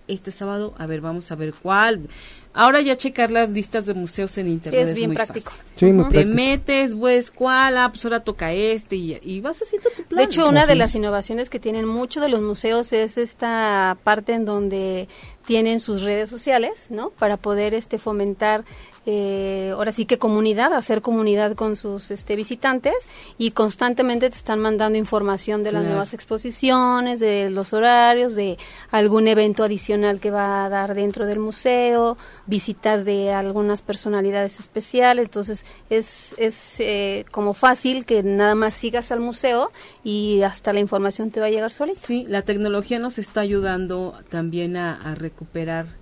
este 0.08 0.32
sábado, 0.32 0.74
a 0.78 0.86
ver, 0.86 1.02
vamos 1.02 1.32
a 1.32 1.36
ver 1.36 1.54
cuál. 1.54 2.08
Ahora 2.54 2.82
ya 2.82 2.98
checar 2.98 3.32
las 3.32 3.50
listas 3.50 3.86
de 3.86 3.94
museos 3.94 4.38
en 4.38 4.50
internet 4.50 4.90
es, 4.90 4.94
bien 4.94 5.14
práctico. 5.14 5.54
Te 5.76 6.26
metes, 6.26 6.96
pues, 6.96 7.32
cuál, 7.32 7.78
ah, 7.78 7.90
pues 7.90 8.04
ahora 8.04 8.20
toca 8.20 8.52
este 8.52 8.98
y, 8.98 9.40
vas 9.40 9.62
haciendo 9.62 9.90
tu 9.96 10.04
plan. 10.04 10.18
De 10.18 10.24
hecho, 10.26 10.48
una 10.50 10.66
de 10.66 10.76
las 10.76 10.94
innovaciones 10.94 11.50
que 11.50 11.60
tienen 11.60 11.86
muchos 11.86 12.22
de 12.22 12.28
los 12.28 12.42
museos 12.42 12.92
es 12.92 13.18
esta 13.18 13.98
parte 14.04 14.34
en 14.34 14.44
donde 14.44 15.08
tienen 15.46 15.80
sus 15.80 16.02
redes 16.02 16.30
sociales, 16.30 16.88
¿no? 16.90 17.12
Para 17.12 17.38
poder 17.38 17.74
este 17.74 17.98
fomentar 17.98 18.66
eh, 19.06 19.72
ahora 19.74 19.92
sí 19.92 20.06
que 20.06 20.20
comunidad, 20.20 20.74
hacer 20.74 21.02
comunidad 21.02 21.56
con 21.56 21.76
sus 21.76 22.12
este, 22.12 22.36
visitantes 22.36 23.08
y 23.38 23.52
constantemente 23.52 24.30
te 24.30 24.36
están 24.36 24.60
mandando 24.60 24.98
información 24.98 25.64
de 25.64 25.72
las 25.72 25.84
nuevas 25.84 26.14
exposiciones, 26.14 27.20
de 27.20 27.50
los 27.50 27.74
horarios, 27.74 28.36
de 28.36 28.58
algún 28.92 29.28
evento 29.28 29.64
adicional 29.64 30.20
que 30.20 30.30
va 30.30 30.66
a 30.66 30.70
dar 30.70 30.94
dentro 30.94 31.26
del 31.26 31.40
museo, 31.40 32.18
visitas 32.46 33.04
de 33.04 33.32
algunas 33.34 33.82
personalidades 33.82 34.60
especiales, 34.60 35.26
entonces 35.26 35.66
es, 35.90 36.36
es 36.38 36.80
eh, 36.80 37.26
como 37.32 37.54
fácil 37.54 38.06
que 38.06 38.22
nada 38.22 38.54
más 38.54 38.76
sigas 38.76 39.12
al 39.12 39.20
museo 39.20 39.72
y 40.04 40.44
hasta 40.44 40.74
la 40.74 40.80
información 40.80 41.32
te 41.32 41.40
va 41.40 41.48
a 41.48 41.50
llegar 41.50 41.72
solita. 41.72 42.00
Sí, 42.00 42.26
la 42.28 42.44
tecnología 42.44 43.00
nos 43.00 43.18
está 43.18 43.42
ayudando 43.42 44.14
también 44.30 44.78
a, 44.78 44.94
a 45.02 45.16
recuperar 45.16 46.01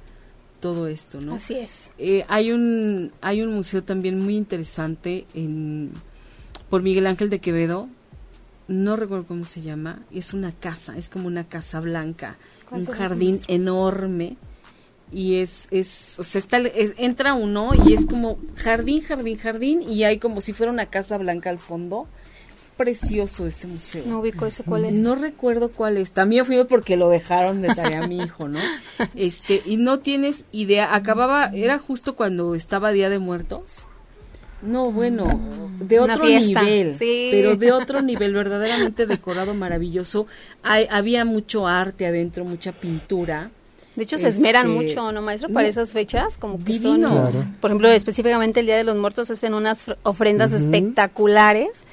todo 0.59 0.87
esto, 0.87 1.21
¿no? 1.21 1.35
Así 1.35 1.55
es. 1.55 1.91
Eh, 1.97 2.25
hay 2.27 2.51
un 2.51 3.11
hay 3.21 3.41
un 3.41 3.53
museo 3.53 3.83
también 3.83 4.19
muy 4.19 4.35
interesante 4.35 5.25
en 5.33 5.91
por 6.69 6.81
Miguel 6.81 7.07
Ángel 7.07 7.29
de 7.29 7.39
Quevedo. 7.39 7.89
No 8.67 8.95
recuerdo 8.95 9.25
cómo 9.25 9.45
se 9.45 9.61
llama. 9.61 10.03
Es 10.11 10.33
una 10.33 10.51
casa, 10.51 10.95
es 10.97 11.09
como 11.09 11.27
una 11.27 11.45
casa 11.45 11.79
blanca, 11.79 12.37
un 12.71 12.85
jardín 12.85 13.41
enorme 13.47 14.37
y 15.11 15.35
es 15.37 15.67
es 15.71 16.17
o 16.19 16.23
sea 16.23 16.39
está 16.39 16.59
entra 16.97 17.33
uno 17.33 17.71
y 17.73 17.93
es 17.93 18.05
como 18.05 18.37
jardín, 18.55 19.01
jardín, 19.01 19.37
jardín 19.37 19.81
y 19.81 20.03
hay 20.03 20.19
como 20.19 20.39
si 20.39 20.53
fuera 20.53 20.71
una 20.71 20.85
casa 20.87 21.17
blanca 21.17 21.49
al 21.49 21.57
fondo 21.57 22.07
precioso 22.77 23.47
ese 23.47 23.67
museo. 23.67 24.03
No 24.05 24.19
ubico 24.19 24.45
ese 24.45 24.63
cuál 24.63 24.85
es. 24.85 24.99
No 24.99 25.15
recuerdo 25.15 25.69
cuál 25.69 25.97
es. 25.97 26.13
También 26.13 26.45
fui 26.45 26.63
porque 26.65 26.97
lo 26.97 27.09
dejaron 27.09 27.61
de 27.61 27.73
tarea 27.73 28.03
a 28.03 28.07
mi 28.07 28.17
hijo, 28.17 28.47
¿no? 28.47 28.59
Este, 29.15 29.61
y 29.65 29.77
no 29.77 29.99
tienes 29.99 30.45
idea, 30.51 30.93
acababa, 30.93 31.51
era 31.53 31.79
justo 31.79 32.15
cuando 32.15 32.55
estaba 32.55 32.91
Día 32.91 33.09
de 33.09 33.19
Muertos. 33.19 33.87
No, 34.61 34.91
bueno, 34.91 35.39
de 35.79 35.99
otro 35.99 36.25
nivel, 36.25 36.95
pero 36.99 37.55
de 37.55 37.71
otro 37.71 38.01
nivel, 38.03 38.33
verdaderamente 38.33 39.05
decorado 39.05 39.53
maravilloso. 39.53 40.27
Hay, 40.63 40.85
había 40.89 41.23
mucho 41.23 41.65
arte 41.65 42.05
adentro, 42.05 42.43
mucha 42.43 42.73
pintura. 42.73 43.51
De 43.95 44.03
hecho, 44.03 44.17
se 44.17 44.27
esmeran 44.27 44.71
este, 44.71 44.83
mucho, 44.83 45.11
¿no, 45.11 45.21
maestro? 45.21 45.49
Para 45.49 45.67
esas 45.67 45.91
fechas, 45.91 46.37
como 46.37 46.63
que 46.63 46.79
son, 46.79 47.01
por 47.59 47.69
ejemplo, 47.69 47.89
específicamente 47.89 48.61
el 48.61 48.65
Día 48.65 48.77
de 48.77 48.83
los 48.83 48.95
Muertos 48.95 49.29
hacen 49.31 49.53
unas 49.53 49.85
ofrendas 50.03 50.53
espectaculares 50.53 51.83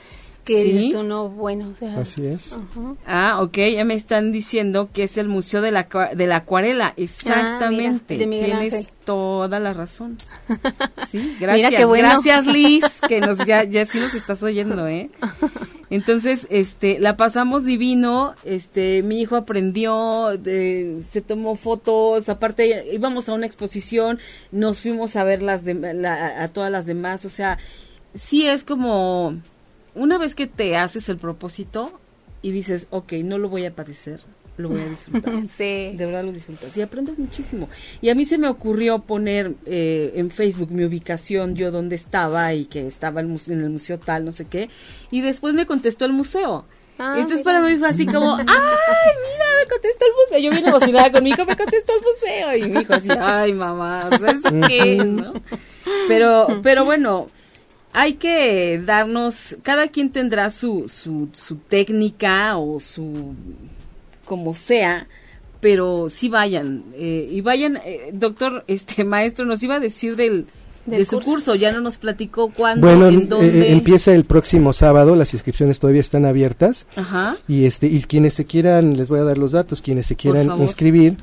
que 0.47 0.63
¿Sí? 0.63 0.93
no, 1.05 1.29
bueno. 1.29 1.75
Así 1.99 2.25
es. 2.25 2.57
Ah, 3.05 3.41
ok, 3.43 3.59
ya 3.75 3.85
me 3.85 3.95
están 3.95 4.31
diciendo 4.31 4.91
que 4.93 5.03
es 5.03 5.19
el 5.19 5.29
Museo 5.29 5.61
de 5.61 5.73
la, 5.73 5.89
de 6.15 6.27
la 6.29 6.37
Acuarela, 6.37 6.95
exactamente. 6.97 8.15
Ah, 8.15 8.19
Tienes 8.19 8.89
toda 9.05 9.61
la 9.61 9.75
razón. 9.75 10.17
Sí, 11.07 11.37
gracias. 11.39 11.73
Gracias, 11.89 12.47
Liz, 12.47 13.01
que 13.09 13.21
nos, 13.21 13.45
ya, 13.45 13.63
ya 13.65 13.87
sí 13.87 14.01
nos 14.01 14.15
estás 14.15 14.43
oyendo, 14.43 14.89
¿eh? 14.89 15.11
Entonces, 15.89 16.49
este, 16.51 16.99
la 16.99 17.17
pasamos 17.17 17.65
divino, 17.65 18.35
este, 18.45 19.03
mi 19.03 19.21
hijo 19.21 19.37
aprendió, 19.37 20.31
se 20.43 21.23
tomó 21.25 21.55
fotos, 21.55 22.29
aparte 22.29 22.93
íbamos 22.93 23.29
a 23.29 23.35
una 23.35 23.47
exposición, 23.47 24.19
nos 24.51 24.81
fuimos 24.81 25.15
a 25.15 25.23
ver 25.23 25.43
las 25.43 25.65
de, 25.65 26.07
a 26.09 26.49
todas 26.49 26.73
las 26.73 26.87
demás, 26.87 27.25
o 27.25 27.31
sea, 27.31 27.59
sí 28.15 28.49
es 28.49 28.65
como 28.65 29.37
una 29.97 30.19
vez 30.19 30.35
que 30.35 30.47
te 30.47 30.77
haces 30.77 31.09
el 31.09 31.17
propósito 31.17 31.99
y 32.43 32.53
dices, 32.53 32.87
ok, 32.91 33.15
no 33.25 33.39
lo 33.39 33.49
voy 33.49 33.65
a 33.65 33.75
padecer, 33.75 34.21
lo 34.57 34.69
voy 34.69 34.81
a 34.81 34.89
disfrutar. 34.89 35.33
sí. 35.49 35.93
De 35.95 36.07
verdad 36.07 36.25
lo 36.25 36.33
disfrutas 36.33 36.77
y 36.77 36.83
aprendes 36.83 37.19
muchísimo. 37.19 37.69
Y 38.01 38.11
a 38.11 38.15
mí 38.15 38.25
se 38.25 38.39
me 38.39 38.49
ocurrió 38.49 39.01
poner 39.01 39.55
eh, 39.65 40.13
en 40.15 40.31
Facebook 40.31 40.71
mi 40.71 40.85
ubicación, 40.85 41.57
yo 41.57 41.71
dónde 41.71 41.97
estaba 41.97 42.55
y 42.55 42.67
que 42.67 42.87
estaba 42.87 43.21
en 43.21 43.31
el 43.49 43.71
museo 43.71 43.99
tal, 43.99 44.25
no 44.25 44.33
sé 44.33 44.47
qué. 44.47 44.69
Y 45.11 45.23
después 45.23 45.55
me 45.55 45.67
contestó 45.67 46.05
el 46.05 46.13
museo. 46.13 46.65
Ah, 46.99 47.17
Entonces 47.19 47.43
para 47.43 47.61
mí 47.61 47.77
fue 47.77 47.89
así 47.89 48.07
como, 48.07 48.37
¡ay, 48.37 48.45
mira, 48.45 49.47
me 49.61 49.71
contestó 49.71 50.07
el 50.07 50.13
museo! 50.13 50.39
Yo 50.39 50.51
vine 50.51 50.69
emocionada 50.69 51.13
con 51.13 51.25
mi 51.25 51.31
hijo, 51.31 51.45
me 51.45 51.57
contestó 51.57 51.93
el 51.95 52.01
museo. 52.01 52.57
Y 52.57 52.71
mi 52.71 52.81
hijo 52.81 52.95
así, 52.95 53.09
¡ay, 53.11 53.53
mamá! 53.53 54.09
¿Sabes 54.11 54.41
qué? 54.67 55.05
¿no? 55.05 55.35
Pero, 56.09 56.61
pero 56.63 56.85
bueno, 56.85 57.29
hay 57.99 58.13
que 58.13 58.79
darnos, 58.85 59.57
cada 59.63 59.89
quien 59.89 60.11
tendrá 60.11 60.51
su, 60.51 60.85
su, 60.87 61.31
su 61.33 61.57
técnica 61.57 62.59
o 62.59 62.79
su, 62.79 63.35
como 64.27 64.53
sea, 64.53 65.09
pero 65.61 66.11
sí 66.11 66.29
vayan, 66.29 66.85
eh, 66.95 67.27
y 67.31 67.41
vayan, 67.41 67.79
eh, 67.87 68.11
doctor, 68.13 68.65
este 68.69 69.03
maestro, 69.03 69.47
nos 69.47 69.63
iba 69.63 69.77
a 69.77 69.81
decir 69.81 70.15
del, 70.15 70.45
de 70.85 71.07
su 71.07 71.21
curso. 71.21 71.55
ya 71.55 71.73
no 71.73 71.81
nos 71.81 71.97
platicó 71.97 72.51
cuándo, 72.51 72.87
bueno, 72.87 73.09
en 73.09 73.31
dónde. 73.31 73.61
Eh, 73.61 73.73
empieza 73.73 74.15
el 74.15 74.27
próximo 74.27 74.75
sábado, 74.75 75.17
las 75.17 75.33
inscripciones 75.33 75.79
todavía 75.81 76.03
están 76.03 76.27
abiertas. 76.27 76.85
Ajá. 76.97 77.39
Y 77.49 77.65
este 77.65 77.87
y 77.87 78.03
quienes 78.03 78.35
se 78.35 78.45
quieran, 78.45 78.99
les 78.99 79.09
voy 79.09 79.21
a 79.21 79.25
dar 79.25 79.39
los 79.39 79.53
datos, 79.53 79.81
quienes 79.81 80.05
se 80.05 80.17
quieran 80.17 80.61
inscribir, 80.61 81.17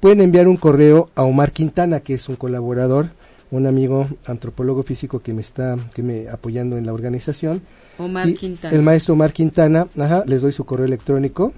pueden 0.00 0.22
enviar 0.22 0.48
un 0.48 0.56
correo 0.56 1.10
a 1.16 1.22
Omar 1.24 1.52
Quintana, 1.52 2.00
que 2.00 2.14
es 2.14 2.30
un 2.30 2.36
colaborador 2.36 3.10
un 3.50 3.66
amigo 3.66 4.08
antropólogo 4.26 4.82
físico 4.82 5.20
que 5.20 5.32
me 5.32 5.40
está 5.40 5.76
que 5.94 6.02
me 6.02 6.28
apoyando 6.28 6.76
en 6.76 6.86
la 6.86 6.92
organización. 6.92 7.62
Omar 7.98 8.32
Quintana. 8.34 8.74
El 8.74 8.82
maestro 8.82 9.14
Omar 9.14 9.32
Quintana, 9.32 9.88
ajá, 9.98 10.24
les 10.26 10.42
doy 10.42 10.52
su 10.52 10.64
correo 10.64 10.86
electrónico. 10.86 11.52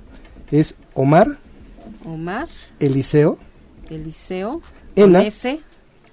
Es 0.51 0.75
Omar. 0.95 1.39
Omar. 2.05 2.49
Eliseo. 2.81 3.39
Eliseo. 3.89 4.61
Ena, 4.95 5.19
con 5.21 5.27
S. 5.27 5.61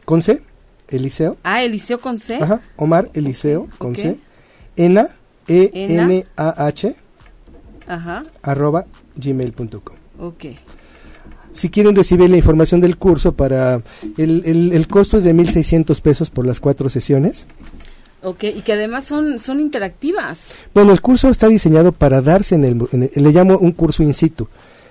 Con 0.06 0.22
C. 0.22 0.44
Eliseo. 0.88 1.38
Ah, 1.44 1.64
Eliseo 1.64 2.00
con 2.00 2.20
C. 2.20 2.36
Ajá. 2.36 2.62
Omar 2.78 3.10
Eliseo 3.14 3.68
con 3.78 3.96
C. 3.96 4.18
Ena. 4.76 5.10
E 5.48 5.70
N 5.74 6.26
A 6.38 6.68
H. 6.68 6.96
Ajá. 7.88 8.24
Arroba 8.42 8.86
gmail.com. 9.16 9.96
Ok. 10.20 10.46
Si 11.54 11.70
quieren 11.70 11.95
recibir 11.95 12.30
la 12.30 12.38
información 12.38 12.82
del 12.82 12.97
curso, 12.97 13.34
para 13.34 13.82
el, 14.18 14.72
el, 14.74 14.88
costo 14.88 15.18
es 15.18 15.24
de 15.24 15.34
1.600 15.34 16.01
pesos 16.01 16.30
por 16.30 16.45
las 16.45 16.60
cuatro 16.60 16.89
sesiones. 16.89 17.45
Ok, 18.24 18.43
y 18.45 18.62
que 18.62 18.74
además 18.74 19.04
son, 19.04 19.38
son 19.38 19.60
interactivas. 19.60 20.56
Bueno, 20.74 20.93
el 20.93 21.01
curso 21.01 21.30
está 21.30 21.47
diseñado 21.49 21.91
para 21.91 22.22
darse 22.22 22.56
en 22.56 22.64
el, 22.64 23.10
le 23.14 23.32
llamo 23.32 23.58
un 23.58 23.74
curso 23.74 24.01
in 24.01 24.14
situ, 24.14 24.47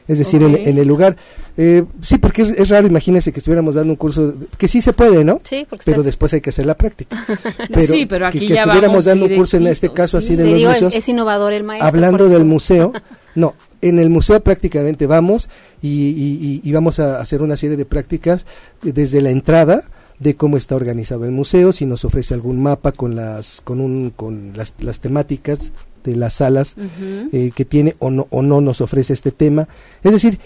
es 0.06 0.18
decir, 0.18 0.42
en, 0.42 0.78
el 0.78 0.86
lugar. 0.86 1.16
Eh, 1.56 1.82
sí, 2.02 2.18
porque 2.18 2.42
es, 2.42 2.68
raro, 2.68 2.86
imagínense 2.86 3.32
que 3.32 3.38
estuviéramos 3.38 3.74
dando 3.74 3.94
un 3.94 3.96
curso, 3.96 4.34
que 4.58 4.68
sí 4.68 4.82
se 4.82 4.92
puede, 4.92 5.24
¿no? 5.24 5.40
Sí, 5.44 5.66
porque 5.68 5.84
Pero 5.86 6.02
después 6.02 6.34
hay 6.34 6.42
que 6.42 6.50
hacer 6.50 6.66
la 6.66 6.76
práctica. 6.76 7.24
Pero 7.72 7.92
sí, 7.92 8.04
pero 8.04 8.26
aquí 8.26 8.46
que, 8.46 8.54
estuviéramos 8.54 9.06
dando 9.06 9.24
un 9.24 9.34
curso 9.34 9.56
en 9.56 9.66
este 9.66 9.90
caso 9.92 10.18
así 10.18 10.36
de 10.36 10.44
los 10.44 10.54
digo, 10.54 10.70
es, 10.90 11.08
innovador 11.08 11.54
el 11.54 11.64
maestro. 11.64 11.88
Hablando 11.88 12.28
del 12.28 12.44
museo, 12.44 12.92
no, 13.34 13.54
en 13.82 13.98
el 13.98 14.08
museo 14.08 14.42
prácticamente 14.42 15.06
vamos 15.06 15.50
y, 15.82 16.72
vamos 16.72 16.98
a 17.00 17.20
hacer 17.20 17.42
una 17.42 17.56
serie 17.56 17.76
de 17.76 17.84
prácticas 17.84 18.46
desde 18.80 19.20
la 19.20 19.30
entrada 19.30 19.84
de 20.18 20.36
cómo 20.36 20.56
está 20.56 20.76
organizado 20.76 21.24
el 21.24 21.32
museo, 21.32 21.72
si 21.72 21.84
nos 21.84 22.04
ofrece 22.04 22.32
algún 22.32 22.62
mapa 22.62 22.92
con 22.92 23.16
las 23.16 23.60
con 23.60 23.80
un 23.80 24.10
con 24.10 24.52
las, 24.56 24.76
las 24.78 25.00
temáticas 25.00 25.72
de 26.04 26.14
las 26.14 26.34
salas 26.34 26.76
eh, 27.32 27.50
que 27.54 27.64
tiene 27.64 27.96
o 27.98 28.10
no 28.10 28.28
o 28.30 28.40
no 28.40 28.60
nos 28.60 28.80
ofrece 28.80 29.12
este 29.12 29.32
tema, 29.32 29.68
es 30.02 30.12
decir, 30.12 30.38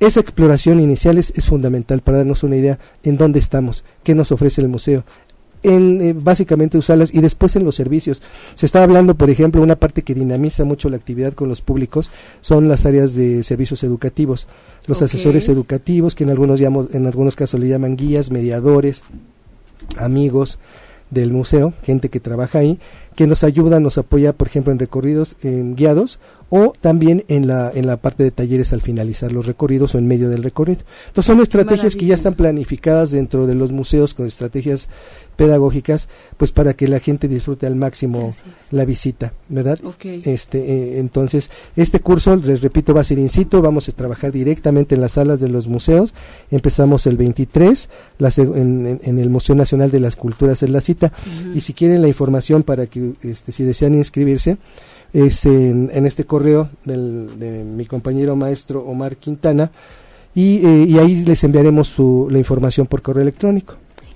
esa 0.00 0.20
exploración 0.20 0.80
inicial 0.80 1.18
es, 1.18 1.32
es 1.36 1.46
fundamental 1.46 2.00
para 2.00 2.18
darnos 2.18 2.42
una 2.42 2.56
idea 2.56 2.78
en 3.04 3.18
dónde 3.18 3.38
estamos, 3.38 3.84
qué 4.02 4.14
nos 4.14 4.32
ofrece 4.32 4.62
el 4.62 4.68
museo, 4.68 5.04
en 5.62 6.00
eh, 6.00 6.14
básicamente 6.14 6.78
usarlas 6.78 7.12
y 7.12 7.20
después 7.20 7.56
en 7.56 7.64
los 7.64 7.74
servicios. 7.74 8.22
Se 8.54 8.66
está 8.66 8.82
hablando, 8.82 9.14
por 9.14 9.30
ejemplo, 9.30 9.62
una 9.62 9.76
parte 9.76 10.02
que 10.02 10.14
dinamiza 10.14 10.64
mucho 10.64 10.88
la 10.88 10.96
actividad 10.96 11.34
con 11.34 11.48
los 11.48 11.62
públicos 11.62 12.10
son 12.40 12.68
las 12.68 12.86
áreas 12.86 13.14
de 13.14 13.42
servicios 13.42 13.82
educativos, 13.84 14.46
los 14.86 15.02
asesores 15.02 15.48
educativos 15.48 16.14
que 16.14 16.24
en 16.24 16.30
algunos 16.30 16.60
en 16.60 17.06
algunos 17.06 17.36
casos 17.36 17.60
le 17.60 17.68
llaman 17.68 17.96
guías, 17.96 18.30
mediadores, 18.30 19.02
amigos 19.96 20.58
del 21.10 21.30
museo, 21.30 21.74
gente 21.82 22.08
que 22.08 22.20
trabaja 22.20 22.60
ahí, 22.60 22.78
que 23.14 23.26
nos 23.26 23.44
ayuda, 23.44 23.80
nos 23.80 23.98
apoya, 23.98 24.32
por 24.32 24.48
ejemplo, 24.48 24.72
en 24.72 24.78
recorridos 24.78 25.36
en 25.42 25.76
guiados 25.76 26.18
o 26.48 26.72
también 26.80 27.24
en 27.28 27.46
la, 27.46 27.70
en 27.74 27.86
la 27.86 27.98
parte 27.98 28.24
de 28.24 28.30
talleres 28.30 28.72
al 28.72 28.80
finalizar 28.80 29.30
los 29.30 29.46
recorridos 29.46 29.94
o 29.94 29.98
en 29.98 30.06
medio 30.06 30.30
del 30.30 30.42
recorrido. 30.42 30.80
Entonces 31.08 31.26
son 31.26 31.42
estrategias 31.42 31.96
que 31.96 32.06
ya 32.06 32.14
están 32.14 32.34
planificadas 32.34 33.10
dentro 33.10 33.46
de 33.46 33.54
los 33.54 33.72
museos 33.72 34.14
con 34.14 34.26
estrategias 34.26 34.88
pedagógicas, 35.36 36.08
pues 36.36 36.52
para 36.52 36.74
que 36.74 36.88
la 36.88 37.00
gente 37.00 37.28
disfrute 37.28 37.66
al 37.66 37.76
máximo 37.76 38.30
la 38.70 38.84
visita, 38.84 39.32
¿verdad? 39.48 39.78
Este, 40.02 40.58
eh, 40.58 40.98
entonces, 40.98 41.50
este 41.76 42.00
curso, 42.00 42.36
les 42.36 42.60
repito, 42.60 42.94
va 42.94 43.00
a 43.00 43.04
ser 43.04 43.18
in 43.18 43.28
situ, 43.28 43.60
vamos 43.60 43.88
a 43.88 43.92
trabajar 43.92 44.32
directamente 44.32 44.94
en 44.94 45.00
las 45.00 45.12
salas 45.12 45.40
de 45.40 45.48
los 45.48 45.68
museos, 45.68 46.14
empezamos 46.50 47.06
el 47.06 47.16
23, 47.16 47.88
en, 48.36 49.18
el 49.18 49.30
Museo 49.30 49.54
Nacional 49.54 49.90
de 49.90 50.00
las 50.00 50.16
Culturas 50.16 50.62
en 50.62 50.72
la 50.72 50.80
cita, 50.80 51.12
y 51.54 51.60
si 51.60 51.72
quieren 51.72 52.02
la 52.02 52.08
información 52.08 52.62
para 52.62 52.86
que, 52.86 53.12
este, 53.22 53.52
si 53.52 53.64
desean 53.64 53.94
inscribirse, 53.94 54.58
es 55.12 55.44
en, 55.44 55.90
este 56.06 56.24
correo 56.24 56.70
del, 56.84 57.38
de 57.38 57.64
mi 57.64 57.86
compañero 57.86 58.36
maestro 58.36 58.80
Omar 58.80 59.16
Quintana. 59.16 59.70
Y, 60.34 60.66
eh, 60.66 60.86
y 60.88 60.98
ahí 60.98 61.24
les 61.24 61.44
enviaremos 61.44 61.88
su, 61.88 62.28
la 62.30 62.38
información 62.38 62.86
por 62.86 63.02
correo 63.02 63.22
electrónico. 63.22 63.74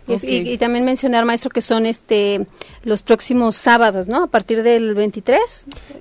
Y, 0.08 0.56
también 0.58 0.84
mencionar, 0.84 1.24
maestro, 1.24 1.50
que 1.50 1.60
son 1.60 1.86
este 1.86 2.46
los 2.84 3.02
próximos 3.02 3.56
sábados, 3.56 4.06
¿no? 4.06 4.22
A 4.22 4.26
partir 4.28 4.62
del 4.62 4.94
23. 4.94 5.40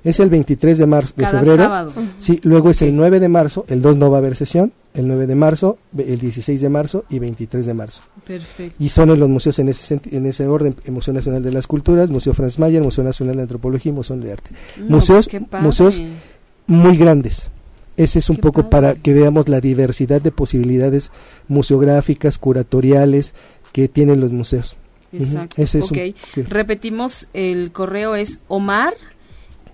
Es 0.04 0.20
el 0.20 0.30
23 0.30 0.78
de 0.78 0.86
marzo, 0.86 1.14
de 1.16 1.26
febrero. 1.26 1.56
Sábado. 1.56 1.92
Sí, 2.18 2.40
luego 2.44 2.70
es 2.70 2.82
el 2.82 2.94
9 2.94 3.18
de 3.18 3.28
marzo, 3.28 3.64
el 3.68 3.82
2 3.82 3.96
no 3.96 4.10
va 4.10 4.18
a 4.18 4.20
haber 4.20 4.36
sesión, 4.36 4.72
el 4.94 5.08
9 5.08 5.26
de 5.26 5.34
marzo, 5.34 5.78
el 5.96 6.18
16 6.20 6.60
de 6.60 6.68
marzo 6.68 7.04
y 7.08 7.18
23 7.18 7.66
de 7.66 7.74
marzo. 7.74 8.02
Perfecto. 8.24 8.76
Y 8.82 8.88
son 8.88 9.10
en 9.10 9.20
los 9.20 9.28
museos 9.28 9.58
en 9.58 9.68
ese 9.68 10.00
en 10.10 10.26
ese 10.26 10.46
orden, 10.46 10.76
el 10.84 10.92
Museo 10.92 11.12
Nacional 11.12 11.42
de 11.42 11.52
las 11.52 11.66
Culturas, 11.66 12.10
Museo 12.10 12.34
Franz 12.34 12.58
Mayer, 12.58 12.82
Museo 12.82 13.02
Nacional 13.04 13.36
de 13.36 13.42
Antropología 13.42 13.90
y 13.90 13.94
Museo 13.94 14.16
de 14.16 14.32
Arte. 14.32 14.50
museos 14.88 15.28
pues 15.28 15.62
museos 15.62 16.00
muy 16.66 16.96
grandes. 16.96 17.48
Ese 17.96 18.18
es 18.18 18.28
un 18.28 18.36
poco 18.36 18.68
para 18.68 18.94
que 18.94 19.14
veamos 19.14 19.48
la 19.48 19.60
diversidad 19.60 20.20
de 20.20 20.30
posibilidades 20.30 21.10
museográficas, 21.48 22.36
curatoriales, 22.36 23.34
que 23.76 23.88
tienen 23.88 24.20
los 24.20 24.32
museos. 24.32 24.74
Exacto. 25.12 25.62
Repetimos, 26.48 27.28
el 27.34 27.72
correo 27.72 28.14
es 28.14 28.40
Omar 28.48 28.94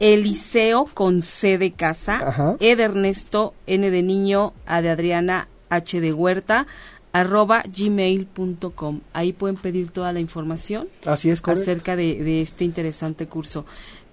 Eliseo 0.01 0.89
con 0.93 1.21
C 1.21 1.57
de 1.57 1.71
casa, 1.71 2.57
E 2.59 2.75
de 2.75 2.83
Ernesto, 2.83 3.55
N 3.69 3.89
de 3.89 4.03
niño, 4.03 4.55
A 4.67 4.83
de 4.83 4.91
Adriana, 4.91 5.47
H 5.71 6.01
de 6.01 6.13
Huerta, 6.13 6.67
arroba 7.13 7.63
gmail.com. 7.63 9.03
Ahí 9.13 9.33
pueden 9.33 9.55
pedir 9.55 9.91
toda 9.91 10.13
la 10.13 10.19
información 10.19 10.89
Así 11.07 11.31
es, 11.31 11.41
acerca 11.45 11.95
de, 11.95 12.43
este 12.43 12.65
interesante 12.65 13.29
curso. 13.29 13.67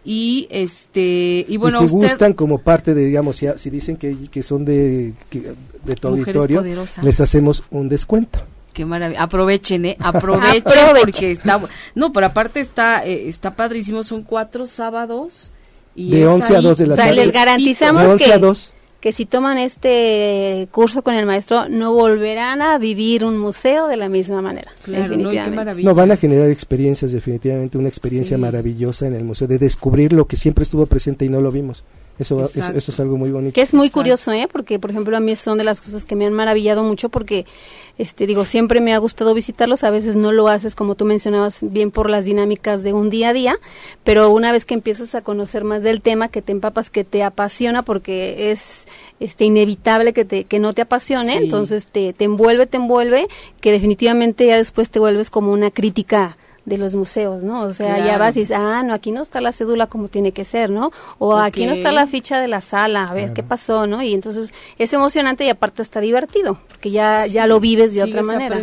Y 0.05 0.47
este 0.51 1.47
y 1.47 1.57
bueno, 1.57 1.79
si 1.79 1.95
gustan 1.95 2.33
como 2.33 2.59
parte 2.59 2.93
de 2.93 3.05
digamos 3.05 3.37
si, 3.37 3.47
si 3.57 3.71
dicen 3.71 3.97
que, 3.97 4.15
que 4.29 4.43
son 4.43 4.65
de 4.65 5.15
de 5.31 5.95
tu 5.95 6.09
auditorio, 6.09 6.63
les 7.01 7.19
hacemos 7.19 7.63
un 7.71 7.89
descuento 7.89 8.37
qué 8.73 8.85
maravilla. 8.85 9.23
Aprovechen, 9.23 9.85
¿eh? 9.85 9.97
Aprovechen, 9.99 10.63
porque 11.01 11.31
está... 11.31 11.61
No, 11.95 12.11
pero 12.13 12.27
aparte 12.27 12.59
está, 12.59 13.05
eh, 13.05 13.27
está 13.27 13.55
padrísimo. 13.55 14.03
Son 14.03 14.23
cuatro 14.23 14.65
sábados. 14.65 15.51
Y 15.95 16.11
de 16.11 16.27
11 16.27 16.55
a 16.55 16.61
2 16.61 16.77
de 16.77 16.87
la 16.87 16.95
tarde. 16.95 17.11
O 17.11 17.15
sea, 17.15 17.23
les 17.25 17.33
garantizamos 17.33 18.15
que, 18.15 18.53
que 18.99 19.13
si 19.13 19.25
toman 19.25 19.57
este 19.57 20.67
curso 20.71 21.01
con 21.01 21.15
el 21.15 21.25
maestro, 21.25 21.69
no 21.69 21.93
volverán 21.93 22.61
a 22.61 22.77
vivir 22.77 23.23
un 23.23 23.37
museo 23.37 23.87
de 23.87 23.97
la 23.97 24.09
misma 24.09 24.41
manera. 24.41 24.71
Claro, 24.83 25.17
no, 25.17 25.29
qué 25.29 25.49
maravilla. 25.49 25.89
no, 25.89 25.95
van 25.95 26.11
a 26.11 26.17
generar 26.17 26.49
experiencias, 26.49 27.11
definitivamente, 27.11 27.77
una 27.77 27.87
experiencia 27.87 28.37
maravillosa 28.37 29.07
en 29.07 29.15
el 29.15 29.23
museo, 29.23 29.47
de 29.47 29.57
descubrir 29.57 30.13
lo 30.13 30.25
que 30.25 30.35
siempre 30.35 30.63
estuvo 30.63 30.85
presente 30.85 31.25
y 31.25 31.29
no 31.29 31.41
lo 31.41 31.51
vimos. 31.51 31.83
Eso, 32.19 32.41
eso, 32.41 32.91
es 32.91 32.99
algo 32.99 33.15
muy 33.15 33.31
bonito. 33.31 33.53
Que 33.53 33.61
es 33.61 33.73
muy 33.73 33.89
curioso, 33.89 34.33
¿eh? 34.33 34.49
Porque, 34.51 34.77
por 34.77 34.91
ejemplo, 34.91 35.15
a 35.15 35.21
mí 35.21 35.37
son 35.37 35.57
de 35.57 35.63
las 35.63 35.79
cosas 35.79 36.03
que 36.03 36.17
me 36.17 36.25
han 36.25 36.33
maravillado 36.33 36.83
mucho 36.83 37.07
porque, 37.07 37.45
este, 37.97 38.27
digo, 38.27 38.43
siempre 38.43 38.81
me 38.81 38.93
ha 38.93 38.97
gustado 38.97 39.33
visitarlos. 39.33 39.85
A 39.85 39.89
veces 39.89 40.17
no 40.17 40.33
lo 40.33 40.49
haces, 40.49 40.75
como 40.75 40.95
tú 40.95 41.05
mencionabas, 41.05 41.59
bien 41.61 41.91
por 41.91 42.09
las 42.09 42.25
dinámicas 42.25 42.83
de 42.83 42.91
un 42.91 43.09
día 43.09 43.29
a 43.29 43.33
día, 43.33 43.57
pero 44.03 44.31
una 44.31 44.51
vez 44.51 44.65
que 44.65 44.73
empiezas 44.73 45.15
a 45.15 45.21
conocer 45.21 45.63
más 45.63 45.81
del 45.81 46.01
tema, 46.01 46.27
que 46.27 46.41
te 46.41 46.51
empapas, 46.51 46.89
que 46.89 47.05
te 47.05 47.23
apasiona, 47.23 47.83
porque 47.83 48.51
es 48.51 48.85
este 49.21 49.45
inevitable 49.45 50.11
que 50.11 50.25
te 50.25 50.43
que 50.43 50.59
no 50.59 50.73
te 50.73 50.81
apasione, 50.81 51.37
entonces 51.37 51.87
te, 51.87 52.11
te 52.11 52.25
envuelve, 52.25 52.67
te 52.67 52.75
envuelve, 52.75 53.29
que 53.61 53.71
definitivamente 53.71 54.45
ya 54.45 54.57
después 54.57 54.89
te 54.89 54.99
vuelves 54.99 55.29
como 55.29 55.53
una 55.53 55.71
crítica 55.71 56.37
de 56.65 56.77
los 56.77 56.95
museos, 56.95 57.43
¿no? 57.43 57.61
O 57.61 57.73
sea, 57.73 58.05
ya 58.05 58.17
vas 58.17 58.35
y 58.37 58.41
dices, 58.41 58.57
ah, 58.57 58.83
no, 58.83 58.93
aquí 58.93 59.11
no 59.11 59.21
está 59.21 59.41
la 59.41 59.51
cédula 59.51 59.87
como 59.87 60.07
tiene 60.07 60.31
que 60.31 60.43
ser, 60.43 60.69
¿no? 60.69 60.91
O 61.17 61.35
aquí 61.35 61.65
no 61.65 61.73
está 61.73 61.91
la 61.91 62.07
ficha 62.07 62.39
de 62.39 62.47
la 62.47 62.61
sala, 62.61 63.05
a 63.05 63.13
ver 63.13 63.33
qué 63.33 63.43
pasó, 63.43 63.87
¿no? 63.87 64.01
Y 64.01 64.13
entonces 64.13 64.53
es 64.77 64.93
emocionante 64.93 65.45
y 65.45 65.49
aparte 65.49 65.81
está 65.81 65.99
divertido, 66.01 66.59
porque 66.67 66.91
ya, 66.91 67.25
ya 67.27 67.47
lo 67.47 67.59
vives 67.59 67.93
de 67.93 68.03
otra 68.03 68.23
manera. 68.23 68.61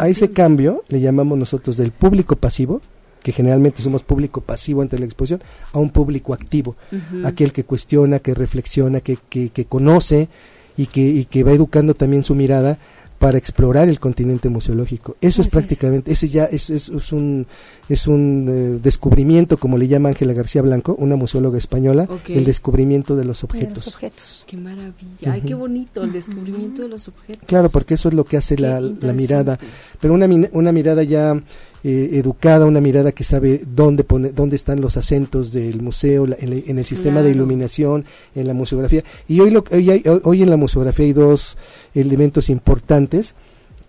A 0.00 0.08
ese 0.08 0.30
cambio 0.32 0.84
le 0.88 1.00
llamamos 1.00 1.38
nosotros 1.38 1.76
del 1.76 1.92
público 1.92 2.36
pasivo, 2.36 2.80
que 3.22 3.32
generalmente 3.32 3.82
somos 3.82 4.02
público 4.02 4.40
pasivo 4.40 4.82
ante 4.82 4.98
la 4.98 5.04
exposición, 5.04 5.42
a 5.72 5.78
un 5.78 5.90
público 5.90 6.32
activo, 6.32 6.76
aquel 7.24 7.52
que 7.52 7.64
cuestiona, 7.64 8.20
que 8.20 8.34
reflexiona, 8.34 9.00
que, 9.00 9.18
que, 9.28 9.50
que 9.50 9.64
conoce 9.64 10.28
y 10.76 10.86
que, 10.86 11.00
y 11.00 11.24
que 11.24 11.42
va 11.42 11.52
educando 11.52 11.94
también 11.94 12.22
su 12.22 12.34
mirada 12.34 12.78
para 13.18 13.38
explorar 13.38 13.88
el 13.88 13.98
continente 13.98 14.48
museológico. 14.48 15.16
Eso 15.20 15.40
es 15.42 15.48
prácticamente, 15.48 16.12
ese 16.12 16.28
ya 16.28 16.44
es, 16.44 16.68
es, 16.70 16.88
un, 17.12 17.46
es 17.88 18.06
un 18.06 18.46
eh, 18.48 18.80
descubrimiento, 18.82 19.56
como 19.56 19.78
le 19.78 19.88
llama 19.88 20.10
Ángela 20.10 20.34
García 20.34 20.62
Blanco, 20.62 20.94
una 20.98 21.16
museóloga 21.16 21.56
española, 21.56 22.08
el 22.28 22.44
descubrimiento 22.44 23.16
de 23.16 23.24
los 23.24 23.42
objetos. 23.42 23.88
objetos. 23.88 24.44
Qué 24.46 24.56
maravilla, 24.56 25.32
ay, 25.32 25.40
qué 25.42 25.54
bonito, 25.54 26.04
el 26.04 26.12
descubrimiento 26.12 26.82
de 26.82 26.88
los 26.88 27.08
objetos. 27.08 27.46
Claro, 27.46 27.70
porque 27.70 27.94
eso 27.94 28.08
es 28.08 28.14
lo 28.14 28.24
que 28.24 28.36
hace 28.36 28.58
la, 28.58 28.80
la, 28.80 29.12
mirada, 29.12 29.58
pero 30.00 30.12
una, 30.12 30.26
una 30.52 30.72
mirada 30.72 31.02
ya 31.02 31.40
eh, 31.88 32.18
educada, 32.18 32.66
una 32.66 32.80
mirada 32.80 33.12
que 33.12 33.22
sabe 33.22 33.62
dónde 33.64 34.02
pone, 34.02 34.30
dónde 34.30 34.56
están 34.56 34.80
los 34.80 34.96
acentos 34.96 35.52
del 35.52 35.80
museo, 35.80 36.26
en, 36.26 36.78
el 36.80 36.84
sistema 36.84 37.22
de 37.22 37.30
iluminación, 37.30 38.04
en 38.34 38.48
la 38.48 38.54
museografía. 38.54 39.04
Y 39.28 39.38
hoy, 39.38 39.52
lo, 39.52 39.62
hoy, 39.70 40.02
hoy 40.24 40.42
en 40.42 40.50
la 40.50 40.56
museografía 40.56 41.06
hay 41.06 41.12
dos 41.12 41.56
elementos 41.94 42.50
importantes 42.50 43.36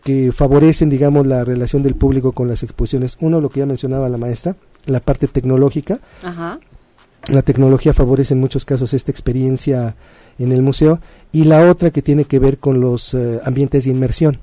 que 0.04 0.32
favorecen, 0.32 0.92
digamos, 0.92 1.26
la 1.26 1.44
relación 1.44 1.82
del 1.82 1.96
público 1.96 2.34
con 2.34 2.48
las 2.48 2.62
exposiciones. 2.62 3.18
Uno, 3.20 3.42
lo 3.42 3.50
que 3.50 3.62
ya 3.62 3.66
mencionaba 3.66 4.08
la 4.10 4.20
maestra, 4.20 4.56
la 4.86 5.00
parte 5.00 5.28
tecnológica. 5.28 6.00
La 7.30 7.42
tecnología 7.42 7.96
favorece 7.96 8.36
en 8.36 8.40
muchos 8.40 8.64
casos 8.64 8.94
esta 8.94 9.10
experiencia 9.10 9.96
en 10.38 10.52
el 10.52 10.62
museo. 10.62 11.00
Y 11.32 11.46
la 11.46 11.68
otra 11.68 11.90
que 11.90 12.04
tiene 12.04 12.26
que 12.26 12.38
ver 12.38 12.60
con 12.60 12.80
los 12.80 13.16
eh, 13.16 13.40
ambientes 13.44 13.86
de 13.86 13.90
inmersión 13.90 14.40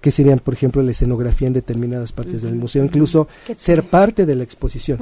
que 0.00 0.10
serían, 0.10 0.38
por 0.38 0.54
ejemplo, 0.54 0.82
la 0.82 0.90
escenografía 0.90 1.48
en 1.48 1.54
determinadas 1.54 2.12
partes 2.12 2.42
del 2.42 2.54
museo, 2.54 2.84
incluso 2.84 3.28
ser 3.56 3.84
parte 3.84 4.26
de 4.26 4.34
la 4.34 4.44
exposición. 4.44 4.98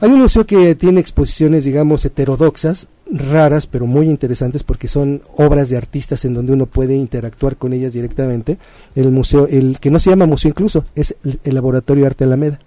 Hay 0.00 0.10
un 0.10 0.20
museo 0.20 0.46
que 0.46 0.74
tiene 0.74 1.00
exposiciones, 1.00 1.64
digamos, 1.64 2.04
heterodoxas, 2.04 2.88
raras, 3.10 3.66
pero 3.66 3.86
muy 3.86 4.08
interesantes 4.08 4.62
porque 4.62 4.88
son 4.88 5.22
obras 5.36 5.68
de 5.68 5.76
artistas 5.76 6.24
en 6.24 6.34
donde 6.34 6.52
uno 6.52 6.66
puede 6.66 6.94
interactuar 6.94 7.56
con 7.56 7.72
ellas 7.72 7.92
directamente. 7.92 8.58
El 8.94 9.10
museo, 9.10 9.46
el 9.46 9.78
que 9.80 9.90
no 9.90 9.98
se 9.98 10.10
llama 10.10 10.26
museo 10.26 10.50
incluso, 10.50 10.84
es 10.94 11.16
el, 11.24 11.54
Laboratorio 11.54 12.06
Arte 12.06 12.24
Alameda. 12.24 12.60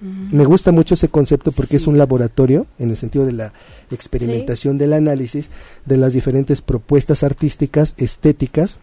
Me 0.00 0.44
gusta 0.44 0.70
mucho 0.70 0.94
ese 0.94 1.08
concepto 1.08 1.50
porque 1.50 1.76
es 1.76 1.88
un 1.88 1.98
laboratorio 1.98 2.66
en 2.78 2.90
el 2.90 2.96
sentido 2.96 3.26
de 3.26 3.32
la 3.32 3.52
experimentación 3.90 4.78
del 4.78 4.92
análisis 4.92 5.50
de 5.86 5.96
las 5.96 6.12
diferentes 6.12 6.62
propuestas 6.62 7.24
artísticas, 7.24 7.94
estéticas, 7.96 8.76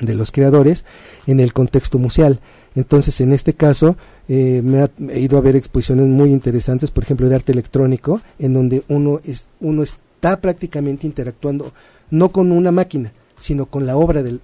de 0.00 0.14
los 0.14 0.32
creadores 0.32 0.84
en 1.26 1.40
el 1.40 1.52
contexto 1.52 1.98
museal. 1.98 2.40
Entonces, 2.74 3.20
en 3.20 3.32
este 3.32 3.54
caso, 3.54 3.96
eh, 4.28 4.62
me 4.64 4.82
ha 4.82 5.18
ido 5.18 5.36
a 5.38 5.40
ver 5.40 5.56
exposiciones 5.56 6.06
muy 6.06 6.30
interesantes, 6.30 6.90
por 6.90 7.04
ejemplo, 7.04 7.28
de 7.28 7.34
arte 7.34 7.52
electrónico, 7.52 8.20
en 8.38 8.54
donde 8.54 8.82
uno, 8.88 9.20
es, 9.24 9.48
uno 9.60 9.82
está 9.82 10.40
prácticamente 10.40 11.06
interactuando 11.06 11.72
no 12.10 12.30
con 12.30 12.52
una 12.52 12.72
máquina, 12.72 13.12
sino 13.38 13.66
con 13.66 13.86
la 13.86 13.96
obra 13.96 14.22
del, 14.22 14.40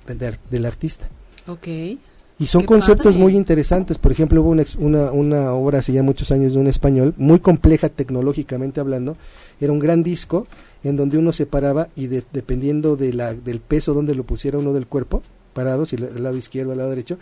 del, 0.51 0.67
artista. 0.67 1.09
Okay. 1.47 1.99
Y 2.39 2.47
son 2.47 2.65
conceptos 2.65 3.17
muy 3.17 3.37
interesantes. 3.37 3.99
Por 3.99 4.13
ejemplo, 4.13 4.43
hubo 4.43 4.51
una, 4.51 4.65
una, 4.79 5.13
una, 5.13 5.53
obra 5.53 5.79
hace 5.79 5.93
ya 5.93 6.03
muchos 6.03 6.31
años 6.31 6.55
de 6.55 6.61
un 6.61 6.67
español, 6.67 7.15
muy 7.17 7.41
compleja 7.41 7.89
tecnológicamente 7.89 8.81
hablando. 8.81 9.17
Era 9.61 9.73
un 9.73 9.79
gran 9.79 10.03
disco 10.03 10.47
en 10.85 10.97
donde 10.97 11.19
uno 11.19 11.33
se 11.33 11.47
paraba 11.47 11.89
y 11.97 12.07
dependiendo 12.07 12.97
de 12.97 13.13
la, 13.13 13.35
del 13.35 13.61
peso 13.61 13.95
donde 13.95 14.15
lo 14.15 14.25
pusiera 14.25 14.59
uno 14.59 14.73
del 14.73 14.87
cuerpo, 14.87 15.23
parados, 15.59 15.93
y 15.93 15.97
el 15.97 16.23
lado 16.23 16.37
izquierdo, 16.37 16.71
al 16.71 16.79
lado 16.79 16.91
derecho, 16.91 17.19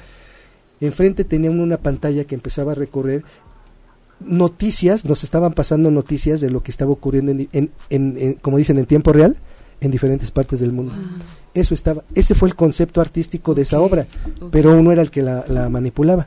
enfrente 0.83 1.25
tenían 1.25 1.59
una 1.59 1.79
pantalla 1.79 2.25
que 2.25 2.35
empezaba 2.35 2.73
a 2.73 2.75
recorrer 2.75 3.25
noticias, 4.21 5.07
nos 5.07 5.25
estaban 5.25 5.55
pasando 5.55 5.91
noticias 5.91 6.43
de 6.43 6.51
lo 6.51 6.63
que 6.63 6.71
estaba 6.71 6.91
ocurriendo 6.91 7.33
en, 7.33 7.71
en, 7.89 8.35
como 8.43 8.59
dicen, 8.59 8.79
en 8.79 8.85
tiempo 8.85 9.15
real 9.15 9.39
en 9.81 9.91
diferentes 9.91 10.31
partes 10.31 10.61
del 10.61 10.73
mundo. 10.73 10.93
Eso 11.55 11.73
estaba, 11.73 12.03
ese 12.15 12.35
fue 12.35 12.49
el 12.49 12.55
concepto 12.55 13.01
artístico 13.01 13.55
de 13.55 13.63
esa 13.63 13.81
obra, 13.81 14.07
pero 14.51 14.77
uno 14.77 14.93
era 14.93 15.01
el 15.01 15.11
que 15.11 15.23
la, 15.23 15.45
la 15.49 15.71
manipulaba, 15.71 16.27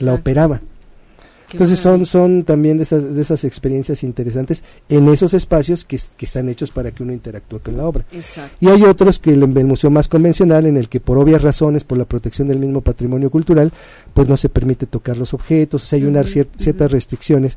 la 0.00 0.14
operaba. 0.14 0.60
Entonces 1.52 1.78
son, 1.78 2.06
son 2.06 2.44
también 2.44 2.78
de 2.78 2.84
esas, 2.84 3.14
de 3.14 3.20
esas 3.20 3.44
experiencias 3.44 4.02
interesantes 4.02 4.62
en 4.88 5.08
esos 5.08 5.34
espacios 5.34 5.84
que, 5.84 5.98
que 6.16 6.26
están 6.26 6.48
hechos 6.48 6.70
para 6.70 6.90
que 6.92 7.02
uno 7.02 7.12
interactúe 7.12 7.60
con 7.60 7.76
la 7.76 7.86
obra. 7.86 8.04
Y 8.60 8.68
hay 8.68 8.84
otros 8.84 9.18
que 9.18 9.32
el, 9.32 9.42
el, 9.42 9.64
museo 9.64 9.90
más 9.90 10.08
convencional 10.08 10.66
en 10.66 10.76
el 10.76 10.88
que 10.88 11.00
por 11.00 11.18
obvias 11.18 11.42
razones, 11.42 11.84
por 11.84 11.98
la 11.98 12.04
protección 12.04 12.48
del 12.48 12.58
mismo 12.58 12.80
patrimonio 12.80 13.30
cultural, 13.30 13.72
pues 14.14 14.28
no 14.28 14.36
se 14.36 14.48
permite 14.48 14.86
tocar 14.86 15.16
los 15.16 15.34
objetos, 15.34 15.92
hay 15.92 16.04
unas 16.04 16.30
ciertas 16.30 16.92
restricciones. 16.92 17.56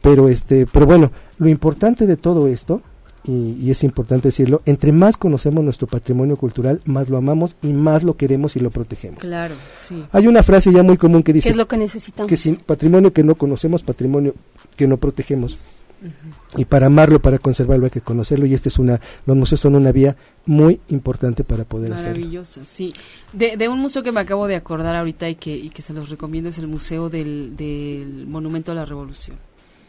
Pero 0.00 0.28
este, 0.28 0.66
pero 0.66 0.86
bueno, 0.86 1.12
lo 1.38 1.48
importante 1.48 2.06
de 2.06 2.16
todo 2.16 2.48
esto 2.48 2.82
y, 3.24 3.70
es 3.70 3.84
importante 3.84 4.28
decirlo, 4.28 4.62
entre 4.64 4.92
más 4.92 5.16
conocemos 5.16 5.62
nuestro 5.62 5.86
patrimonio 5.86 6.36
cultural, 6.36 6.80
más 6.86 7.08
lo 7.08 7.18
amamos 7.18 7.56
y 7.62 7.72
más 7.72 8.02
lo 8.02 8.16
queremos 8.16 8.56
y 8.56 8.60
lo 8.60 8.70
protegemos. 8.70 9.18
Claro, 9.18 9.54
sí. 9.70 10.04
Hay 10.12 10.26
una 10.26 10.42
frase 10.42 10.72
ya 10.72 10.82
muy 10.82 10.96
común 10.96 11.22
que 11.22 11.32
dice... 11.32 11.48
¿Qué 11.48 11.50
es 11.50 11.56
lo 11.56 11.68
que 11.68 11.76
necesitamos? 11.76 12.28
Que 12.28 12.36
sin 12.36 12.56
patrimonio 12.56 13.12
que 13.12 13.22
no 13.22 13.34
conocemos, 13.34 13.82
patrimonio 13.82 14.34
que 14.76 14.86
no 14.86 14.96
protegemos. 14.96 15.58
Y 16.56 16.64
para 16.64 16.86
amarlo, 16.86 17.20
para 17.20 17.38
conservarlo, 17.38 17.84
hay 17.84 17.90
que 17.90 18.00
conocerlo. 18.00 18.46
Y 18.46 18.54
este 18.54 18.70
es 18.70 18.78
una, 18.78 18.98
los 19.26 19.36
museos 19.36 19.60
son 19.60 19.74
una 19.74 19.92
vía 19.92 20.16
muy 20.46 20.80
importante 20.88 21.44
para 21.44 21.64
poder 21.64 21.92
hacerlo. 21.92 22.20
Maravilloso, 22.20 22.64
sí. 22.64 22.90
De, 23.34 23.58
de, 23.58 23.68
un 23.68 23.78
museo 23.78 24.02
que 24.02 24.10
me 24.10 24.20
acabo 24.20 24.46
de 24.46 24.56
acordar 24.56 24.96
ahorita 24.96 25.28
y 25.28 25.34
que, 25.34 25.54
y 25.54 25.68
que 25.68 25.82
se 25.82 25.92
los 25.92 26.08
recomiendo 26.08 26.48
es 26.48 26.56
el 26.56 26.68
Museo 26.68 27.10
del, 27.10 27.54
del 27.54 28.26
Monumento 28.26 28.72
a 28.72 28.74
la 28.74 28.86
Revolución. 28.86 29.36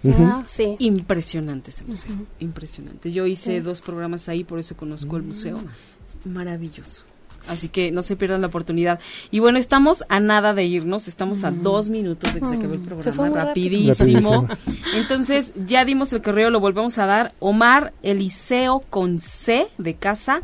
Ah, 0.03 0.43
sí. 0.47 0.75
Impresionante 0.79 1.69
ese 1.71 1.83
museo, 1.83 2.13
impresionante. 2.39 3.11
Yo 3.11 3.25
hice 3.25 3.61
dos 3.61 3.81
programas 3.81 4.29
ahí, 4.29 4.43
por 4.43 4.59
eso 4.59 4.75
conozco 4.75 5.17
el 5.17 5.23
museo. 5.23 5.59
Mm. 5.59 5.67
Es 6.03 6.25
maravilloso. 6.25 7.03
Así 7.47 7.69
que 7.69 7.91
no 7.91 8.01
se 8.01 8.15
pierdan 8.15 8.41
la 8.41 8.47
oportunidad. 8.47 8.99
Y 9.31 9.39
bueno, 9.39 9.57
estamos 9.57 10.03
a 10.09 10.19
nada 10.19 10.53
de 10.53 10.65
irnos, 10.65 11.07
estamos 11.07 11.43
a 11.43 11.51
dos 11.51 11.89
minutos 11.89 12.33
de 12.33 12.39
que 12.39 12.47
se 12.47 12.55
acabe 12.55 12.75
el 12.75 12.81
programa, 12.81 13.29
rapidísimo. 13.29 14.47
Entonces, 14.95 15.53
ya 15.65 15.83
dimos 15.83 16.13
el 16.13 16.21
correo, 16.21 16.49
lo 16.49 16.59
volvemos 16.59 16.97
a 16.97 17.05
dar. 17.05 17.33
Omar 17.39 17.93
Eliseo 18.03 18.83
con 18.89 19.19
C 19.19 19.67
de 19.77 19.95
casa 19.95 20.41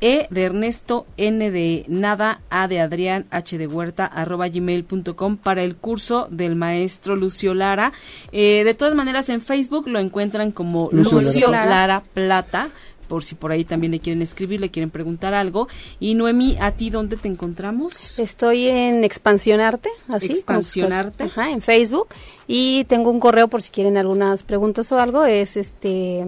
e 0.00 0.26
de 0.30 0.42
Ernesto, 0.42 1.06
N 1.16 1.50
de 1.50 1.84
nada, 1.88 2.40
A 2.50 2.68
de 2.68 2.80
Adrián, 2.80 3.26
H 3.30 3.58
de 3.58 3.66
Huerta, 3.66 4.06
arroba 4.06 4.48
gmail.com 4.48 5.36
para 5.36 5.62
el 5.62 5.76
curso 5.76 6.28
del 6.30 6.56
maestro 6.56 7.16
Lucio 7.16 7.54
Lara. 7.54 7.92
Eh, 8.32 8.64
de 8.64 8.74
todas 8.74 8.94
maneras, 8.94 9.28
en 9.28 9.40
Facebook 9.40 9.88
lo 9.88 9.98
encuentran 9.98 10.50
como 10.50 10.88
Lucio, 10.92 11.50
Lara. 11.50 12.02
Plata 12.14 12.70
por 13.10 13.24
si 13.24 13.34
por 13.34 13.50
ahí 13.50 13.64
también 13.64 13.90
le 13.90 13.98
quieren 13.98 14.22
escribir, 14.22 14.60
le 14.60 14.70
quieren 14.70 14.88
preguntar 14.88 15.34
algo. 15.34 15.66
Y 15.98 16.14
Noemi, 16.14 16.56
¿a 16.60 16.70
ti 16.70 16.90
dónde 16.90 17.16
te 17.16 17.26
encontramos? 17.26 18.20
Estoy 18.20 18.68
en 18.68 19.02
Expansionarte, 19.02 19.90
así. 20.06 20.30
Expansionarte. 20.30 21.24
Ajá, 21.24 21.50
en 21.50 21.60
Facebook. 21.60 22.06
Y 22.46 22.84
tengo 22.84 23.10
un 23.10 23.18
correo 23.18 23.48
por 23.48 23.62
si 23.62 23.72
quieren 23.72 23.96
algunas 23.96 24.44
preguntas 24.44 24.92
o 24.92 25.00
algo, 25.00 25.24
es 25.24 25.56
este 25.56 26.24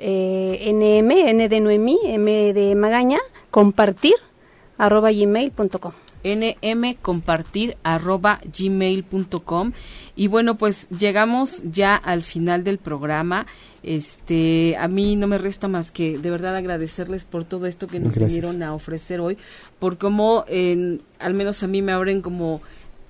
eh, 0.00 0.72
NM, 0.72 1.10
N 1.12 1.48
de 1.48 1.60
Noemí, 1.60 1.98
M 2.04 2.52
de 2.54 2.74
Magaña, 2.74 3.18
compartir, 3.50 4.14
arroba 4.78 5.12
gmail.com 5.12 5.92
nm 6.22 6.96
compartir 7.00 7.76
arroba 7.82 8.40
gmail.com 8.44 9.72
y 10.16 10.26
bueno 10.26 10.58
pues 10.58 10.88
llegamos 10.90 11.62
ya 11.64 11.96
al 11.96 12.22
final 12.22 12.64
del 12.64 12.78
programa. 12.78 13.46
Este 13.82 14.76
a 14.78 14.88
mí 14.88 15.16
no 15.16 15.26
me 15.26 15.38
resta 15.38 15.66
más 15.66 15.90
que 15.90 16.18
de 16.18 16.30
verdad 16.30 16.56
agradecerles 16.56 17.24
por 17.24 17.44
todo 17.44 17.66
esto 17.66 17.86
que 17.86 18.00
nos 18.00 18.16
vinieron 18.16 18.62
a 18.62 18.74
ofrecer 18.74 19.20
hoy 19.20 19.38
por 19.78 19.96
cómo 19.96 20.44
al 21.18 21.34
menos 21.34 21.62
a 21.62 21.66
mí 21.66 21.80
me 21.80 21.92
abren 21.92 22.20
como 22.20 22.60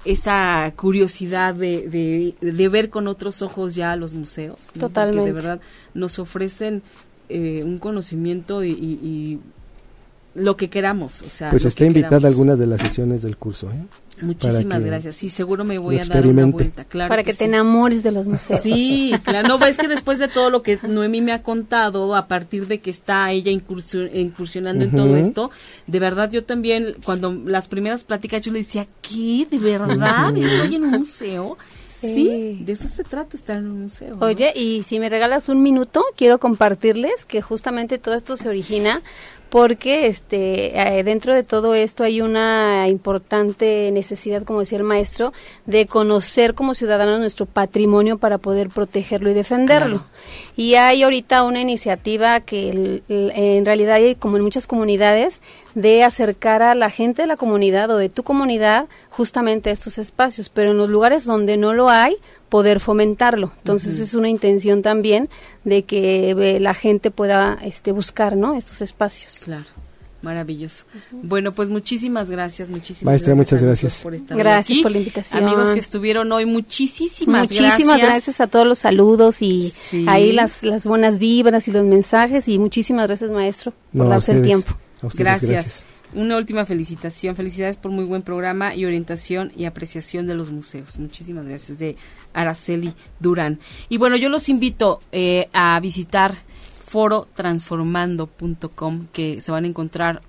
esa 0.04 0.72
curiosidad 0.76 1.54
de, 1.54 2.34
de, 2.40 2.68
ver 2.68 2.90
con 2.90 3.06
otros 3.06 3.42
ojos 3.42 3.74
ya 3.74 3.96
los 3.96 4.14
museos. 4.14 4.58
Totalmente. 4.78 5.18
Porque 5.18 5.26
de 5.26 5.32
verdad 5.32 5.60
nos 5.94 6.18
ofrecen 6.18 6.82
eh, 7.28 7.62
un 7.64 7.78
conocimiento 7.78 8.64
y, 8.64 9.40
lo 10.34 10.56
que 10.56 10.70
queramos. 10.70 11.22
O 11.22 11.28
sea, 11.28 11.50
pues 11.50 11.64
está 11.64 11.84
invitada 11.84 12.28
a 12.28 12.30
algunas 12.30 12.58
de 12.58 12.66
las 12.66 12.80
sesiones 12.80 13.22
del 13.22 13.36
curso. 13.36 13.68
¿eh? 13.70 13.84
Muchísimas 14.22 14.84
gracias. 14.84 15.16
Sí, 15.16 15.28
seguro 15.28 15.64
me 15.64 15.78
voy 15.78 15.98
a 15.98 16.04
dar 16.04 16.26
una 16.26 16.46
vuelta. 16.46 16.84
Claro 16.84 17.08
Para 17.08 17.24
que, 17.24 17.32
te 17.32 17.44
enamores 17.44 18.02
de 18.02 18.12
los 18.12 18.26
museos. 18.26 18.62
Sí, 18.62 19.12
claro. 19.24 19.48
No, 19.48 19.64
es 19.66 19.76
que 19.76 19.88
después 19.88 20.18
de 20.18 20.28
todo 20.28 20.50
lo 20.50 20.62
que 20.62 20.78
Noemí 20.82 21.20
me 21.20 21.32
ha 21.32 21.42
contado, 21.42 22.14
a 22.14 22.26
partir 22.26 22.66
de 22.66 22.80
que 22.80 22.90
está 22.90 23.30
ella 23.32 23.50
incursionando 23.50 24.84
en 24.84 24.90
todo 24.92 25.16
esto, 25.16 25.50
de 25.86 25.98
verdad 25.98 26.30
yo 26.30 26.44
también, 26.44 26.96
cuando 27.04 27.32
las 27.32 27.68
primeras 27.68 28.04
pláticas 28.04 28.42
yo 28.42 28.52
le 28.52 28.60
decía, 28.60 28.86
¿qué? 29.02 29.46
¿De 29.50 29.58
verdad? 29.58 30.36
¿Estoy 30.36 30.76
en 30.76 30.84
un 30.84 30.90
museo? 30.90 31.56
Sí. 32.00 32.62
de 32.64 32.72
eso 32.72 32.88
se 32.88 33.04
trata 33.04 33.36
estar 33.36 33.58
en 33.58 33.70
un 33.70 33.82
museo. 33.82 34.16
Oye, 34.20 34.52
y 34.56 34.82
si 34.84 34.98
me 34.98 35.08
regalas 35.08 35.48
un 35.48 35.62
minuto, 35.62 36.02
quiero 36.16 36.40
compartirles 36.40 37.26
que 37.26 37.42
justamente 37.42 37.98
todo 37.98 38.14
esto 38.14 38.36
se 38.36 38.48
origina 38.48 39.02
porque 39.50 40.06
este 40.06 40.80
eh, 40.80 41.02
dentro 41.02 41.34
de 41.34 41.42
todo 41.42 41.74
esto 41.74 42.04
hay 42.04 42.20
una 42.20 42.88
importante 42.88 43.90
necesidad, 43.92 44.44
como 44.44 44.60
decía 44.60 44.78
el 44.78 44.84
maestro, 44.84 45.32
de 45.66 45.86
conocer 45.86 46.54
como 46.54 46.74
ciudadanos 46.74 47.20
nuestro 47.20 47.46
patrimonio 47.46 48.18
para 48.18 48.38
poder 48.38 48.70
protegerlo 48.70 49.30
y 49.30 49.34
defenderlo. 49.34 50.04
Y 50.56 50.76
hay 50.76 51.02
ahorita 51.02 51.42
una 51.42 51.60
iniciativa 51.60 52.40
que 52.40 53.02
en 53.08 53.66
realidad 53.66 53.94
hay 53.96 54.14
como 54.14 54.36
en 54.36 54.44
muchas 54.44 54.66
comunidades 54.66 55.42
de 55.74 56.04
acercar 56.04 56.62
a 56.62 56.74
la 56.74 56.90
gente 56.90 57.22
de 57.22 57.28
la 57.28 57.36
comunidad 57.36 57.90
o 57.90 57.96
de 57.96 58.08
tu 58.08 58.22
comunidad 58.22 58.86
justamente 59.10 59.70
a 59.70 59.72
estos 59.72 59.98
espacios, 59.98 60.48
pero 60.48 60.70
en 60.70 60.78
los 60.78 60.88
lugares 60.88 61.24
donde 61.24 61.56
no 61.56 61.72
lo 61.72 61.88
hay, 61.88 62.16
poder 62.50 62.80
fomentarlo. 62.80 63.52
Entonces 63.58 64.00
es 64.00 64.14
una 64.14 64.28
intención 64.28 64.82
también 64.82 65.30
de 65.64 65.84
que 65.84 66.30
eh, 66.30 66.60
la 66.60 66.74
gente 66.74 67.10
pueda 67.10 67.58
este, 67.62 67.92
buscar 67.92 68.36
¿no? 68.36 68.54
estos 68.54 68.82
espacios. 68.82 69.40
Claro. 69.44 69.64
Maravilloso. 70.22 70.84
Bueno, 71.12 71.52
pues 71.52 71.70
muchísimas 71.70 72.28
gracias, 72.28 72.68
muchísimas 72.68 73.10
Maestra, 73.10 73.34
muchas 73.34 73.62
gracias. 73.62 74.00
por 74.02 74.14
estar 74.14 74.36
Gracias 74.36 74.80
por 74.80 74.90
la 74.92 74.98
invitación. 74.98 75.42
Amigos 75.42 75.70
que 75.70 75.78
estuvieron 75.78 76.30
hoy, 76.30 76.44
muchísimas, 76.44 77.48
muchísimas 77.48 77.98
gracias. 77.98 78.38
a 78.42 78.46
todos 78.46 78.66
los 78.66 78.80
saludos 78.80 79.40
y 79.40 79.72
ahí 80.06 80.32
las, 80.32 80.62
las 80.62 80.86
buenas 80.86 81.18
vibras 81.18 81.68
y 81.68 81.70
los 81.72 81.86
mensajes 81.86 82.48
y 82.48 82.58
muchísimas 82.58 83.06
gracias, 83.06 83.30
maestro, 83.30 83.72
por 83.96 84.10
darse 84.10 84.32
el 84.32 84.42
tiempo. 84.42 84.76
gracias 85.14 85.84
una 86.12 86.36
última 86.36 86.64
felicitación. 86.66 87.36
Felicidades 87.36 87.76
por 87.76 87.90
muy 87.90 88.04
buen 88.04 88.22
programa 88.22 88.74
y 88.74 88.84
orientación 88.84 89.52
y 89.56 89.64
apreciación 89.64 90.26
de 90.26 90.34
los 90.34 90.50
museos. 90.50 90.98
Muchísimas 90.98 91.46
gracias 91.46 91.78
de 91.78 91.96
Araceli 92.32 92.94
Durán. 93.18 93.58
Y 93.88 93.98
bueno, 93.98 94.16
yo 94.16 94.28
los 94.28 94.48
invito 94.48 95.00
eh, 95.12 95.48
a 95.52 95.78
visitar 95.80 96.36
forotransformando.com 96.86 99.06
que 99.12 99.40
se 99.40 99.52
van 99.52 99.64
a 99.64 99.68
encontrar 99.68 100.22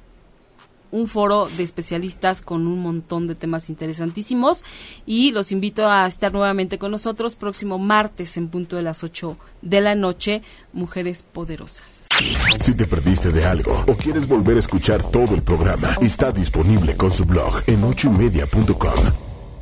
un 0.92 1.08
foro 1.08 1.48
de 1.58 1.64
especialistas 1.64 2.42
con 2.42 2.68
un 2.68 2.80
montón 2.80 3.28
de 3.28 3.36
temas 3.36 3.70
interesantísimos 3.70 4.64
y 5.06 5.32
los 5.32 5.52
invito 5.52 5.90
a 5.90 6.06
estar 6.06 6.34
nuevamente 6.34 6.78
con 6.78 6.92
nosotros 6.92 7.36
próximo 7.36 7.80
martes 7.80 8.38
en 8.38 8.50
punto 8.50 8.76
de 8.76 8.84
las 8.84 9.04
8 9.04 9.38
de 9.62 9.82
la 9.82 9.96
noche, 9.96 10.42
Mujeres 10.74 11.24
Poderosas. 11.24 12.08
Si 12.62 12.76
te 12.76 12.86
perdiste 12.86 13.32
de 13.32 13.46
algo 13.46 13.84
o 13.88 13.96
quieres 13.96 14.28
volver 14.28 14.58
a 14.58 14.60
escuchar 14.60 15.04
todo 15.04 15.34
el 15.34 15.42
programa, 15.42 15.96
está 16.02 16.32
disponible 16.32 16.96
con 16.96 17.12
su 17.12 17.26
blog 17.26 17.62
en 17.68 17.84
ochoymedia.com 17.84 19.31